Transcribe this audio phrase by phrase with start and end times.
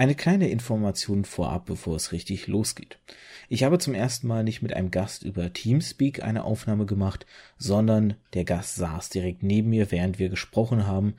[0.00, 2.98] Eine kleine Information vorab, bevor es richtig losgeht.
[3.50, 7.26] Ich habe zum ersten Mal nicht mit einem Gast über Teamspeak eine Aufnahme gemacht,
[7.58, 11.16] sondern der Gast saß direkt neben mir, während wir gesprochen haben.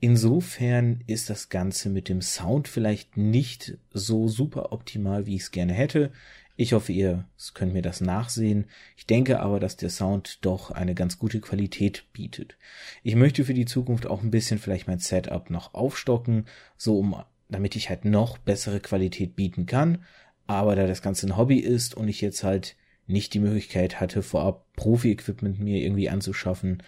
[0.00, 5.50] Insofern ist das Ganze mit dem Sound vielleicht nicht so super optimal, wie ich es
[5.50, 6.10] gerne hätte.
[6.56, 8.64] Ich hoffe, ihr könnt mir das nachsehen.
[8.96, 12.56] Ich denke aber, dass der Sound doch eine ganz gute Qualität bietet.
[13.02, 16.46] Ich möchte für die Zukunft auch ein bisschen vielleicht mein Setup noch aufstocken,
[16.78, 17.14] so um
[17.52, 20.04] damit ich halt noch bessere Qualität bieten kann.
[20.46, 22.76] Aber da das Ganze ein Hobby ist und ich jetzt halt
[23.06, 26.82] nicht die Möglichkeit hatte, vorab Profi-Equipment mir irgendwie anzuschaffen,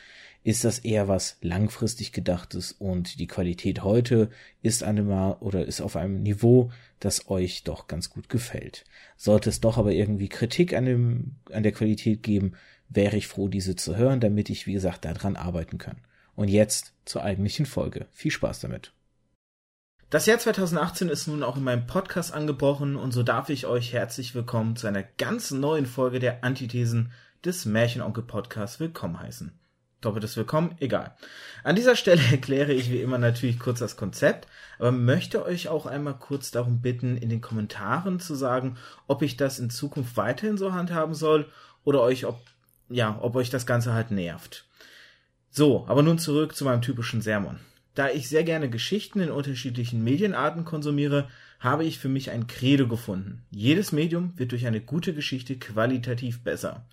[0.44, 4.28] ist das eher was langfristig gedachtes und die Qualität heute
[4.60, 8.84] ist einmal oder ist auf einem Niveau, das euch doch ganz gut gefällt.
[9.16, 12.52] Sollte es doch aber irgendwie Kritik an dem, an der Qualität geben,
[12.90, 15.96] wäre ich froh, diese zu hören, damit ich, wie gesagt, daran arbeiten kann.
[16.36, 18.06] Und jetzt zur eigentlichen Folge.
[18.12, 18.92] Viel Spaß damit.
[20.14, 23.92] Das Jahr 2018 ist nun auch in meinem Podcast angebrochen und so darf ich euch
[23.92, 27.10] herzlich willkommen zu einer ganz neuen Folge der Antithesen
[27.44, 29.58] des Märchenonkel Podcasts willkommen heißen.
[30.00, 31.16] Doppeltes Willkommen, egal.
[31.64, 34.46] An dieser Stelle erkläre ich wie immer natürlich kurz das Konzept,
[34.78, 38.76] aber möchte euch auch einmal kurz darum bitten, in den Kommentaren zu sagen,
[39.08, 41.50] ob ich das in Zukunft weiterhin so handhaben soll
[41.82, 42.38] oder euch, ob,
[42.88, 44.64] ja, ob euch das Ganze halt nervt.
[45.50, 47.58] So, aber nun zurück zu meinem typischen Sermon.
[47.94, 51.28] Da ich sehr gerne Geschichten in unterschiedlichen Medienarten konsumiere,
[51.60, 53.44] habe ich für mich ein Credo gefunden.
[53.50, 56.86] Jedes Medium wird durch eine gute Geschichte qualitativ besser.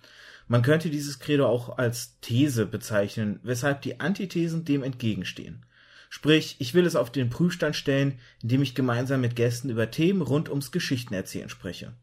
[0.48, 5.64] Man könnte dieses Credo auch als These bezeichnen, weshalb die Antithesen dem entgegenstehen.
[6.08, 10.20] Sprich, ich will es auf den Prüfstand stellen, indem ich gemeinsam mit Gästen über Themen
[10.20, 11.94] rund ums Geschichtenerzählen spreche.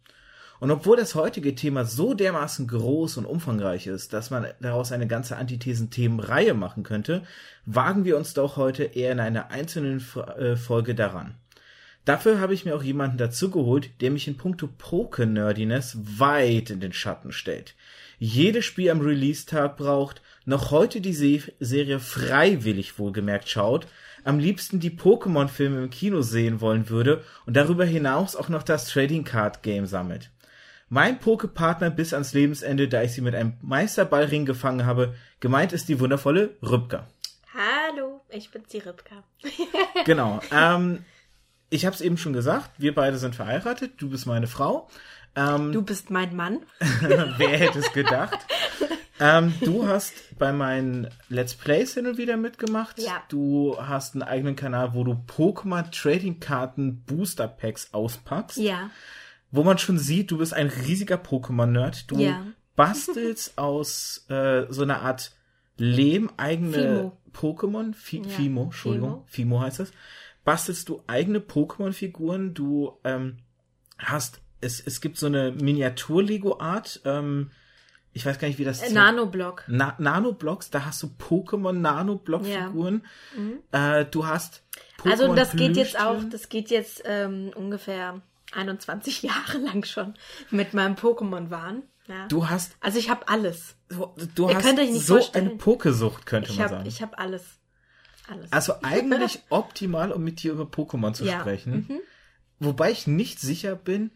[0.59, 5.07] Und obwohl das heutige Thema so dermaßen groß und umfangreich ist, dass man daraus eine
[5.07, 7.23] ganze Antithesen-Themenreihe machen könnte,
[7.65, 10.03] wagen wir uns doch heute eher in einer einzelnen
[10.37, 11.35] äh, Folge daran.
[12.03, 16.79] Dafür habe ich mir auch jemanden dazu geholt, der mich in puncto Poke-Nerdiness weit in
[16.79, 17.75] den Schatten stellt.
[18.17, 23.87] Jedes Spiel am Release-Tag braucht, noch heute die Se Serie freiwillig wohlgemerkt schaut,
[24.23, 28.89] am liebsten die Pokémon-Filme im Kino sehen wollen würde und darüber hinaus auch noch das
[28.89, 30.31] Trading Card Game sammelt.
[30.91, 35.13] Mein Pokepartner bis ans Lebensende, da ich sie mit einem Meisterballring gefangen habe.
[35.39, 37.07] Gemeint ist die wundervolle Rübka.
[37.53, 39.23] Hallo, ich bin die Rübka.
[40.05, 40.39] genau.
[40.51, 41.05] Ähm,
[41.69, 43.93] ich habe es eben schon gesagt, wir beide sind verheiratet.
[43.97, 44.89] Du bist meine Frau.
[45.35, 46.61] Ähm, du bist mein Mann.
[47.37, 48.39] wer hätte es gedacht?
[49.19, 52.97] ähm, du hast bei meinen Let's Plays hin und wieder mitgemacht.
[52.97, 53.21] Ja.
[53.29, 58.57] Du hast einen eigenen Kanal, wo du Pokémon Trading Karten Booster Packs auspackst.
[58.57, 58.89] Ja
[59.51, 62.11] wo man schon sieht, du bist ein riesiger Pokémon-Nerd.
[62.11, 62.45] Du ja.
[62.75, 65.33] bastelst aus äh, so einer Art
[65.77, 67.93] Lehm eigene Pokémon.
[67.93, 68.29] Fi ja.
[68.29, 69.23] Fimo, Entschuldigung.
[69.25, 69.25] Fimo.
[69.27, 69.91] Fimo heißt das.
[70.43, 72.53] Bastelst du eigene Pokémon-Figuren.
[72.53, 73.37] Du ähm,
[73.97, 77.01] hast, es, es gibt so eine Miniatur-Lego-Art.
[77.05, 77.51] Ähm,
[78.11, 79.63] ich weiß gar nicht, wie das äh, Nanoblock.
[79.67, 83.03] Na Nanoblocks, da hast du Pokémon Nanoblock-Figuren.
[83.35, 83.41] Ja.
[83.41, 83.59] Mhm.
[83.71, 84.63] Äh, du hast
[84.97, 88.21] Pokémon Also das geht jetzt auch, das geht jetzt ähm, ungefähr
[88.53, 90.13] 21 Jahre lang schon
[90.51, 91.83] mit meinem Pokémon-Wahn.
[92.07, 92.27] Ja.
[92.27, 92.75] Du hast.
[92.79, 93.75] Also ich habe alles.
[93.89, 94.65] Du, du hast
[95.05, 95.49] so vorstellen.
[95.49, 96.87] eine Pokesucht, könnte ich man hab, sagen.
[96.87, 97.59] Ich habe alles.
[98.27, 98.51] alles.
[98.51, 101.39] Also eigentlich optimal, um mit dir über Pokémon zu ja.
[101.39, 101.85] sprechen.
[101.87, 101.99] Mhm.
[102.59, 104.11] Wobei ich nicht sicher bin,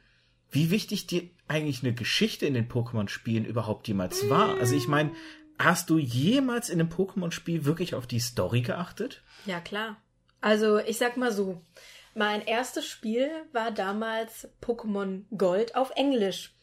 [0.50, 4.58] wie wichtig dir eigentlich eine Geschichte in den Pokémon-Spielen überhaupt jemals war.
[4.60, 5.12] Also ich meine,
[5.60, 9.24] hast du jemals in einem Pokémon-Spiel wirklich auf die Story geachtet?
[9.46, 9.98] Ja, klar.
[10.42, 11.64] Also ich sag mal so,
[12.16, 16.54] mein erstes Spiel war damals Pokémon Gold auf Englisch.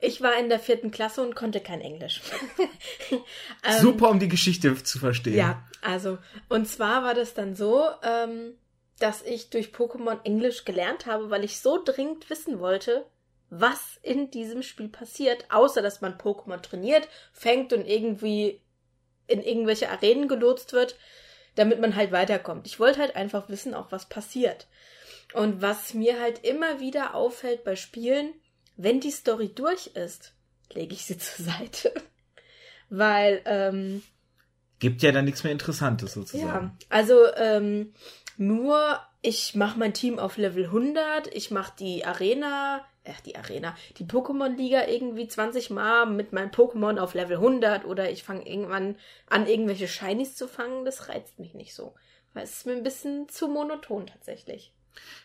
[0.00, 2.20] Ich war in der vierten Klasse und konnte kein Englisch.
[3.10, 5.34] ähm, Super, um die Geschichte zu verstehen.
[5.34, 6.18] Ja, also,
[6.48, 8.54] und zwar war das dann so, ähm,
[9.00, 13.06] dass ich durch Pokémon Englisch gelernt habe, weil ich so dringend wissen wollte,
[13.50, 18.60] was in diesem Spiel passiert, außer dass man Pokémon trainiert, fängt und irgendwie
[19.26, 20.96] in irgendwelche Arenen gelotst wird,
[21.54, 22.66] damit man halt weiterkommt.
[22.66, 24.68] Ich wollte halt einfach wissen, auch was passiert.
[25.34, 28.32] Und was mir halt immer wieder auffällt bei Spielen,
[28.76, 30.34] wenn die Story durch ist,
[30.72, 31.92] lege ich sie zur Seite.
[32.90, 34.02] Weil, ähm,
[34.78, 36.78] Gibt ja dann nichts mehr Interessantes sozusagen.
[36.80, 37.92] Ja, also ähm,
[38.36, 43.76] nur ich mache mein Team auf Level 100, ich mache die Arena, äh, die Arena,
[43.98, 48.96] die Pokémon-Liga irgendwie 20 Mal mit meinem Pokémon auf Level 100 oder ich fange irgendwann
[49.28, 51.94] an, irgendwelche Shinies zu fangen, das reizt mich nicht so.
[52.32, 54.72] Weil es ist mir ein bisschen zu monoton tatsächlich.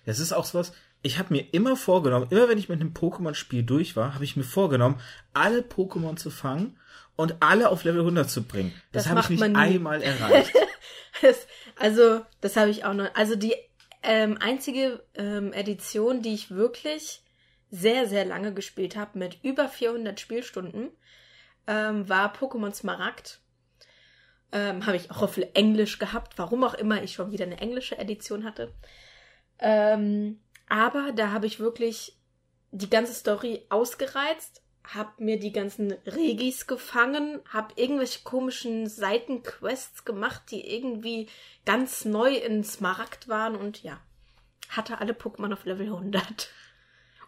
[0.06, 3.64] Das ist auch sowas, ich habe mir immer vorgenommen, immer wenn ich mit einem Pokémon-Spiel
[3.64, 5.00] durch war, habe ich mir vorgenommen,
[5.34, 6.80] alle Pokémon zu fangen
[7.16, 8.74] und alle auf Level 100 zu bringen.
[8.92, 10.54] Das, das habe ich nicht einmal erreicht.
[11.22, 11.46] das,
[11.78, 13.14] also, das habe ich auch noch.
[13.16, 13.54] Also die
[14.02, 17.22] ähm, einzige ähm, Edition, die ich wirklich
[17.70, 20.90] sehr, sehr lange gespielt habe, mit über 400 Spielstunden,
[21.68, 23.40] ähm, war Pokémon Smaragd.
[24.52, 27.98] Ähm, habe ich auch auf Englisch gehabt, warum auch immer ich schon wieder eine englische
[27.98, 28.72] Edition hatte.
[29.60, 30.40] Ähm,
[30.70, 32.18] aber da habe ich wirklich
[32.72, 40.44] die ganze Story ausgereizt, habe mir die ganzen Regis gefangen, habe irgendwelche komischen Seitenquests gemacht,
[40.52, 41.30] die irgendwie
[41.66, 44.00] ganz neu in Smaragd waren und ja,
[44.70, 46.50] hatte alle Pokémon auf Level 100.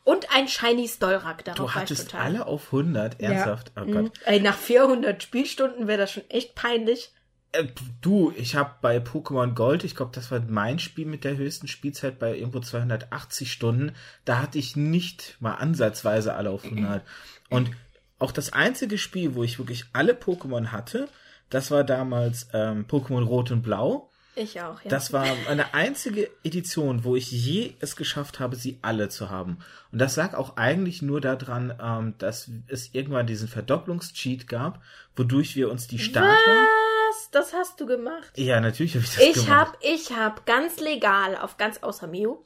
[0.04, 2.22] Und ein Shiny Stolrak, darauf Du hattest total.
[2.22, 3.72] alle auf 100, ernsthaft?
[3.76, 4.04] Oh Gott.
[4.04, 4.12] Mhm.
[4.26, 7.12] Ey, nach 400 Spielstunden wäre das schon echt peinlich.
[7.58, 7.68] Äh,
[8.02, 11.68] du, ich habe bei Pokémon Gold, ich glaube, das war mein Spiel mit der höchsten
[11.68, 13.94] Spielzeit bei irgendwo 280 Stunden.
[14.24, 17.04] Da hatte ich nicht mal ansatzweise alle auf 100.
[17.50, 17.72] Und
[18.20, 21.08] auch das einzige Spiel, wo ich wirklich alle Pokémon hatte,
[21.50, 24.10] das war damals ähm, Pokémon Rot und Blau.
[24.38, 24.90] Ich auch, ja.
[24.90, 29.60] Das war eine einzige Edition, wo ich je es geschafft habe, sie alle zu haben.
[29.92, 34.82] Und das lag auch eigentlich nur daran, ähm, dass es irgendwann diesen Verdopplungscheat gab,
[35.16, 36.34] wodurch wir uns die Starter.
[36.34, 36.95] Was?
[37.36, 38.32] Das hast du gemacht?
[38.38, 39.50] Ja, natürlich habe ich das Ich gemacht.
[39.50, 42.38] hab, ich hab ganz legal, auf ganz außer Mew,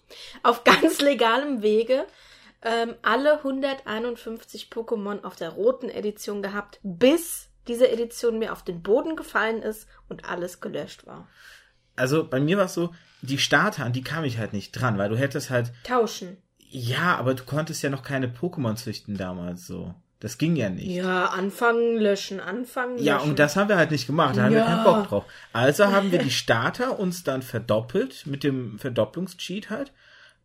[0.42, 2.08] auf ganz legalem Wege
[2.64, 8.82] ähm, alle 151 Pokémon auf der roten Edition gehabt, bis diese Edition mir auf den
[8.82, 11.28] Boden gefallen ist und alles gelöscht war.
[11.96, 14.98] Also bei mir war es so, die Starter, an die kam ich halt nicht dran,
[14.98, 16.38] weil du hättest halt, Tauschen.
[16.58, 19.94] ja, aber du konntest ja noch keine Pokémon züchten damals so.
[20.20, 20.88] Das ging ja nicht.
[20.88, 23.06] Ja, anfangen, löschen, anfangen, löschen.
[23.06, 25.26] Ja, und das haben wir halt nicht gemacht, da haben wir keinen Bock drauf.
[25.54, 29.94] Also haben wir die Starter uns dann verdoppelt mit dem Verdopplungscheat halt.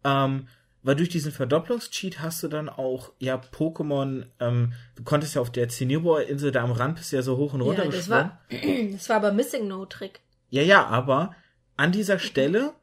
[0.04, 0.46] Ähm,
[0.84, 5.50] weil durch diesen Verdopplungscheat hast du dann auch, ja, Pokémon, ähm, du konntest ja auf
[5.50, 8.30] der Zinnibo-Insel da am Rand bist ja so hoch und runter Ja, das gesprungen.
[8.50, 10.20] war, das war aber Missing No Trick.
[10.50, 11.34] Ja, ja, aber
[11.76, 12.74] an dieser Stelle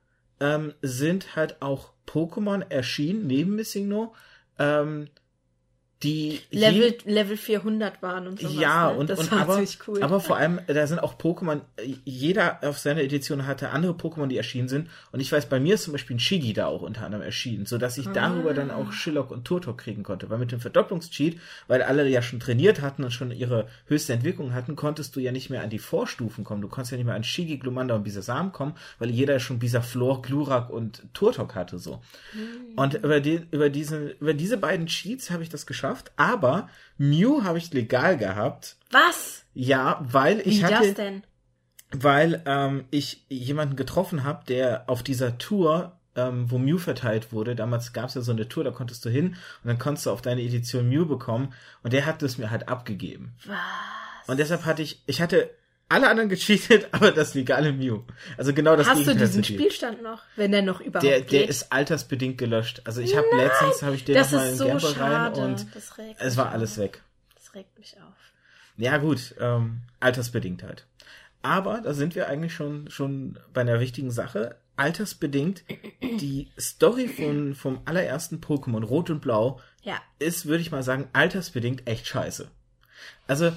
[0.42, 4.14] ähm, sind halt auch Pokémon erschienen, neben Missing No,
[4.60, 5.08] ähm,
[6.04, 8.56] die je- Level, Level 400 waren und sowas.
[8.56, 8.98] ja, ne?
[8.98, 10.02] und, das und war aber, cool.
[10.02, 11.62] aber vor allem, da sind auch Pokémon,
[12.06, 14.90] jeder auf seiner Edition hatte andere Pokémon, die erschienen sind.
[15.12, 17.66] Und ich weiß, bei mir ist zum Beispiel ein Shigi da auch unter anderem erschienen,
[17.66, 18.78] sodass ich darüber dann Ah.
[18.78, 20.30] auch Shillock und Turtok kriegen konnte.
[20.30, 21.36] Weil mit dem Verdopplungscheat,
[21.68, 25.32] weil alle ja schon trainiert hatten und schon ihre höchste Entwicklung hatten, konntest du ja
[25.32, 26.62] nicht mehr an die Vorstufen kommen.
[26.62, 30.22] Du konntest ja nicht mehr an Shigi, Glumanda und Bisasam kommen, weil jeder schon Bisaflor,
[30.24, 32.02] Glurak und Turtok hatte so.
[32.76, 37.44] Und über, die, über, diesen, über diese beiden Cheats habe ich das geschafft, aber Mew
[37.44, 38.78] habe ich legal gehabt.
[38.92, 39.46] Was?
[39.54, 41.24] Ja, weil Wie ich das hatte, denn?
[41.92, 47.56] weil ähm, ich jemanden getroffen habe, der auf dieser Tour, ähm, wo Mew verteilt wurde,
[47.56, 50.12] damals gab es ja so eine Tour, da konntest du hin und dann konntest du
[50.12, 51.54] auf deine Edition Mew bekommen
[51.84, 53.34] und der hat es mir halt abgegeben.
[53.46, 53.58] Was?
[54.28, 55.50] Und deshalb hatte ich, ich hatte
[55.92, 58.02] alle anderen gecheatet, aber das legale Mew.
[58.38, 59.44] Also genau das Hast du diesen.
[59.44, 60.22] Spielstand noch?
[60.36, 61.32] Wenn der noch überhaupt Der, geht?
[61.32, 62.82] der ist altersbedingt gelöscht.
[62.86, 65.34] Also ich habe letztens habe ich den das noch mal ist in so Gameboy rein
[65.34, 66.54] und das regt es war auf.
[66.54, 67.02] alles weg.
[67.36, 68.14] Das regt mich auf.
[68.78, 70.86] Ja gut, ähm, altersbedingt halt.
[71.44, 74.56] Aber da sind wir eigentlich schon schon bei einer wichtigen Sache.
[74.78, 75.64] Altersbedingt
[76.02, 79.96] die Story von vom allerersten Pokémon Rot und Blau Ja.
[80.20, 82.48] ist, würde ich mal sagen, altersbedingt echt scheiße.
[83.28, 83.52] Also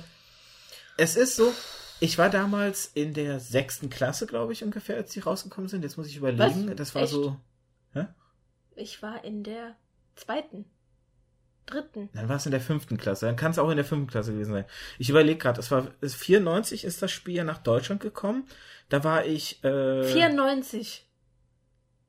[0.96, 1.52] es ist so.
[2.00, 5.82] Ich war damals in der sechsten Klasse, glaube ich, ungefähr, als die rausgekommen sind.
[5.82, 6.68] Jetzt muss ich überlegen.
[6.68, 6.76] Was?
[6.76, 7.12] Das war Echt?
[7.12, 7.36] so.
[8.76, 9.76] Ich war in der
[10.16, 10.64] zweiten,
[11.66, 12.10] dritten.
[12.12, 13.26] Dann war es in der fünften Klasse.
[13.26, 14.64] Dann kann es auch in der fünften Klasse gewesen sein.
[14.98, 18.46] Ich überlege gerade, es war es 94 ist das Spiel ja nach Deutschland gekommen.
[18.88, 21.06] Da war ich, äh, 94.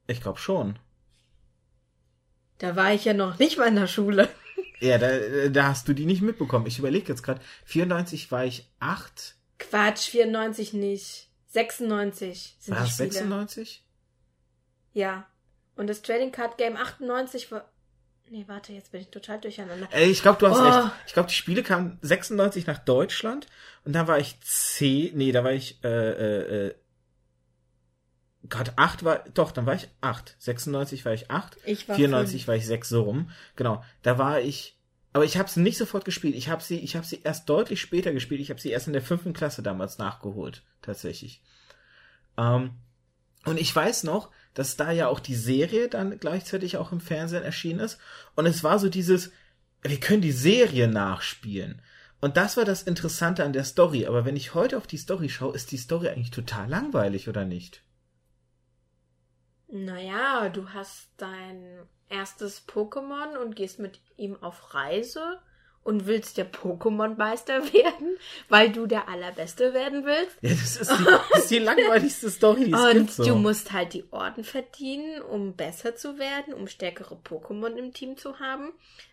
[0.08, 0.80] ich glaube schon.
[2.58, 4.30] Da war ich ja noch nicht mal in der Schule.
[4.80, 6.66] Ja, da, da hast du die nicht mitbekommen.
[6.68, 7.42] Ich überlege jetzt gerade.
[7.66, 9.36] 94 war ich acht.
[9.60, 11.30] Quatsch, 94 nicht.
[11.48, 13.12] 96 sind War die Spiele.
[13.12, 13.84] 96?
[14.94, 15.28] Ja.
[15.76, 17.70] Und das Trading Card Game 98 war.
[18.30, 19.88] Nee, warte, jetzt bin ich total durcheinander.
[19.92, 20.64] Ey, ich glaube, du hast Oh.
[20.64, 20.92] recht.
[21.08, 23.46] Ich glaube, die Spiele kamen 96 nach Deutschland
[23.84, 26.76] und dann war ich C, nee, da war ich, äh, äh, äh,
[28.50, 30.36] Gott, 8 war, doch, dann war ich 8.
[30.40, 31.58] 96 war ich 8.
[31.66, 33.30] Ich war 94 war ich 6 so rum.
[33.56, 34.75] Genau, da war ich,
[35.16, 36.36] aber ich habe sie nicht sofort gespielt.
[36.36, 38.42] Ich habe sie, ich habe sie erst deutlich später gespielt.
[38.42, 41.42] Ich habe sie erst in der fünften Klasse damals nachgeholt, tatsächlich.
[42.38, 42.72] Ähm,
[43.46, 47.44] und ich weiß noch, dass da ja auch die Serie dann gleichzeitig auch im Fernsehen
[47.44, 47.98] erschienen ist.
[48.36, 49.32] Und es war so dieses,
[49.84, 51.82] wir können die Serie nachspielen.
[52.20, 54.08] Und das war das Interessante an der Story.
[54.08, 57.46] Aber wenn ich heute auf die Story schaue, ist die Story eigentlich total langweilig, oder
[57.46, 57.84] nicht?
[59.70, 65.40] Naja, du hast dein erstes Pokémon und gehst mit ihm auf Reise
[65.84, 68.18] und willst der Pokémon-Meister werden,
[68.50, 70.38] weil du der Allerbeste werden willst.
[70.42, 73.12] Ja, das ist die, das ist die langweiligste Story, die es Und.
[73.12, 73.24] So.
[73.26, 78.18] du musst halt die Orden verdienen, um besser zu werden, um stärkere Pokémon im Team
[78.18, 78.72] zu haben.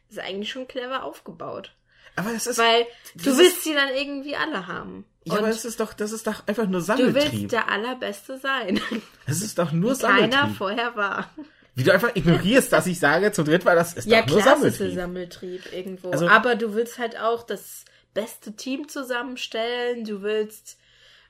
[0.08, 1.74] Das ist eigentlich schon clever aufgebaut.
[2.16, 5.04] aber das ist, Weil du willst sie dann irgendwie alle haben.
[5.24, 7.32] ja, aber Und das ist doch, das ist doch einfach nur du Sammeltrieb.
[7.32, 8.80] willst der Allerbeste sein.
[9.26, 10.56] Das ist doch nur Keiner Sammeltrieb.
[10.56, 11.30] vorher war.
[11.74, 14.40] Wie du einfach ignorierst, dass ich sage, zum dritten Mal, das ist Ja, doch nur
[14.42, 14.86] klar, es ist Sammeltrieb.
[14.88, 16.10] ein Sammeltrieb irgendwo.
[16.10, 20.04] Also- Aber du willst halt auch das beste Team zusammenstellen.
[20.04, 20.78] Du willst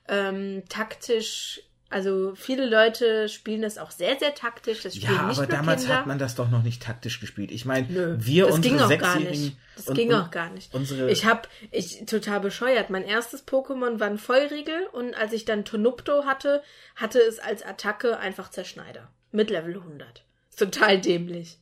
[0.08, 4.82] ähm, taktisch, also viele Leute spielen das auch sehr, sehr taktisch.
[4.82, 5.98] Das spielen Ja, nicht aber damals Kinder.
[5.98, 7.52] hat man das doch noch nicht taktisch gespielt.
[7.52, 9.56] Ich meine, Nö, wir das unsere ging auch gar Sechsjährigen nicht.
[9.76, 10.74] Das und- ging auch gar nicht.
[10.74, 12.90] Unsere, Ich hab, ich total bescheuert.
[12.90, 16.62] Mein erstes Pokémon war ein Vollriegel und als ich dann Tonupto hatte,
[16.96, 20.24] hatte es als Attacke einfach Zerschneider mit Level 100.
[20.56, 21.58] Total dämlich.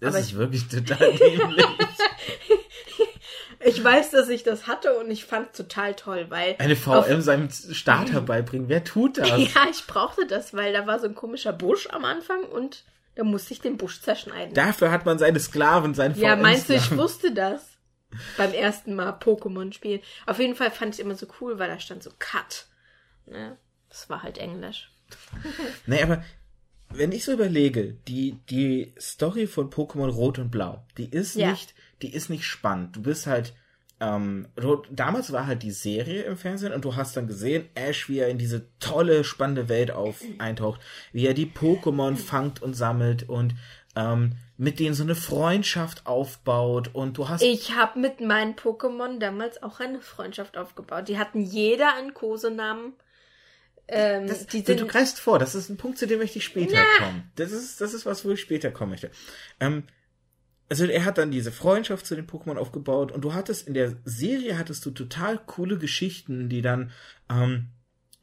[0.00, 1.66] das aber ist wirklich total dämlich.
[3.62, 7.20] Ich weiß, dass ich das hatte und ich fand es total toll, weil Eine VM
[7.20, 8.70] seinem Starter beibringen.
[8.70, 9.28] Wer tut das?
[9.28, 12.84] ja, ich brauchte das, weil da war so ein komischer Busch am Anfang und
[13.16, 14.54] da musste ich den Busch zerschneiden.
[14.54, 17.76] Dafür hat man seine Sklaven, seinen ja, meinst du, ich wusste das
[18.38, 20.00] beim ersten Mal Pokémon spielen?
[20.26, 22.66] Auf jeden Fall fand ich immer so cool, weil da stand so Cut.
[23.26, 23.58] Ne?
[23.90, 24.90] Das war halt Englisch.
[25.86, 26.24] Nee, aber
[26.92, 31.50] wenn ich so überlege, die, die Story von Pokémon Rot und Blau, die ist Ja.
[31.50, 32.96] nicht, die ist nicht spannend.
[32.96, 33.54] Du bist halt,
[34.00, 38.08] ähm, Rot, damals war halt die Serie im Fernsehen und du hast dann gesehen, Ash,
[38.08, 40.80] wie er in diese tolle, spannende Welt auf eintaucht,
[41.12, 43.54] wie er die Pokémon fangt und sammelt und
[43.96, 49.18] ähm, mit denen so eine Freundschaft aufbaut und du hast Ich habe mit meinen Pokémon
[49.18, 51.08] damals auch eine Freundschaft aufgebaut.
[51.08, 52.92] Die hatten jeder einen Kosenamen.
[53.90, 56.38] Ähm, Das, die du, sind du greifst vor, das ist ein Punkt, zu dem möchte
[56.38, 57.30] ich später kommen.
[57.36, 59.10] Das ist, das ist was, wo ich später kommen möchte.
[59.58, 59.84] Ähm,
[60.68, 63.96] also er hat dann diese Freundschaft zu den Pokémon aufgebaut und du hattest in der
[64.04, 66.92] Serie hattest du total coole Geschichten, die dann
[67.28, 67.70] ähm,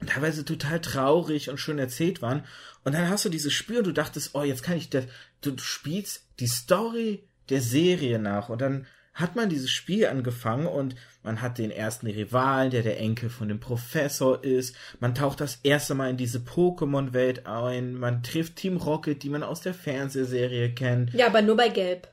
[0.06, 2.46] teilweise total traurig und schön erzählt waren.
[2.86, 5.06] Und dann hast du dieses Spiel und du dachtest, oh, jetzt kann ich das,
[5.42, 10.96] du spielst die Story der Serie nach und dann hat man dieses Spiel angefangen und
[11.24, 14.76] man hat den ersten Rivalen, der der Enkel von dem Professor ist.
[15.00, 17.96] Man taucht das erste Mal in diese Pokémon-Welt ein.
[17.96, 21.14] Man trifft Team Rocket, die man aus der Fernsehserie kennt.
[21.14, 22.08] ja, aber nur bei Gelb.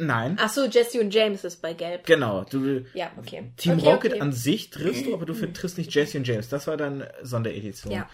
[0.00, 2.06] Nein, Ach so, Jesse und James ist bei Gelb.
[2.06, 2.44] genau.
[2.44, 3.52] Du, Ja, okay.
[3.56, 4.20] Team okay, Rocket okay.
[4.20, 6.48] an sich triffst du, aber du triffst nicht Jesse und James.
[6.48, 7.92] Das war dann Sonderedition.
[7.92, 8.08] Ja,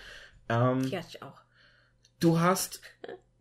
[0.49, 1.41] Ähm, hatte ich auch.
[2.21, 2.81] du hast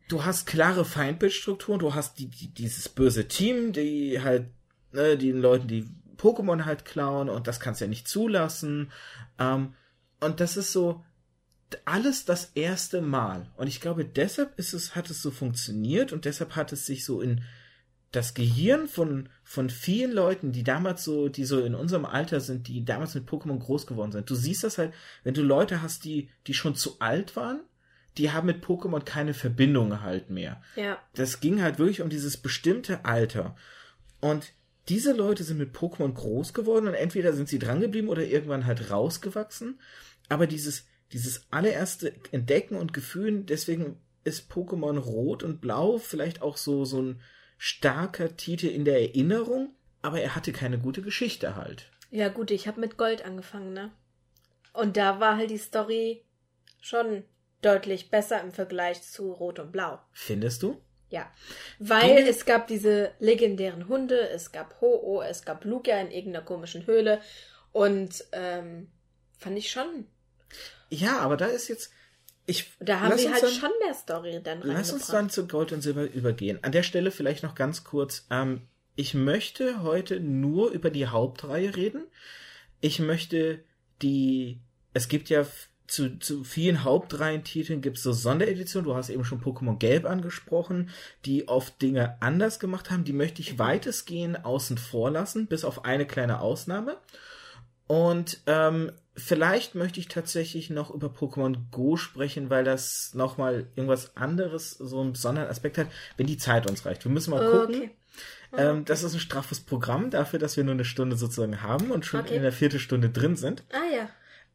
[0.08, 4.48] du hast klare Feindbildstrukturen, du hast die, die, dieses böse Team, die halt
[4.92, 8.92] ne, den Leuten die Pokémon halt klauen und das kannst du ja nicht zulassen.
[9.40, 9.74] Ähm,
[10.20, 11.04] und das ist so
[11.86, 13.48] alles das erste Mal.
[13.58, 17.04] Und ich glaube, deshalb ist es, hat es so funktioniert und deshalb hat es sich
[17.04, 17.44] so in
[18.12, 22.68] das Gehirn von, von vielen Leuten, die damals so, die so in unserem Alter sind,
[22.68, 24.30] die damals mit Pokémon groß geworden sind.
[24.30, 24.94] Du siehst das halt,
[25.24, 27.62] wenn du Leute hast, die, die schon zu alt waren,
[28.18, 30.62] die haben mit Pokémon keine Verbindung halt mehr.
[30.76, 31.00] Ja.
[31.16, 33.56] Das ging halt wirklich um dieses bestimmte Alter.
[34.22, 34.54] Und
[34.90, 38.92] diese Leute sind mit Pokémon groß geworden und entweder sind sie drangeblieben oder irgendwann halt
[38.92, 39.80] rausgewachsen.
[40.30, 46.58] Aber dieses, dieses allererste Entdecken und Gefühlen, deswegen ist Pokémon Rot und Blau vielleicht auch
[46.58, 47.22] so, so ein
[47.58, 51.90] starker Titel in der Erinnerung, aber er hatte keine gute Geschichte halt.
[52.12, 53.92] Ja, gut, ich habe mit Gold angefangen, ne?
[54.74, 56.24] Und da war halt die Story
[56.82, 57.24] schon
[57.66, 60.00] deutlich besser im Vergleich zu Rot und Blau.
[60.12, 60.82] Findest du?
[61.10, 61.32] Ja.
[61.80, 66.44] Weil Dinge- es gab diese legendären Hunde, es gab Ho-Oh, es gab Lugia in irgendeiner
[66.46, 67.22] komischen Höhle.
[67.72, 68.88] Und ähm,
[69.38, 70.06] fand ich schon.
[70.90, 71.92] Ja, aber da ist jetzt.
[72.46, 75.72] Ich, Da haben uns halt dann- schon mehr Story dann Lass uns dann zu Gold
[75.72, 76.60] und Silber übergehen.
[76.62, 78.26] An der Stelle vielleicht noch ganz kurz.
[78.30, 82.06] Ähm, ich möchte heute nur über die Hauptreihe reden.
[82.82, 83.64] Ich möchte
[84.02, 84.60] die.
[84.94, 85.46] Es gibt ja
[85.88, 88.86] zu, zu vielen Hauptreihen-Titeln gibt es so Sondereditionen.
[88.90, 90.90] Du hast eben schon Pokémon Gelb angesprochen,
[91.26, 93.04] die oft Dinge anders gemacht haben.
[93.04, 96.98] Die möchte ich weitestgehend außen vor lassen, bis auf eine kleine Ausnahme.
[97.88, 104.16] Und ähm, vielleicht möchte ich tatsächlich noch über Pokémon Go sprechen, weil das nochmal irgendwas
[104.16, 105.88] anderes, so einen besonderen Aspekt hat,
[106.18, 107.04] wenn die Zeit uns reicht.
[107.04, 107.76] Wir müssen mal gucken.
[107.76, 107.92] Okay.
[108.56, 112.06] Ähm, das ist ein straffes Programm dafür, dass wir nur eine Stunde sozusagen haben und
[112.06, 112.36] schon Okay.
[112.36, 113.64] in der vierten Stunde drin sind.
[113.72, 114.10] Ah ja.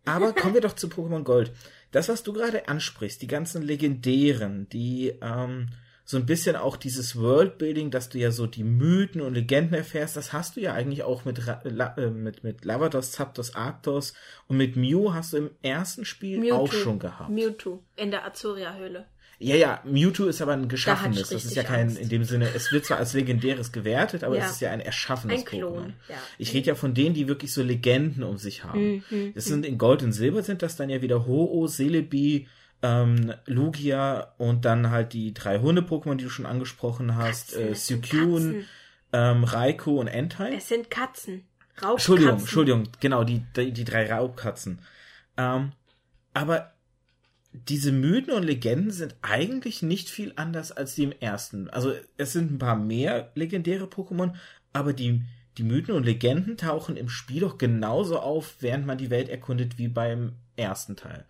[0.04, 1.52] Aber kommen wir doch zu Pokémon Gold.
[1.90, 5.68] Das, was du gerade ansprichst, die ganzen Legendären, die ähm,
[6.04, 10.16] so ein bisschen auch dieses Worldbuilding, dass du ja so die Mythen und Legenden erfährst,
[10.16, 14.14] das hast du ja eigentlich auch mit, äh, mit, mit Lavados, Zapdos, Arctos
[14.46, 17.28] und mit Mew hast du im ersten Spiel auch schon gehabt.
[17.28, 19.06] Mewtwo in der Azuria-Höhle.
[19.40, 21.28] Ja, ja, Mewtwo ist aber ein geschaffenes.
[21.28, 21.98] Da Das ist ja kein, Angst.
[22.00, 24.44] in dem Sinne, es wird zwar als legendäres gewertet, aber Ja.
[24.44, 25.92] es ist ja ein erschaffenes Ein Klon, Pokémon.
[26.08, 26.16] ja.
[26.38, 29.04] Ich rede ja von denen, die wirklich so Legenden um sich haben.
[29.10, 32.48] Mhm, Das sind in Gold und Silber sind das dann ja wieder Ho-Oh, Celebi,
[32.82, 37.74] ähm, Lugia und dann halt die drei Hunde-Pokémon, die du schon angesprochen hast, Katzen, äh,
[37.76, 38.64] Suicune,
[39.12, 40.54] ähm, Raikou und Entei.
[40.56, 41.44] Es sind Katzen.
[41.76, 41.90] Raubkatzen.
[41.92, 44.80] Entschuldigung, Entschuldigung, genau, die, die, die drei Raubkatzen.
[45.36, 45.70] Ähm,
[46.34, 46.72] aber
[47.52, 51.70] diese Mythen und Legenden sind eigentlich nicht viel anders als die im ersten.
[51.70, 54.34] Also es sind ein paar mehr legendäre Pokémon,
[54.72, 55.22] aber die,
[55.56, 59.78] die Mythen und Legenden tauchen im Spiel doch genauso auf, während man die Welt erkundet,
[59.78, 61.24] wie beim ersten Teil.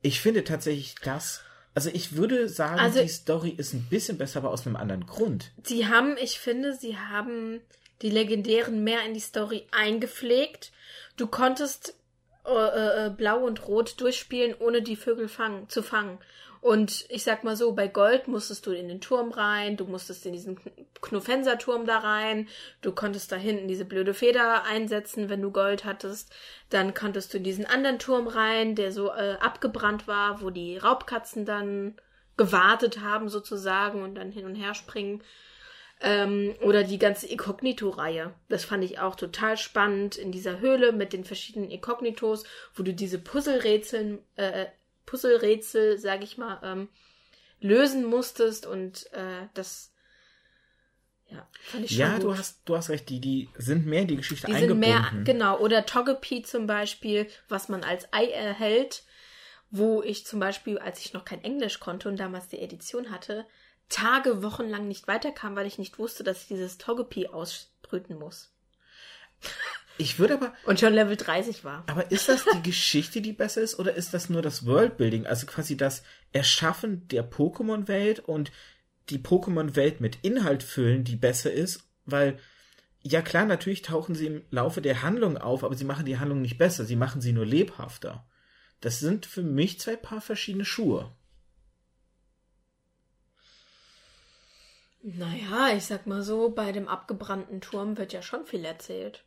[0.00, 1.42] Ich finde tatsächlich das,
[1.74, 5.06] also ich würde sagen, Also- die Story ist ein bisschen besser, aber aus einem anderen
[5.06, 5.52] Grund.
[5.64, 7.60] Sie haben, ich finde, sie haben
[8.00, 10.72] die Legendären mehr in die Story eingepflegt.
[11.16, 11.94] Du konntest
[12.46, 16.18] äh, äh, Blau und Rot durchspielen, ohne die Vögel fangen, zu fangen.
[16.60, 20.24] Und ich sag mal so, bei Gold musstest du in den Turm rein, du musstest
[20.26, 22.48] in diesen Kn- Knuffenser-Turm da rein,
[22.82, 26.32] du konntest da hinten diese blöde Feder einsetzen, wenn du Gold hattest.
[26.70, 30.78] Dann konntest du in diesen anderen Turm rein, der so äh, abgebrannt war, wo die
[30.78, 31.96] Raubkatzen dann
[32.36, 35.22] gewartet haben sozusagen und dann hin und her springen.
[36.04, 38.34] Ähm, oder die ganze Inkognito-Reihe.
[38.48, 42.42] Das fand ich auch total spannend in dieser Höhle mit den verschiedenen Inkognitos,
[42.74, 44.66] wo du diese Puzzlerätsel, äh,
[45.06, 46.88] Puzzlerätsel, sag ich mal, ähm,
[47.60, 49.92] lösen musstest und äh, das
[51.30, 52.24] ja, fand ich schon Ja, gut.
[52.24, 54.80] du hast, du hast recht, die, die sind mehr in die Geschichte Die sind eingebunden.
[55.14, 59.04] mehr, genau, oder Togepi zum Beispiel, was man als Ei erhält,
[59.70, 63.46] wo ich zum Beispiel, als ich noch kein Englisch konnte und damals die Edition hatte,
[63.92, 68.52] Tage, Wochen lang nicht weiterkam, weil ich nicht wusste, dass ich dieses Togepi ausbrüten muss.
[69.98, 71.84] Ich würde aber, Und schon Level 30 war.
[71.86, 75.46] aber ist das die Geschichte, die besser ist, oder ist das nur das Worldbuilding, also
[75.46, 78.50] quasi das Erschaffen der Pokémon-Welt und
[79.10, 81.84] die Pokémon-Welt mit Inhalt füllen, die besser ist?
[82.06, 82.38] Weil,
[83.02, 86.40] ja klar, natürlich tauchen sie im Laufe der Handlung auf, aber sie machen die Handlung
[86.40, 88.26] nicht besser, sie machen sie nur lebhafter.
[88.80, 91.12] Das sind für mich zwei Paar verschiedene Schuhe.
[95.02, 99.24] Naja, ich sag mal so, bei dem abgebrannten Turm wird ja schon viel erzählt.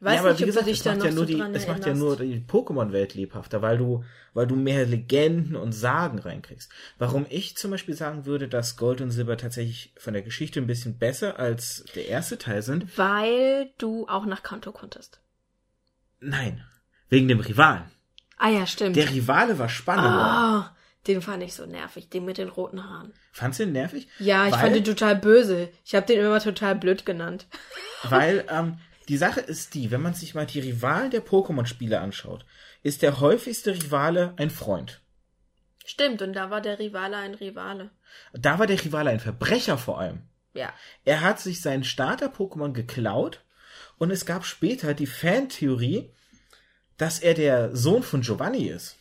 [0.00, 1.86] Weiß ja, aber nicht, wie ob gesagt, es macht ja nur so die, es macht
[1.86, 4.02] ja nur die Pokémon-Welt lebhafter, weil du,
[4.34, 6.72] weil du mehr Legenden und Sagen reinkriegst.
[6.98, 10.66] Warum ich zum Beispiel sagen würde, dass Gold und Silber tatsächlich von der Geschichte ein
[10.66, 12.98] bisschen besser als der erste Teil sind.
[12.98, 15.20] Weil du auch nach Kanto konntest.
[16.18, 16.64] Nein.
[17.08, 17.84] Wegen dem Rivalen.
[18.38, 18.96] Ah ja, stimmt.
[18.96, 20.10] Der Rivale war spannender.
[20.10, 23.12] Ah, den fand ich so nervig, den mit den roten Haaren.
[23.32, 24.08] Fandst du den nervig?
[24.18, 25.70] Ja, ich Weil- fand den total böse.
[25.84, 27.46] Ich habe den immer total blöd genannt.
[28.04, 32.44] Weil ähm, die Sache ist die, wenn man sich mal die Rivalen der Pokémon-Spiele anschaut,
[32.82, 35.00] ist der häufigste Rivale ein Freund.
[35.84, 37.90] Stimmt, und da war der Rivale ein Rivale.
[38.32, 40.22] Da war der Rivale ein Verbrecher vor allem.
[40.54, 40.72] Ja.
[41.04, 43.40] Er hat sich seinen Starter-Pokémon geklaut
[43.98, 46.10] und es gab später die Fantheorie,
[46.96, 48.96] dass er der Sohn von Giovanni ist.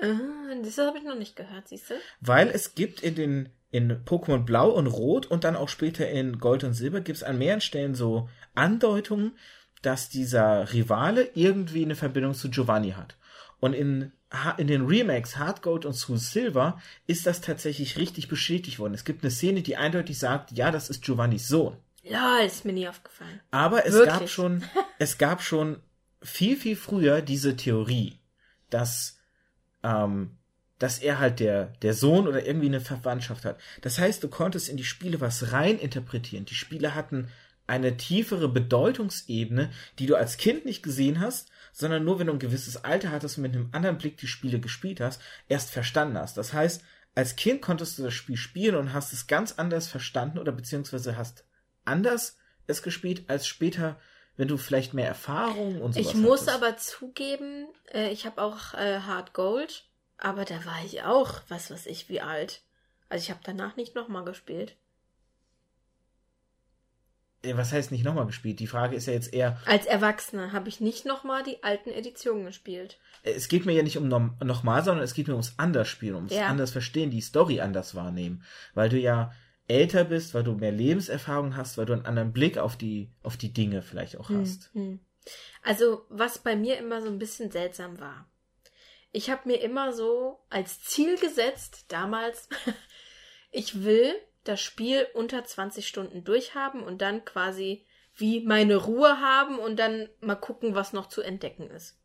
[0.00, 1.94] Ah, das habe ich noch nicht gehört, siehst du?
[2.20, 6.38] Weil es gibt in den in Pokémon Blau und Rot und dann auch später in
[6.40, 9.38] Gold und Silber gibt es an mehreren Stellen so Andeutungen,
[9.82, 13.16] dass dieser Rivale irgendwie eine Verbindung zu Giovanni hat.
[13.60, 14.12] Und in,
[14.56, 18.94] in den Remakes Hard Gold und Soul Silver ist das tatsächlich richtig bestätigt worden.
[18.94, 21.76] Es gibt eine Szene, die eindeutig sagt, ja, das ist Giovannis Sohn.
[22.02, 23.40] Ja, ist mir nie aufgefallen.
[23.50, 24.18] Aber es Wirklich?
[24.18, 24.64] gab schon,
[24.98, 25.80] es gab schon
[26.22, 28.18] viel, viel früher diese Theorie,
[28.70, 29.19] dass,
[29.82, 30.36] ähm,
[30.78, 33.60] dass er halt der, der Sohn oder irgendwie eine Verwandtschaft hat.
[33.82, 36.46] Das heißt, du konntest in die Spiele was rein interpretieren.
[36.46, 37.28] Die Spiele hatten
[37.66, 42.38] eine tiefere Bedeutungsebene, die du als Kind nicht gesehen hast, sondern nur wenn du ein
[42.38, 46.36] gewisses Alter hattest und mit einem anderen Blick die Spiele gespielt hast, erst verstanden hast.
[46.36, 46.82] Das heißt,
[47.14, 51.16] als Kind konntest du das Spiel spielen und hast es ganz anders verstanden oder beziehungsweise
[51.16, 51.44] hast
[51.84, 54.00] anders es gespielt als später,
[54.36, 56.56] wenn du vielleicht mehr Erfahrung und sowas Ich muss hattest.
[56.56, 59.84] aber zugeben, äh, ich habe auch äh, Hard Gold,
[60.18, 62.62] aber da war ich auch, was weiß ich, wie alt.
[63.08, 64.76] Also ich habe danach nicht nochmal gespielt.
[67.42, 68.60] Was heißt nicht nochmal gespielt?
[68.60, 72.44] Die Frage ist ja jetzt eher, Als Erwachsene habe ich nicht nochmal die alten Editionen
[72.44, 72.98] gespielt.
[73.22, 76.34] es geht mir ja nicht um nochmal, sondern es geht mir ums anders spielen, ums
[76.34, 76.48] Ja.
[76.48, 78.44] anders verstehen, die Story anders wahrnehmen.
[78.74, 79.32] Weil du ja
[79.70, 83.36] älter bist, weil du mehr Lebenserfahrung hast, weil du einen anderen Blick auf die, auf
[83.36, 84.70] die Dinge vielleicht auch hast.
[84.74, 85.00] Hm, hm.
[85.62, 88.28] Also, was bei mir immer so ein bisschen seltsam war.
[89.12, 92.48] Ich habe mir immer so als Ziel gesetzt, damals,
[93.50, 99.58] ich will das Spiel unter 20 Stunden durchhaben und dann quasi wie meine Ruhe haben
[99.58, 101.99] und dann mal gucken, was noch zu entdecken ist.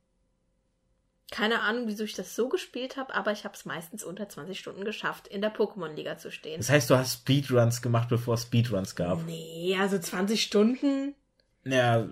[1.32, 4.60] Keine Ahnung, wieso ich das so gespielt habe, aber ich habe es meistens unter 20
[4.60, 6.58] Stunden geschafft, in der Pokémon-Liga zu stehen.
[6.58, 9.26] Das heißt, du hast Speedruns gemacht, bevor es Speedruns gab.
[9.26, 11.16] Nee, also 20 Stunden.
[11.64, 12.08] Naja,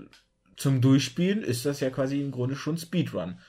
[0.58, 3.40] zum Durchspielen ist das ja quasi im Grunde schon Speedrun.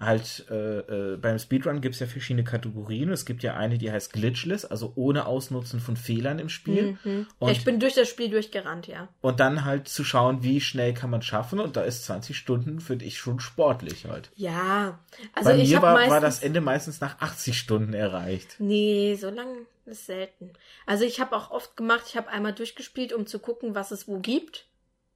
[0.00, 3.10] Halt, äh, äh, beim Speedrun gibt es ja verschiedene Kategorien.
[3.10, 6.96] Es gibt ja eine, die heißt Glitchless, also ohne Ausnutzen von Fehlern im Spiel.
[7.02, 7.26] Mhm.
[7.40, 9.08] Und, ja, ich bin durch das Spiel durchgerannt, ja.
[9.22, 11.58] und dann halt zu schauen, wie schnell kann man schaffen.
[11.58, 14.30] Und da ist 20 Stunden, finde ich, schon sportlich halt.
[14.36, 15.00] Ja,
[15.34, 16.12] also Bei ich mir war, meistens...
[16.12, 18.54] war das Ende meistens nach 80 Stunden erreicht.
[18.60, 19.48] Nee, so lang
[19.84, 20.52] ist selten.
[20.86, 24.06] Also ich habe auch oft gemacht, ich habe einmal durchgespielt, um zu gucken, was es
[24.06, 24.66] wo gibt.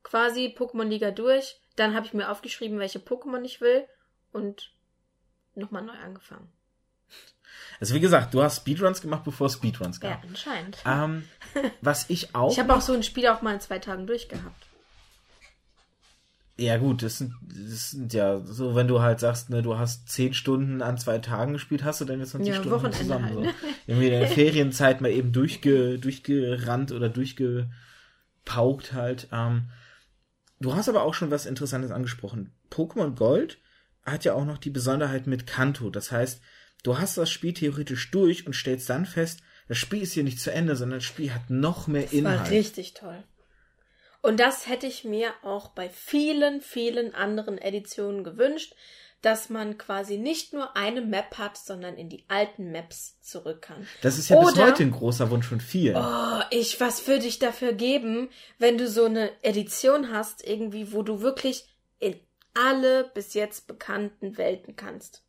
[0.02, 1.60] Quasi Pokémon Liga durch.
[1.76, 3.84] Dann habe ich mir aufgeschrieben, welche Pokémon ich will
[4.32, 4.70] und
[5.54, 6.48] nochmal neu angefangen.
[7.80, 10.24] Also wie gesagt, du hast Speedruns gemacht, bevor es Speedruns Ja, gab.
[10.24, 10.78] anscheinend.
[10.86, 11.24] Ähm,
[11.80, 12.52] was ich auch.
[12.52, 14.66] ich habe auch so ein Spiel auch mal in zwei Tagen durchgehabt.
[16.58, 20.08] Ja gut, das sind, das sind ja so, wenn du halt sagst, ne, du hast
[20.10, 23.24] zehn Stunden an zwei Tagen gespielt, hast du deine 20 Ja, Stunden Wochenende zusammen.
[23.24, 23.40] halt, So.
[23.40, 23.54] ne?
[23.86, 29.28] Irgendwie in der Ferienzeit mal eben durchge, durchgerannt oder durchgepaukt halt.
[29.32, 29.70] Ähm,
[30.60, 32.52] du hast aber auch schon was Interessantes angesprochen.
[32.70, 33.58] Pokémon Gold
[34.04, 35.90] hat ja auch noch die Besonderheit mit Kanto.
[35.90, 36.40] Das heißt,
[36.82, 40.40] du hast das Spiel theoretisch durch und stellst dann fest, das Spiel ist hier nicht
[40.40, 42.50] zu Ende, sondern das Spiel hat noch mehr War Inhalt.
[42.50, 43.22] richtig toll.
[44.20, 48.74] Und das hätte ich mir auch bei vielen, vielen anderen Editionen gewünscht,
[49.20, 53.86] dass man quasi nicht nur eine Map hat, sondern in die alten Maps zurück kann.
[54.00, 55.96] Das ist ja bis Oder- heute ein großer Wunsch von vielen.
[55.96, 61.02] Oh, ich, was würde ich dafür geben, wenn du so eine Edition hast, irgendwie, wo
[61.02, 61.64] du wirklich
[62.54, 65.22] alle bis jetzt bekannten Welten kannst.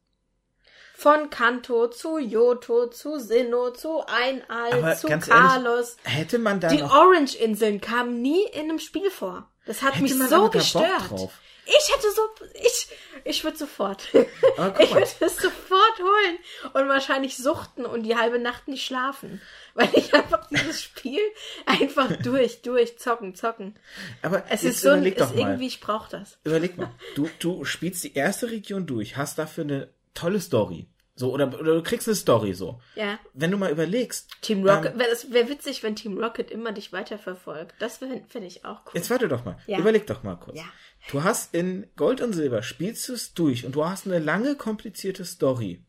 [0.95, 5.97] Von Kanto zu Yoto zu Sinnoh zu Einal Aber zu ganz ehrlich, Carlos.
[6.03, 9.49] Hätte man da Die Orange-Inseln kamen nie in einem Spiel vor.
[9.65, 11.29] Das hat mich so gestört.
[11.65, 12.21] Ich hätte so,
[12.55, 12.87] ich,
[13.23, 14.07] ich würde sofort.
[14.11, 14.27] Guck
[14.79, 16.37] ich würde es sofort holen
[16.73, 19.41] und wahrscheinlich suchten und die halbe Nacht nicht schlafen.
[19.73, 21.21] Weil ich einfach dieses Spiel
[21.65, 23.75] einfach durch, durch, zocken, zocken.
[24.21, 25.39] Aber Es ist so, überleg ist doch mal.
[25.39, 26.37] irgendwie, ich brauche das.
[26.43, 26.91] Überleg mal.
[27.15, 30.87] Du, du spielst die erste Region durch, hast dafür eine tolle Story.
[31.15, 32.81] So, oder, oder du kriegst eine Story so.
[32.95, 33.19] Ja.
[33.33, 36.91] Wenn du mal überlegst, Team Rocket, Ähm, das wäre witzig, wenn Team Rocket immer dich
[36.91, 37.75] weiterverfolgt.
[37.79, 38.91] Das finde ich auch cool.
[38.95, 39.57] jetzt warte doch mal.
[39.67, 39.77] Ja.
[39.77, 40.57] Überleg doch mal kurz.
[40.57, 40.65] Ja.
[41.11, 44.55] Du hast in Gold und Silber, spielst du es durch und du hast eine lange,
[44.55, 45.85] komplizierte Story.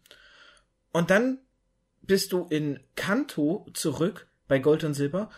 [0.92, 1.38] Und dann
[2.02, 5.30] bist du in Kanto zurück bei Gold und Silber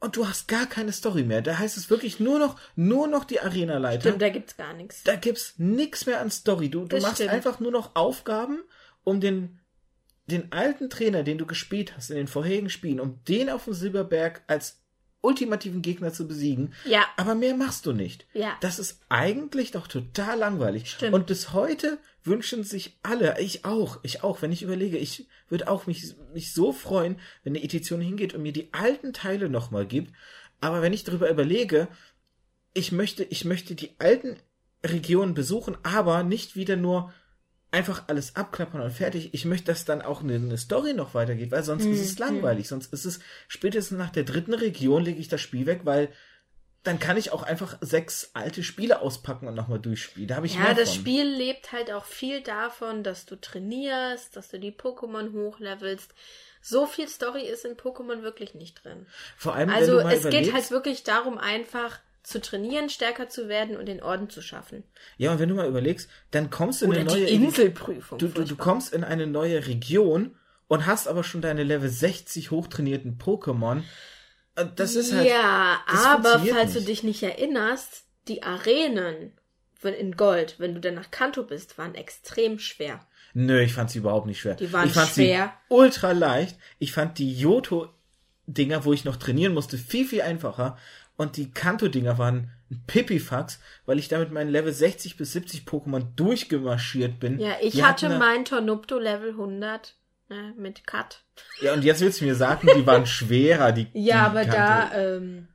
[0.00, 1.42] und du hast gar keine Story mehr.
[1.42, 4.02] Da heißt es wirklich nur noch, nur noch die Arena-Leiter.
[4.02, 5.02] Stimmt, da gibt's gar nichts.
[5.04, 6.68] da gibt's nix mehr an Story.
[6.68, 7.30] Du, du machst stimmt.
[7.30, 8.62] einfach nur noch Aufgaben,
[9.04, 9.58] um den,
[10.26, 13.74] den alten Trainer, den du gespielt hast in den vorherigen Spielen, um den auf dem
[13.74, 14.80] Silberberg als
[15.20, 16.74] ultimativen Gegner zu besiegen.
[16.84, 17.04] Ja.
[17.16, 18.26] Aber mehr machst du nicht.
[18.34, 18.56] Ja.
[18.60, 20.90] Das ist eigentlich doch total langweilig.
[20.90, 21.14] Stimmt.
[21.14, 25.68] Und bis heute wünschen sich alle, ich auch, ich auch, wenn ich überlege, ich würde
[25.68, 29.86] auch mich, mich so freuen, wenn eine Edition hingeht und mir die alten Teile nochmal
[29.86, 30.12] gibt.
[30.60, 31.88] Aber wenn ich darüber überlege,
[32.74, 34.36] ich möchte, ich möchte die alten
[34.84, 37.12] Regionen besuchen, aber nicht wieder nur
[37.70, 39.34] einfach alles abklappern und fertig.
[39.34, 42.68] Ich möchte, dass dann auch eine, eine Story noch weitergeht, weil sonst ist es langweilig.
[42.68, 46.08] Sonst ist es spätestens nach der dritten Region lege ich das Spiel weg, weil
[46.84, 50.28] dann kann ich auch einfach sechs alte Spiele auspacken und nochmal durchspielen.
[50.28, 51.00] Da habe ich Ja, das von.
[51.00, 56.14] Spiel lebt halt auch viel davon, dass du trainierst, dass du die Pokémon hochlevelst.
[56.62, 59.06] So viel Story ist in Pokémon wirklich nicht drin.
[59.36, 63.76] Vor allem, Also es überlegst, geht halt wirklich darum, einfach zu trainieren, stärker zu werden
[63.76, 64.84] und den Orden zu schaffen.
[65.16, 68.18] ja, und wenn du mal überlegst, dann kommst du in Oder eine neue Inselprüfung.
[68.18, 72.50] Du, du, du kommst in eine neue Region und hast aber schon deine Level 60
[72.50, 73.82] hochtrainierten Pokémon.
[74.56, 75.26] Äh, Das ist halt.
[75.28, 76.88] Ja, aber falls du nicht.
[76.88, 79.32] dich nicht erinnerst, die Arenen
[79.80, 83.00] wenn- in Gold, wenn du dann nach Kanto bist, waren extrem schwer.
[83.32, 84.56] Nö, ich fand sie überhaupt nicht schwer.
[84.56, 85.52] Die waren ich fand schwer.
[85.68, 86.58] sie ultra leicht.
[86.80, 90.76] Ich fand die Yoto-Dinger, wo ich noch trainieren musste, viel, viel einfacher.
[91.18, 96.06] Und die Kanto-Dinger waren ein Pipifax, weil ich damit meinen Level 60 bis 70 Pokémon
[96.16, 97.38] durchgemarschiert bin.
[97.38, 99.96] Ja, ich Die hatte eine- mein Tornupto Level 100
[100.30, 101.24] ne, mit Cut.
[101.60, 104.56] Ja, und jetzt willst du mir sagen, die waren schwerer, die Ja, die aber Kanto.
[104.56, 105.48] da, ähm,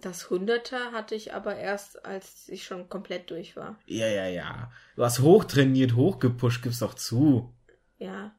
[0.00, 3.78] das 100er hatte ich aber erst, als ich schon komplett durch war.
[3.86, 4.72] Ja, ja, ja.
[4.96, 7.54] Du hast hochtrainiert, hochgepusht, gib's doch zu.
[7.98, 8.32] Ja,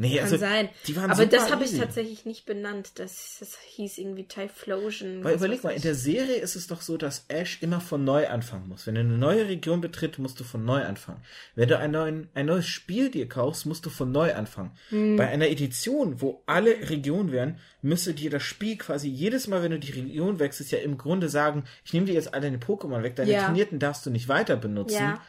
[0.00, 0.68] Nee, kann also, sein.
[0.86, 2.92] die waren Aber das habe ich tatsächlich nicht benannt.
[3.00, 5.24] Das, das hieß irgendwie Typhlosion.
[5.24, 8.28] Weil überleg mal, in der Serie ist es doch so, dass Ash immer von neu
[8.28, 8.86] anfangen muss.
[8.86, 11.20] Wenn du eine neue Region betritt, musst du von neu anfangen.
[11.56, 14.70] Wenn du ein, neuen, ein neues Spiel dir kaufst, musst du von neu anfangen.
[14.90, 15.16] Hm.
[15.16, 19.72] Bei einer Edition, wo alle Regionen wären, müsste dir das Spiel quasi jedes Mal, wenn
[19.72, 23.02] du die Region wechselst, ja im Grunde sagen, ich nehme dir jetzt alle deine Pokémon
[23.02, 23.46] weg, deine Ja.
[23.46, 24.94] Trainierten darfst du nicht weiter benutzen.
[24.94, 25.20] Ja,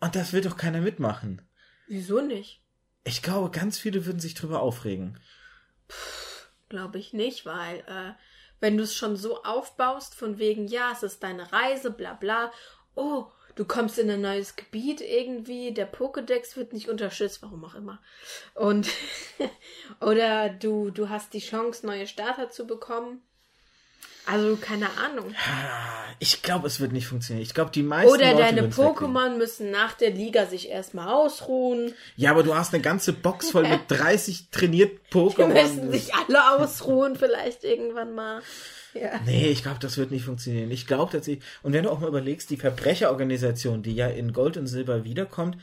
[0.00, 1.40] Und das will doch keiner mitmachen.
[1.88, 2.63] Wieso nicht?
[3.04, 5.18] Ich glaube, ganz viele würden sich drüber aufregen.
[6.68, 8.14] Glaube ich nicht, weil äh,
[8.60, 12.50] wenn du es schon so aufbaust, von wegen, ja, es ist deine Reise, bla bla,
[12.94, 17.74] oh, du kommst in ein neues Gebiet irgendwie, der Pokédex wird nicht unterstützt, warum auch
[17.74, 18.00] immer.
[18.54, 18.88] Und
[20.00, 23.22] oder du, du hast die Chance, neue Starter zu bekommen.
[24.26, 25.34] Also, keine Ahnung.
[26.18, 27.42] Ich glaube, es wird nicht funktionieren.
[27.42, 28.68] Ich glaube, die meisten Oder Leute deine.
[28.68, 31.92] Pokémon müssen nach der Liga sich erstmal ausruhen.
[32.16, 35.48] Ja, aber du hast eine ganze Box voll mit 30 trainiert Die Pokémon.
[35.48, 38.40] müssen sich alle ausruhen, vielleicht irgendwann mal.
[38.94, 39.20] Ja.
[39.26, 40.70] Nee, ich glaube, das wird nicht funktionieren.
[40.70, 44.56] Ich glaube tatsächlich, und wenn du auch mal überlegst, die Verbrecherorganisation, die ja in Gold
[44.56, 45.58] und Silber wiederkommt,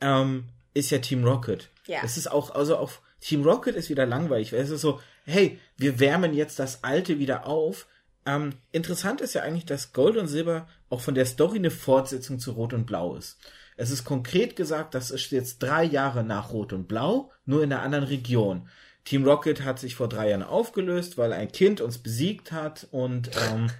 [0.00, 1.68] ähm, ist ja Team Rocket.
[1.86, 2.00] Ja.
[2.02, 5.58] Es ist auch, also auf Team Rocket ist wieder langweilig, weil es ist so, hey,
[5.76, 7.86] wir wärmen jetzt das Alte wieder auf.
[8.24, 12.38] Ähm, interessant ist ja eigentlich, dass Gold und Silber auch von der Story eine Fortsetzung
[12.38, 13.38] zu Rot und Blau ist.
[13.76, 17.72] Es ist konkret gesagt, das ist jetzt drei Jahre nach Rot und Blau, nur in
[17.72, 18.68] einer anderen Region.
[19.04, 23.30] Team Rocket hat sich vor drei Jahren aufgelöst, weil ein Kind uns besiegt hat und
[23.50, 23.70] ähm,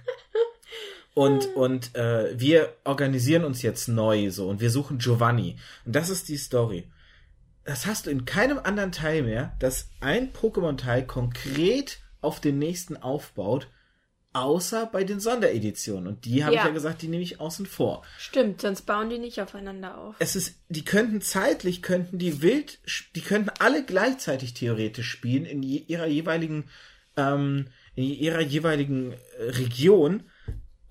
[1.13, 6.09] und und äh, wir organisieren uns jetzt neu so und wir suchen Giovanni und das
[6.09, 6.87] ist die Story.
[7.65, 12.97] Das hast du in keinem anderen Teil mehr, dass ein Pokémon-Teil konkret auf den nächsten
[12.97, 13.67] aufbaut,
[14.33, 16.61] außer bei den Sondereditionen und die habe Ja.
[16.61, 18.03] ich ja gesagt, die nehme ich außen vor.
[18.17, 20.15] Stimmt, sonst bauen die nicht aufeinander auf.
[20.19, 22.79] Es ist, die könnten zeitlich, könnten die wild,
[23.15, 26.65] die könnten alle gleichzeitig theoretisch spielen in je, ihrer jeweiligen,
[27.15, 29.17] ähm, in ihrer jeweiligen äh,
[29.51, 30.23] Region,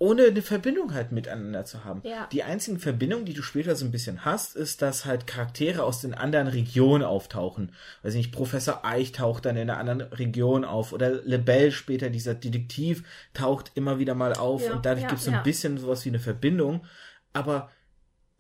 [0.03, 2.01] ohne eine Verbindung halt miteinander zu haben.
[2.03, 2.27] Ja.
[2.33, 6.01] Die einzigen Verbindungen, die du später so ein bisschen hast, ist, dass halt Charaktere aus
[6.01, 7.73] den anderen Regionen auftauchen.
[8.03, 12.35] Weiß nicht, Professor Eich taucht dann in einer anderen Region auf oder Lebel später, dieser
[12.35, 15.79] Detektiv, taucht immer wieder mal auf Ja, und dadurch ja, gibt es so ein bisschen
[15.79, 16.85] sowas wie eine Verbindung.
[17.33, 17.71] Aber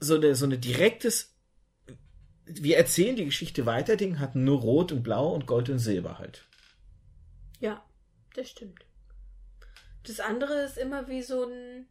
[0.00, 1.32] so eine, so eine direktes,
[2.44, 6.18] wir erzählen die Geschichte weiter, Ding hatten nur Rot und Blau und Gold und Silber
[6.18, 6.44] halt.
[7.60, 7.84] Ja,
[8.34, 8.84] das stimmt.
[10.06, 11.86] Das andere ist immer wie so ein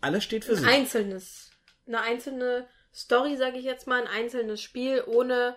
[0.00, 0.66] Alles steht für ein sich.
[0.66, 1.50] einzelnes,
[1.86, 5.56] eine einzelne Story, sage ich jetzt mal, ein einzelnes Spiel ohne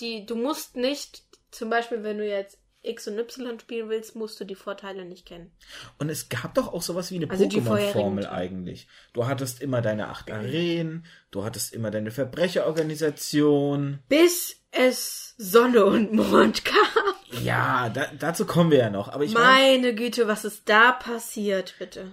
[0.00, 0.26] die.
[0.26, 4.44] Du musst nicht, zum Beispiel, wenn du jetzt X und Y spielen willst, musst du
[4.44, 5.52] die Vorteile nicht kennen.
[5.98, 8.88] Und es gab doch auch sowas wie eine Also Pokémon-Formel eigentlich.
[9.12, 13.98] Du hattest immer deine acht Arenen, du hattest immer deine Verbrecherorganisation.
[14.08, 17.09] Bis es Sonne und Mond kam.
[17.42, 19.08] Ja, da, dazu kommen wir ja noch.
[19.08, 22.12] Aber ich meine, Meine Güte, was ist da passiert, bitte?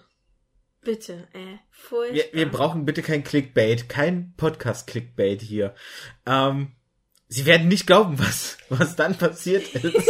[0.81, 2.15] Bitte, äh, furchtbar.
[2.15, 5.75] wir, wir brauchen bitte kein Clickbait, kein Podcast-Clickbait hier.
[6.25, 6.73] Ähm,
[7.27, 10.09] Sie werden nicht glauben, was, was dann passiert ist.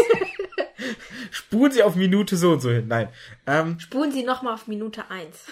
[1.32, 2.88] Spulen Sie auf Minute so und so hin.
[2.88, 3.10] Nein.
[3.48, 5.46] Ähm, Spulen Sie nochmal auf Minute 1.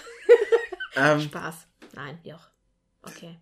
[0.96, 1.66] ähm, Spaß.
[1.94, 2.46] Nein, Joch.
[3.02, 3.36] Okay.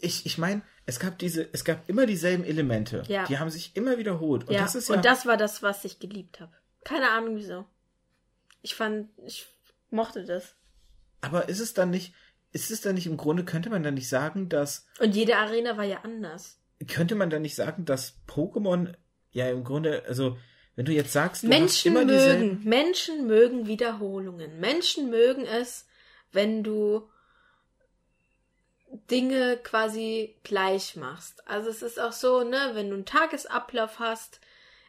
[0.00, 3.02] Ich, ich meine, es gab diese, es gab immer dieselben Elemente.
[3.08, 3.26] Ja.
[3.26, 4.48] Die haben sich immer wiederholt.
[4.48, 6.52] Und ja, das ist ja, und das war das, was ich geliebt habe.
[6.84, 7.64] Keine Ahnung wieso.
[8.62, 9.46] Ich fand, ich
[9.90, 10.54] mochte das.
[11.20, 12.14] aber ist es dann nicht,
[12.52, 15.76] ist es dann nicht im Grunde, könnte man dann nicht sagen, dass, Und jede Arena
[15.76, 16.58] war ja anders.
[16.86, 18.94] könnte man dann nicht sagen, dass Pokémon
[19.30, 20.38] ja im Grunde, also,
[20.74, 24.60] wenn du jetzt sagst, du Menschen immer mögen, Menschen mögen Wiederholungen.
[24.60, 25.86] Menschen mögen es,
[26.32, 27.08] wenn du
[29.10, 31.46] Dinge quasi gleich machst.
[31.48, 34.40] Also es ist auch so, ne, wenn du einen Tagesablauf hast,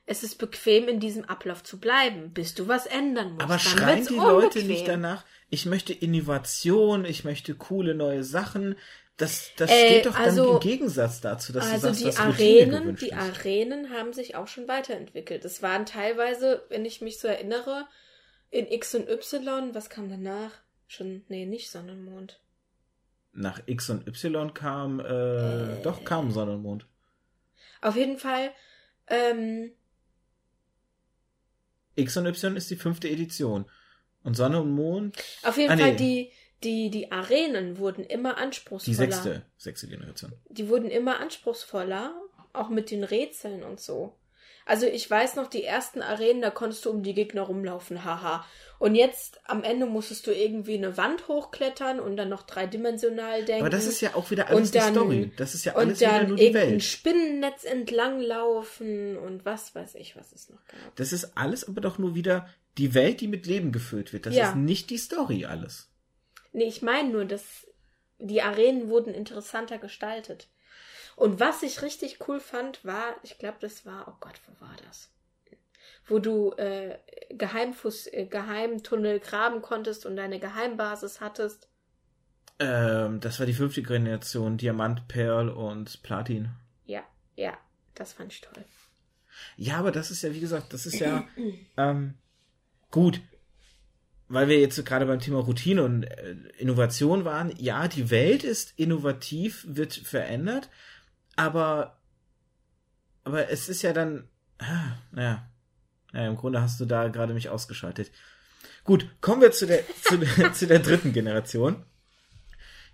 [0.05, 3.41] es ist bequem, in diesem Ablauf zu bleiben, bis du was ändern musst.
[3.43, 4.67] aber Dann schreien die Leute unbequem.
[4.67, 8.75] nicht danach, ich möchte Innovation, ich möchte coole neue Sachen,
[9.17, 12.05] das, das Äh, steht doch also- dann im Gegensatz dazu, dass Also du sagst, die
[12.05, 13.13] dass Arenen, die ist.
[13.13, 15.43] Arenen haben sich auch schon weiterentwickelt.
[15.45, 17.85] Es waren teilweise, wenn ich mich so erinnere,
[18.49, 20.51] in X und Y, was kam danach?
[20.87, 22.39] Schon, nee, nicht Sonne und Mond.
[23.33, 26.85] Nach X und Y kam, äh, doch kam Sonne und Mond.
[27.81, 28.51] Auf jeden Fall,
[29.07, 29.71] ähm,
[31.95, 33.65] X und Y ist die fünfte Edition.
[34.23, 35.97] Und Sonne und Mond, auf jeden Ah, Fall nee.
[35.97, 36.31] die,
[36.63, 38.97] die, die Arenen wurden immer die anspruchsvoller.
[38.97, 40.33] sechste, sechste Generation.
[40.49, 42.13] Die wurden immer anspruchsvoller,
[42.51, 44.17] auch mit den Rätseln und so.
[44.65, 48.45] Also ich weiß noch, die ersten Arenen, da konntest du um die Gegner rumlaufen, haha.
[48.77, 53.61] Und jetzt am Ende musstest du irgendwie eine Wand hochklettern und dann noch dreidimensional denken.
[53.63, 55.31] Aber das ist ja auch wieder alles Und dann- die Story.
[55.37, 56.83] Das ist ja und alles wieder nur die Welt.
[56.83, 60.95] Spinnennetz entlang laufen und was weiß ich, was es noch gab.
[60.95, 64.25] Das ist alles aber doch nur wieder die Welt, die mit Leben gefüllt wird.
[64.27, 64.49] Das Ja.
[64.49, 65.89] ist nicht die Story alles.
[66.53, 67.67] Nee, ich meine nur, dass
[68.19, 70.47] die Arenen wurden interessanter gestaltet.
[71.19, 74.73] Und was ich richtig cool fand, war, ich glaube, das war, oh Gott, wo war
[74.87, 75.11] das?
[76.05, 76.97] Wo du äh,
[77.31, 81.67] Geheimfuß, äh, Geheimtunnel graben konntest und deine Geheimbasis hattest.
[82.57, 86.51] Ähm, das war die fünfte Generation, Diamant, Perl und Platin.
[86.85, 87.03] Ja,
[87.35, 87.57] ja,
[87.95, 88.63] das fand ich toll.
[89.57, 91.27] Ja, aber das ist ja, wie gesagt, das ist ja
[91.77, 92.13] ähm,
[92.91, 93.19] gut.
[94.29, 98.73] Weil wir jetzt gerade beim Thema Routine und äh, Innovation waren, ja, die Welt ist
[98.77, 100.69] innovativ, wird verändert,
[101.39, 101.97] aber,
[103.23, 105.49] aber es ist ja dann, ah, naja,
[106.11, 108.11] naja, im Grunde hast du da gerade mich ausgeschaltet.
[108.83, 111.85] Gut, kommen wir zu der, zu, der, zu der dritten Generation.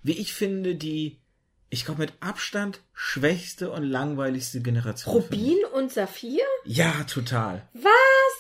[0.04, 1.20] Wie ich finde, die,
[1.72, 5.16] ich glaube, mit Abstand schwächste und langweiligste Generation.
[5.16, 6.44] Rubin und Saphir?
[6.66, 7.68] Ja, total.
[7.74, 7.92] Was?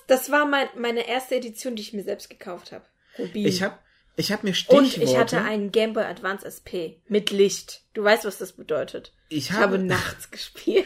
[0.06, 2.86] Das war mein, meine erste Edition, die ich mir selbst gekauft habe.
[3.18, 3.48] Rubin.
[3.48, 3.80] Ich habe
[4.16, 5.00] ich hab mir Stichworte...
[5.00, 7.82] Und ich hatte einen Game Boy Advance SP mit Licht.
[7.94, 9.14] Du weißt, was das bedeutet.
[9.30, 10.86] Ich Ich habe, habe nachts gespielt.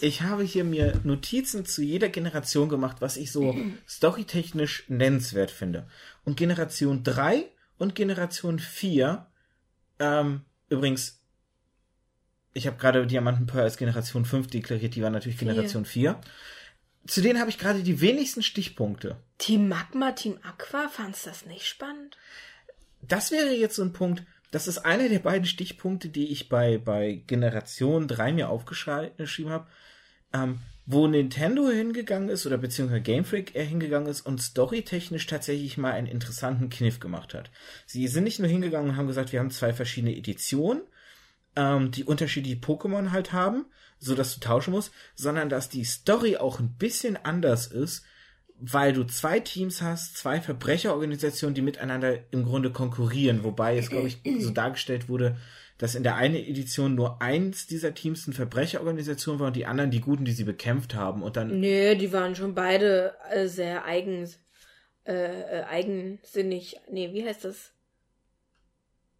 [0.00, 3.54] ich habe hier mir Notizen zu jeder Generation gemacht, was ich so
[3.88, 5.88] storytechnisch nennenswert finde.
[6.24, 7.46] Und Generation 3
[7.78, 9.26] und Generation 4,
[9.98, 11.20] ähm, übrigens,
[12.52, 15.48] ich habe gerade Diamanten Pearl als Generation 5 deklariert, die war natürlich Vier.
[15.48, 16.20] Generation 4.
[17.06, 19.16] Zu denen habe ich gerade die wenigsten Stichpunkte.
[19.38, 22.16] Team Magma, Team Aqua, fandst das nicht spannend?
[23.02, 26.78] Das wäre jetzt so ein Punkt, das ist einer der beiden Stichpunkte, die ich bei,
[26.78, 29.66] bei Generation 3 mir aufgeschrieben habe,
[30.32, 35.78] ähm, wo Nintendo hingegangen ist oder beziehungsweise Game Freak eher hingegangen ist und storytechnisch tatsächlich
[35.78, 37.50] mal einen interessanten Kniff gemacht hat.
[37.86, 40.82] Sie sind nicht nur hingegangen und haben gesagt, wir haben zwei verschiedene Editionen,
[41.54, 43.66] ähm, die unterschiedliche Pokémon halt haben,
[43.98, 48.04] so dass du tauschen musst, sondern dass die Story auch ein bisschen anders ist,
[48.60, 54.08] weil du zwei Teams hast, zwei Verbrecherorganisationen, die miteinander im Grunde konkurrieren, wobei es, glaube
[54.08, 55.36] ich, so dargestellt wurde,
[55.78, 59.90] dass in der einen Edition nur eins dieser Teams eine Verbrecherorganisation war und die anderen
[59.90, 63.86] die Guten, die sie bekämpft haben und dann Nee, die waren schon beide äh, sehr
[63.86, 64.28] eigen,
[65.06, 66.76] äh, äh, eigensinnig.
[66.90, 67.72] Nee, wie heißt das?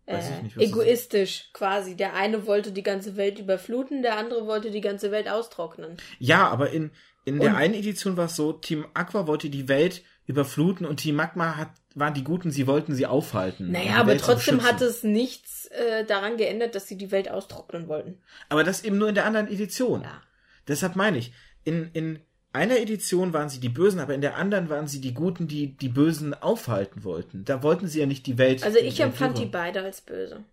[0.07, 1.97] Weiß Äh, ich nicht, was das egoistisch quasi.
[1.97, 5.97] Der eine wollte die ganze Welt überfluten, der andere wollte die ganze Welt austrocknen.
[6.19, 6.91] Ja, aber in,
[7.25, 10.99] in der Und- einen Edition war es so, Team Aqua wollte die Welt überfluten und
[10.99, 13.73] Team Magma hat, waren die Guten, sie wollten sie aufhalten.
[13.73, 18.19] Naja, aber trotzdem hat es nichts äh, daran geändert, dass sie die Welt austrocknen wollten.
[18.49, 20.03] Aber das eben nur in der anderen Edition.
[20.03, 20.23] Ja.
[20.69, 21.33] Deshalb meine ich,
[21.65, 22.21] in, in
[22.53, 25.77] einer Edition waren sie die Bösen, aber in der anderen waren sie die Guten, die
[25.77, 27.45] die Bösen aufhalten wollten.
[27.45, 28.63] Da wollten sie ja nicht die Welt.
[28.65, 30.45] Also ich empfand die beide als böse.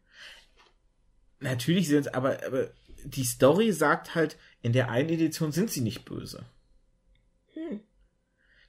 [1.39, 2.69] Natürlich sind es, aber, aber
[3.03, 6.45] die Story sagt halt, in der einen Edition sind sie nicht böse.
[7.57, 7.81] Hm.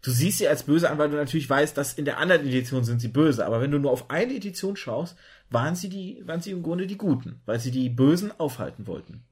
[0.01, 2.85] Du siehst sie als böse an, weil du natürlich weißt, dass in der anderen Edition
[2.85, 3.45] sind sie böse.
[3.45, 5.17] Aber wenn du nur auf eine Edition schaust,
[5.51, 9.25] waren sie die, waren sie im Grunde die Guten, weil sie die Bösen aufhalten wollten.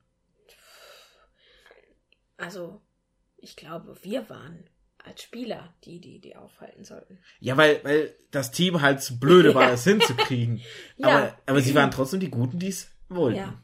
[2.36, 2.82] Also,
[3.36, 4.68] ich glaube, wir waren
[5.04, 7.18] als Spieler die, die die aufhalten sollten.
[7.38, 9.70] Ja, weil, weil das Team halt zu blöde war, Ja.
[9.70, 10.60] es hinzukriegen.
[10.96, 11.08] Ja.
[11.08, 13.38] Aber, aber sie waren trotzdem die Guten, die es wollten.
[13.38, 13.62] Ja.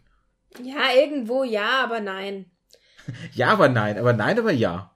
[0.62, 2.50] Ja, irgendwo ja, aber nein.
[3.34, 4.52] ja, aber nein, aber nein, aber.
[4.52, 4.91] Ja.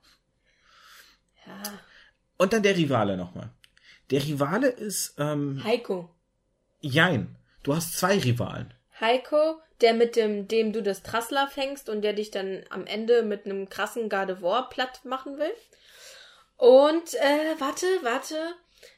[2.37, 3.49] Und dann der Rivale nochmal.
[4.11, 6.09] Der Rivale ist, ähm, Heiko.
[6.81, 7.35] jein.
[7.63, 8.73] Du hast zwei Rivalen.
[9.01, 13.23] Heiko, der mit dem, dem du das Trassler fängst und der dich dann am Ende
[13.23, 15.51] mit einem krassen Gardevoir platt machen will.
[16.55, 18.35] Und, äh, warte, warte.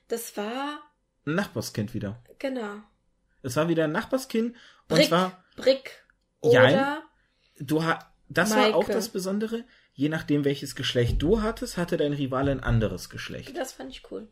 [0.08, 0.80] Das war,
[1.26, 2.22] Ein Nachbarskind wieder.
[2.40, 2.76] genau.
[3.42, 4.56] Es war wieder ein Nachbarskind.
[4.90, 5.08] Und Brick.
[5.08, 6.04] zwar, Brick.
[6.44, 6.74] Jein.
[6.74, 7.04] Oder,
[7.60, 8.94] du ha das war auch Maike.
[8.94, 9.64] das Besondere.
[10.00, 13.58] Je nachdem, welches Geschlecht du hattest, hatte dein Rivale ein anderes Geschlecht.
[13.58, 14.30] das fand ich cool.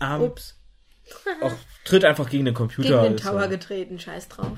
[0.00, 0.60] Ähm, Ups.
[1.40, 1.52] auch,
[1.84, 3.02] tritt einfach gegen den Computer.
[3.02, 3.48] Gegen den Tower so.
[3.48, 4.56] getreten, scheiß drauf.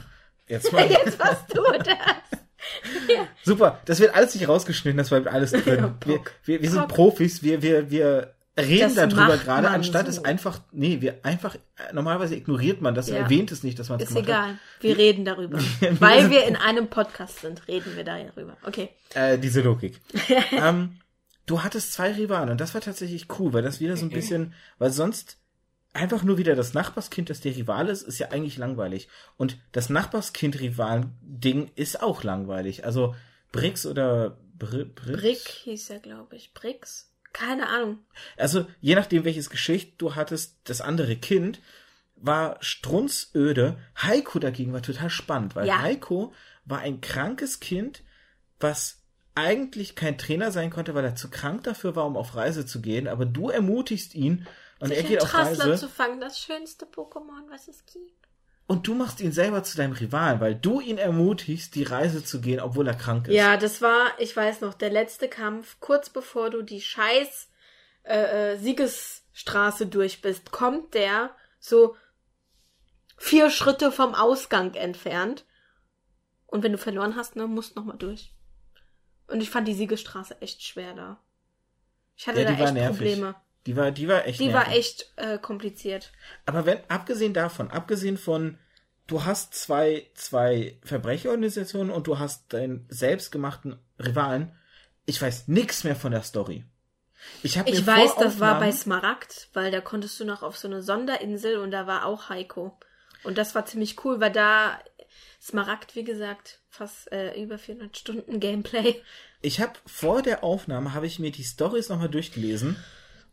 [0.48, 0.84] Jetzt mal.
[0.90, 3.26] Jetzt warst du das.
[3.42, 5.78] Super, das wird alles nicht rausgeschnitten, das bleibt alles drin.
[5.78, 6.94] Ja, wir, wir, wir sind Bock.
[6.94, 10.10] Profis, wir, wir, wir reden Das darüber gerade, anstatt so.
[10.10, 13.16] es einfach, nee, wir einfach, äh, normalerweise ignoriert man das, Ja.
[13.16, 14.58] erwähnt es nicht, dass man es Ist gemacht egal.
[14.80, 15.58] Wir reden darüber.
[16.00, 18.56] Weil wir in einem Podcast sind, reden wir darüber.
[18.64, 18.90] Okay.
[19.14, 19.16] hat.
[19.16, 20.00] Äh, diese Logik.
[20.52, 20.98] ähm,
[21.46, 24.54] du hattest zwei Rivalen und das war tatsächlich cool, weil das wieder so ein bisschen,
[24.78, 25.38] weil sonst
[25.92, 29.08] einfach nur wieder das Nachbarskind, das der Rival ist, ist ja eigentlich langweilig.
[29.36, 32.84] Und das Nachbarskind-Rivalen-Ding ist auch langweilig.
[32.84, 33.14] Also
[33.52, 35.20] Brix oder Bri Brix?
[35.20, 36.52] Brick hieß er, glaube ich.
[36.54, 37.10] Bricks?
[37.36, 37.98] Keine Ahnung.
[38.38, 41.60] Also, je nachdem, welches Geschicht du hattest, das andere Kind
[42.16, 43.76] war strunzöde.
[44.00, 45.82] Heiko dagegen war total spannend, weil Ja.
[45.82, 46.32] Heiko
[46.64, 48.02] war ein krankes Kind,
[48.58, 49.02] was
[49.34, 52.80] eigentlich kein Trainer sein konnte, weil er zu krank dafür war, um auf Reise zu
[52.80, 53.06] gehen.
[53.06, 54.46] Aber du ermutigst ihn
[54.80, 58.25] und Sich er geht auf Trassler Reise zu fangen, das schönste Pokémon, was es gibt.
[58.66, 62.40] Und du machst ihn selber zu deinem Rivalen, weil du ihn ermutigst, die Reise zu
[62.40, 63.34] gehen, obwohl er krank ist.
[63.34, 67.48] Ja, das war, ich weiß noch, der letzte Kampf, kurz bevor du die scheiß
[68.02, 71.96] äh, äh, Siegesstraße durch bist, kommt der so
[73.16, 75.44] vier Schritte vom Ausgang entfernt.
[76.46, 78.34] Und wenn du verloren hast, ne, musst noch mal durch.
[79.28, 81.20] Und ich fand die Siegestraße echt schwer da.
[82.16, 82.88] Ich hatte Ja, da echt.
[82.88, 83.34] Probleme.
[83.66, 84.68] Die war, die war echt Die nervig.
[84.68, 86.12] war echt äh, kompliziert.
[86.46, 88.58] Aber wenn, abgesehen davon, abgesehen von,
[89.06, 94.52] du hast zwei, zwei Verbrecherorganisationen und du hast deinen selbstgemachten Rivalen,
[95.04, 96.64] ich weiß nix mehr von der Story.
[97.42, 100.56] Ich, hab Ich mir weiß, das war bei Smaragd, weil da konntest du noch auf
[100.56, 102.78] so eine Sonderinsel und da war auch Heiko.
[103.24, 104.78] Und das war ziemlich cool, weil da
[105.40, 109.02] Smaragd, wie gesagt, fast äh, über 400 Stunden Gameplay.
[109.42, 112.76] Ich habe vor der Aufnahme habe ich mir die Stories nochmal durchgelesen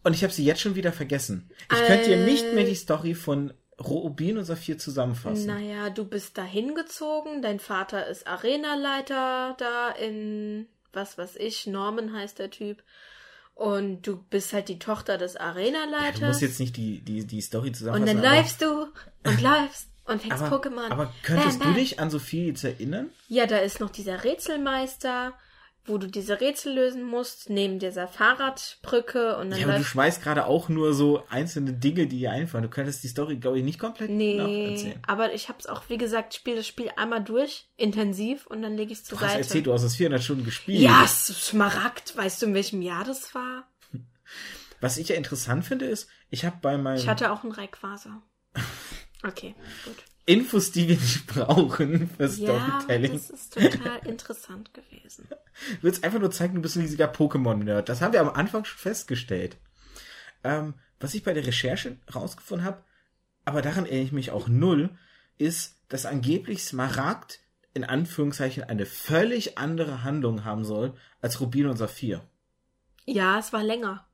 [0.03, 1.49] und ich habe sie jetzt schon wieder vergessen.
[1.71, 5.47] Ich könnte dir nicht mehr die Story von Rubin und Saphir zusammenfassen.
[5.47, 12.13] Naja, du bist da hingezogen, dein Vater ist Arenaleiter da in, was weiß ich, Norman
[12.13, 12.83] heißt der Typ.
[13.55, 16.21] Und du bist halt die Tochter des Du Arenaleiters.
[16.21, 18.17] musst jetzt nicht die, die, die Story und zusammenfassen.
[18.17, 18.87] dann aber- läufst du
[19.29, 20.89] und läufst und fängst Pokémon.
[20.89, 21.75] aber könntest Bam, du bam.
[21.75, 23.09] dich an Sophie jetzt erinnern?
[23.27, 25.33] Ja, da ist noch dieser Rätselmeister,
[25.85, 30.21] wo du diese Rätsel lösen musst, neben dieser Fahrradbrücke und dann Ja, aber du schmeißt
[30.23, 32.63] gerade auch nur so einzelne Dinge, die dir einfallen.
[32.63, 34.99] Du könntest die Story, glaube ich, nicht komplett Nee, nacherzählen.
[35.05, 38.93] aber ich hab's auch, wie gesagt, spiele das Spiel einmal durch, intensiv, und dann lege
[38.93, 39.43] ich's zur Du hast Seite.
[39.43, 40.79] erzählt, du hast es 400 Stunden gespielt.
[40.81, 43.67] ja, Smaragd, weißt du, in welchem Jahr das war?
[44.81, 48.21] Was ich ja interessant finde, ist, ich habe bei meinem Ich hatte auch ein Rayquaza.
[49.25, 49.55] Okay,
[49.85, 49.95] gut.
[50.25, 53.13] Infos, die wir nicht brauchen für Ja, Storytelling.
[53.13, 55.27] das ist total interessant gewesen.
[55.29, 57.89] Du willst einfach nur zeigen, du bist ein riesiger Pokémon-Nerd.
[57.89, 59.57] Das haben wir am Anfang schon festgestellt.
[60.43, 62.83] Ähm, was ich bei der Recherche rausgefunden habe,
[63.45, 64.89] aber daran erinnere ich mich auch null,
[65.37, 67.39] ist, dass angeblich Smaragd
[67.73, 72.21] in Anführungszeichen eine völlig andere Handlung haben soll als Rubin und Saphir.
[73.05, 74.07] Ja, es war länger.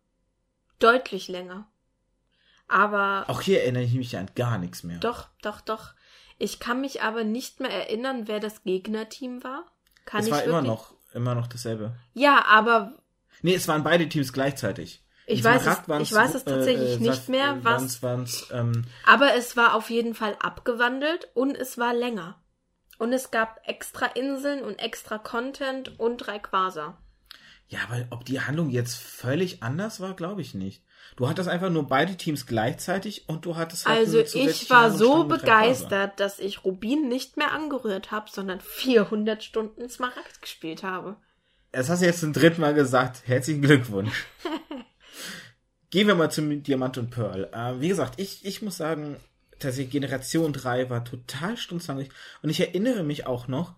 [0.80, 1.70] Deutlich länger.
[2.68, 5.00] Aber Auch hier erinnere ich mich an gar nichts mehr.
[5.00, 5.94] Doch, doch, doch.
[6.40, 9.66] Ich kann mich aber nicht mehr erinnern, wer das Gegnerteam war.
[10.06, 10.50] Kann es ich war wirklich?
[10.58, 11.96] immer noch, immer noch dasselbe.
[12.14, 12.94] Ja, aber
[13.42, 15.04] Nee, es waren beide Teams gleichzeitig.
[15.28, 18.86] Ich weiß es- ich weiß es tatsächlich äh, nicht mehr, äh, was- waren's- waren's, ähm,
[19.06, 22.42] aber es war auf jeden Fall abgewandelt und es war länger.
[22.98, 26.98] Und es gab extra Inseln und extra Content und Rayquaza.
[27.68, 30.84] Ja, aber ob die Handlung jetzt völlig anders war, glaube ich nicht.
[31.20, 35.24] Du hattest einfach nur beide Teams gleichzeitig und du hattest halt Also ich war so
[35.24, 35.36] Rayquaza.
[35.36, 41.18] begeistert, dass ich Rubin nicht mehr angerührt habe, sondern 400 Stunden Smaragd gespielt habe.
[41.74, 43.24] Das hast du jetzt zum dritten Mal gesagt.
[43.26, 44.28] Herzlichen Glückwunsch.
[45.90, 47.50] Gehen wir mal zum Diamant und Pearl.
[47.52, 49.18] Äh, wie gesagt, ich, ich muss sagen,
[49.60, 52.08] tatsächlich Generation 3 war total stundenlang.
[52.42, 53.76] Und ich erinnere mich auch noch,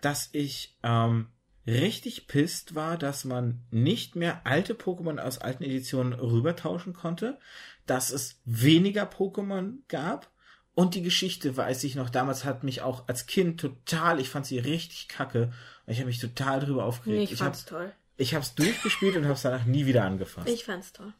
[0.00, 1.28] dass ich ähm,
[1.66, 7.38] richtig pisst war, dass man nicht mehr alte Pokémon aus alten Editionen rübertauschen konnte,
[7.86, 10.30] dass es weniger Pokémon gab.
[10.74, 14.44] Und die Geschichte, weiß ich noch, damals hat mich auch als Kind total, ich fand
[14.44, 15.52] sie richtig kacke.
[15.86, 17.18] Und ich habe mich total drüber aufgeregt.
[17.18, 17.92] Nee, ich ich fand's hab, toll.
[18.16, 20.48] ich hab's durchgespielt und hab's danach nie wieder angefasst.
[20.48, 21.12] Ich fand's toll.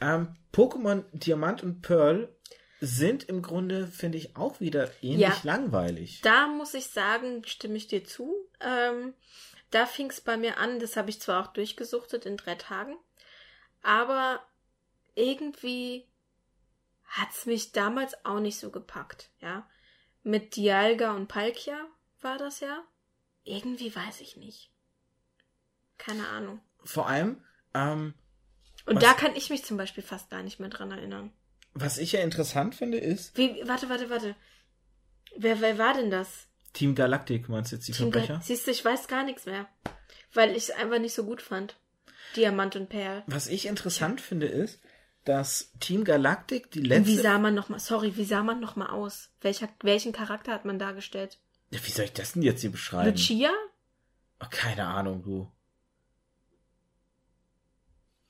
[0.00, 2.34] Ähm, Pokémon Diamant und Pearl
[2.80, 5.40] sind im Grunde, finde ich, auch wieder ähnlich Ja.
[5.42, 6.20] langweilig.
[6.22, 8.34] Da muss ich sagen, stimme ich dir zu.
[8.60, 9.14] Ähm,
[9.70, 12.96] da fing es bei mir an, das habe ich zwar auch durchgesuchtet in drei Tagen,
[13.82, 14.40] aber
[15.14, 16.06] irgendwie
[17.04, 19.68] hat's mich damals auch nicht so gepackt, ja.
[20.22, 21.86] Mit Dialga und Palkia
[22.20, 22.84] war das ja.
[23.44, 24.70] Irgendwie weiß ich nicht.
[25.96, 26.60] Keine Ahnung.
[26.84, 27.42] Vor allem,
[27.74, 28.14] ähm,
[28.86, 31.32] Und da kann ich mich zum Beispiel fast gar nicht mehr dran erinnern.
[31.80, 34.34] Was ich ja interessant finde, ist Wie, warte, warte, warte.
[35.36, 36.46] Wer, wer war denn das?
[36.72, 38.34] Team Galactic, meinst du jetzt die Team Verbrecher?
[38.34, 39.66] Ga- Siehst du, ich weiß gar nichts mehr.
[40.34, 41.76] Weil ich es einfach nicht so gut fand.
[42.36, 43.22] Diamant und Perl.
[43.26, 44.80] Was ich interessant finde, ist,
[45.24, 47.06] dass Team Galactic die letzte...
[47.06, 49.30] wie sah man noch mal, sorry, wie sah man noch mal aus?
[49.40, 51.38] Welcher, welchen Charakter hat man dargestellt?
[51.70, 53.10] Ja, wie soll ich das denn jetzt hier beschreiben?
[53.10, 53.50] Lucia?
[54.40, 55.50] Oh, keine Ahnung, du.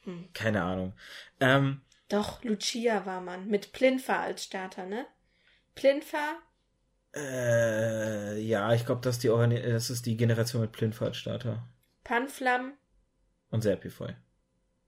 [0.03, 0.28] Hm.
[0.32, 0.92] Keine Ahnung.
[1.40, 3.48] Ähm, Doch, Lucia war man.
[3.48, 5.06] Mit Plinfa als Starter, ne?
[5.74, 6.38] Plinfa?
[7.14, 11.66] äh, ja, ich glaube, das, ist die Organi- das ist die Generation mit Plinfalt-Starter.
[12.04, 12.74] Panflam
[13.50, 14.14] Und Serpifoy.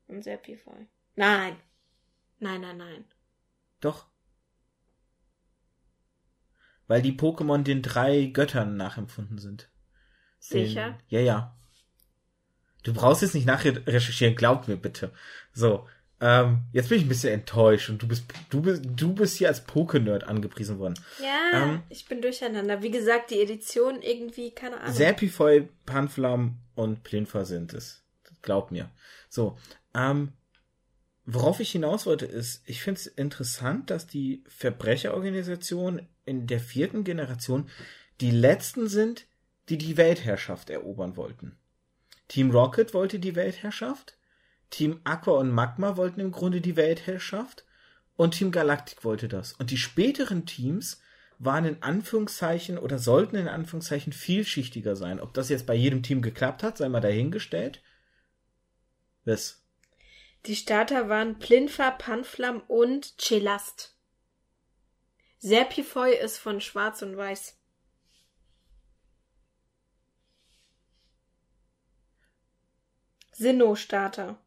[0.06, 0.86] und Serpifoy.
[1.16, 1.56] Nein.
[2.38, 3.04] Nein, nein, nein.
[3.80, 4.06] Doch.
[6.86, 9.70] Weil die Pokémon den drei Göttern nachempfunden sind.
[10.52, 10.98] Den, Sicher?
[11.08, 11.56] Ja, ja.
[12.82, 15.12] Du brauchst jetzt nicht nachrecherchieren, glaub mir bitte.
[15.52, 15.86] So,
[16.20, 19.48] ähm, jetzt bin ich ein bisschen enttäuscht und du bist, du bist, du bist hier
[19.48, 20.94] als Poké-Nerd angepriesen worden.
[21.20, 22.82] Ja, Ähm, ich bin durcheinander.
[22.82, 24.94] Wie gesagt, die Edition irgendwie, keine Ahnung.
[24.94, 28.02] Serpifoy, Panflam und Plinfa sind es.
[28.42, 28.90] Glaub mir.
[29.28, 29.56] So,
[29.94, 30.32] ähm,
[31.24, 37.04] worauf ich hinaus wollte, ist, ich finde es interessant, dass die Verbrecherorganisationen in der vierten
[37.04, 37.68] Generation
[38.20, 39.26] die letzten sind,
[39.68, 41.56] die die Weltherrschaft erobern wollten.
[42.28, 44.16] Team Rocket wollte die Weltherrschaft,
[44.70, 47.64] Team Aqua und Magma wollten im Grunde die Weltherrschaft
[48.16, 49.52] und Team Galactic wollte das.
[49.54, 51.00] Und die späteren Teams
[51.38, 55.20] waren in Anführungszeichen oder sollten in Anführungszeichen vielschichtiger sein.
[55.20, 57.82] Ob das jetzt bei jedem Team geklappt hat, sei mal dahingestellt.
[59.24, 59.62] Was?
[60.46, 63.96] Die Starter waren Plinfa, Panflam und Chelast.
[65.38, 67.56] Serpifoy ist von Schwarz und Weiß.
[73.32, 74.38] Sinnoh-Starter.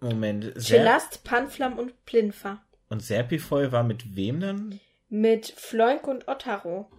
[0.00, 0.54] Moment.
[0.60, 2.62] Chelast, Panflam und Plinfa.
[2.88, 4.80] Und Serpifoy war mit wem dann?
[5.08, 6.90] Mit Floink und Ottaro.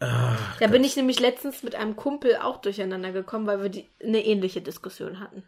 [0.00, 3.88] Ach, Da bin ich nämlich letztens mit einem Kumpel auch durcheinander gekommen, weil wir die,
[4.02, 5.42] eine ähnliche Diskussion hatten.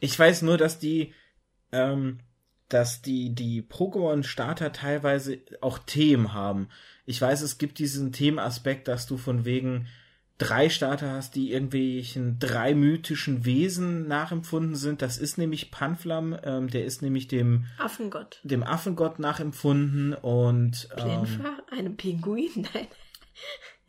[0.00, 1.14] Ich weiß nur, dass die,
[1.70, 2.18] ähm,
[2.68, 6.68] dass die, die Pokémon-Starter teilweise auch Themen haben.
[7.06, 9.86] Ich weiß, es gibt diesen Themenaspekt, dass du von wegen
[10.42, 15.02] drei Starter hast, die irgendwelchen drei mythischen Wesen nachempfunden sind.
[15.02, 18.40] Das ist nämlich Panflam, ähm, der ist nämlich dem, Affengott.
[18.42, 21.56] dem Affengott nachempfunden und ähm, Plinfa?
[21.70, 22.50] Einem Pinguin?
[22.74, 22.86] Nein.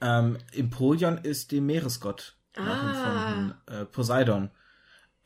[0.01, 2.62] ähm, Empoleon ist dem Meeresgott Ah.
[2.64, 4.51] nachempfunden, äh, Poseidon.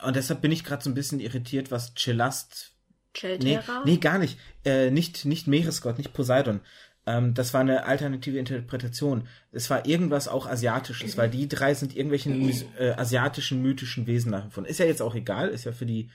[0.01, 2.71] Und deshalb bin ich gerade so ein bisschen irritiert, was Chelast
[3.13, 3.81] Nee, Chelterra?
[3.83, 4.37] nee, gar nicht.
[4.63, 5.25] Äh, nicht.
[5.25, 6.61] Nicht Meeresgott, nicht Poseidon.
[7.07, 9.27] Ähm, das war eine alternative Interpretation.
[9.53, 14.31] Es war irgendwas auch Asiatisches, weil die drei sind irgendwelchen mys- äh, asiatischen, mythischen Wesen
[14.31, 14.69] nachempfunden.
[14.69, 16.11] Ist ja jetzt auch egal, ist ja für die,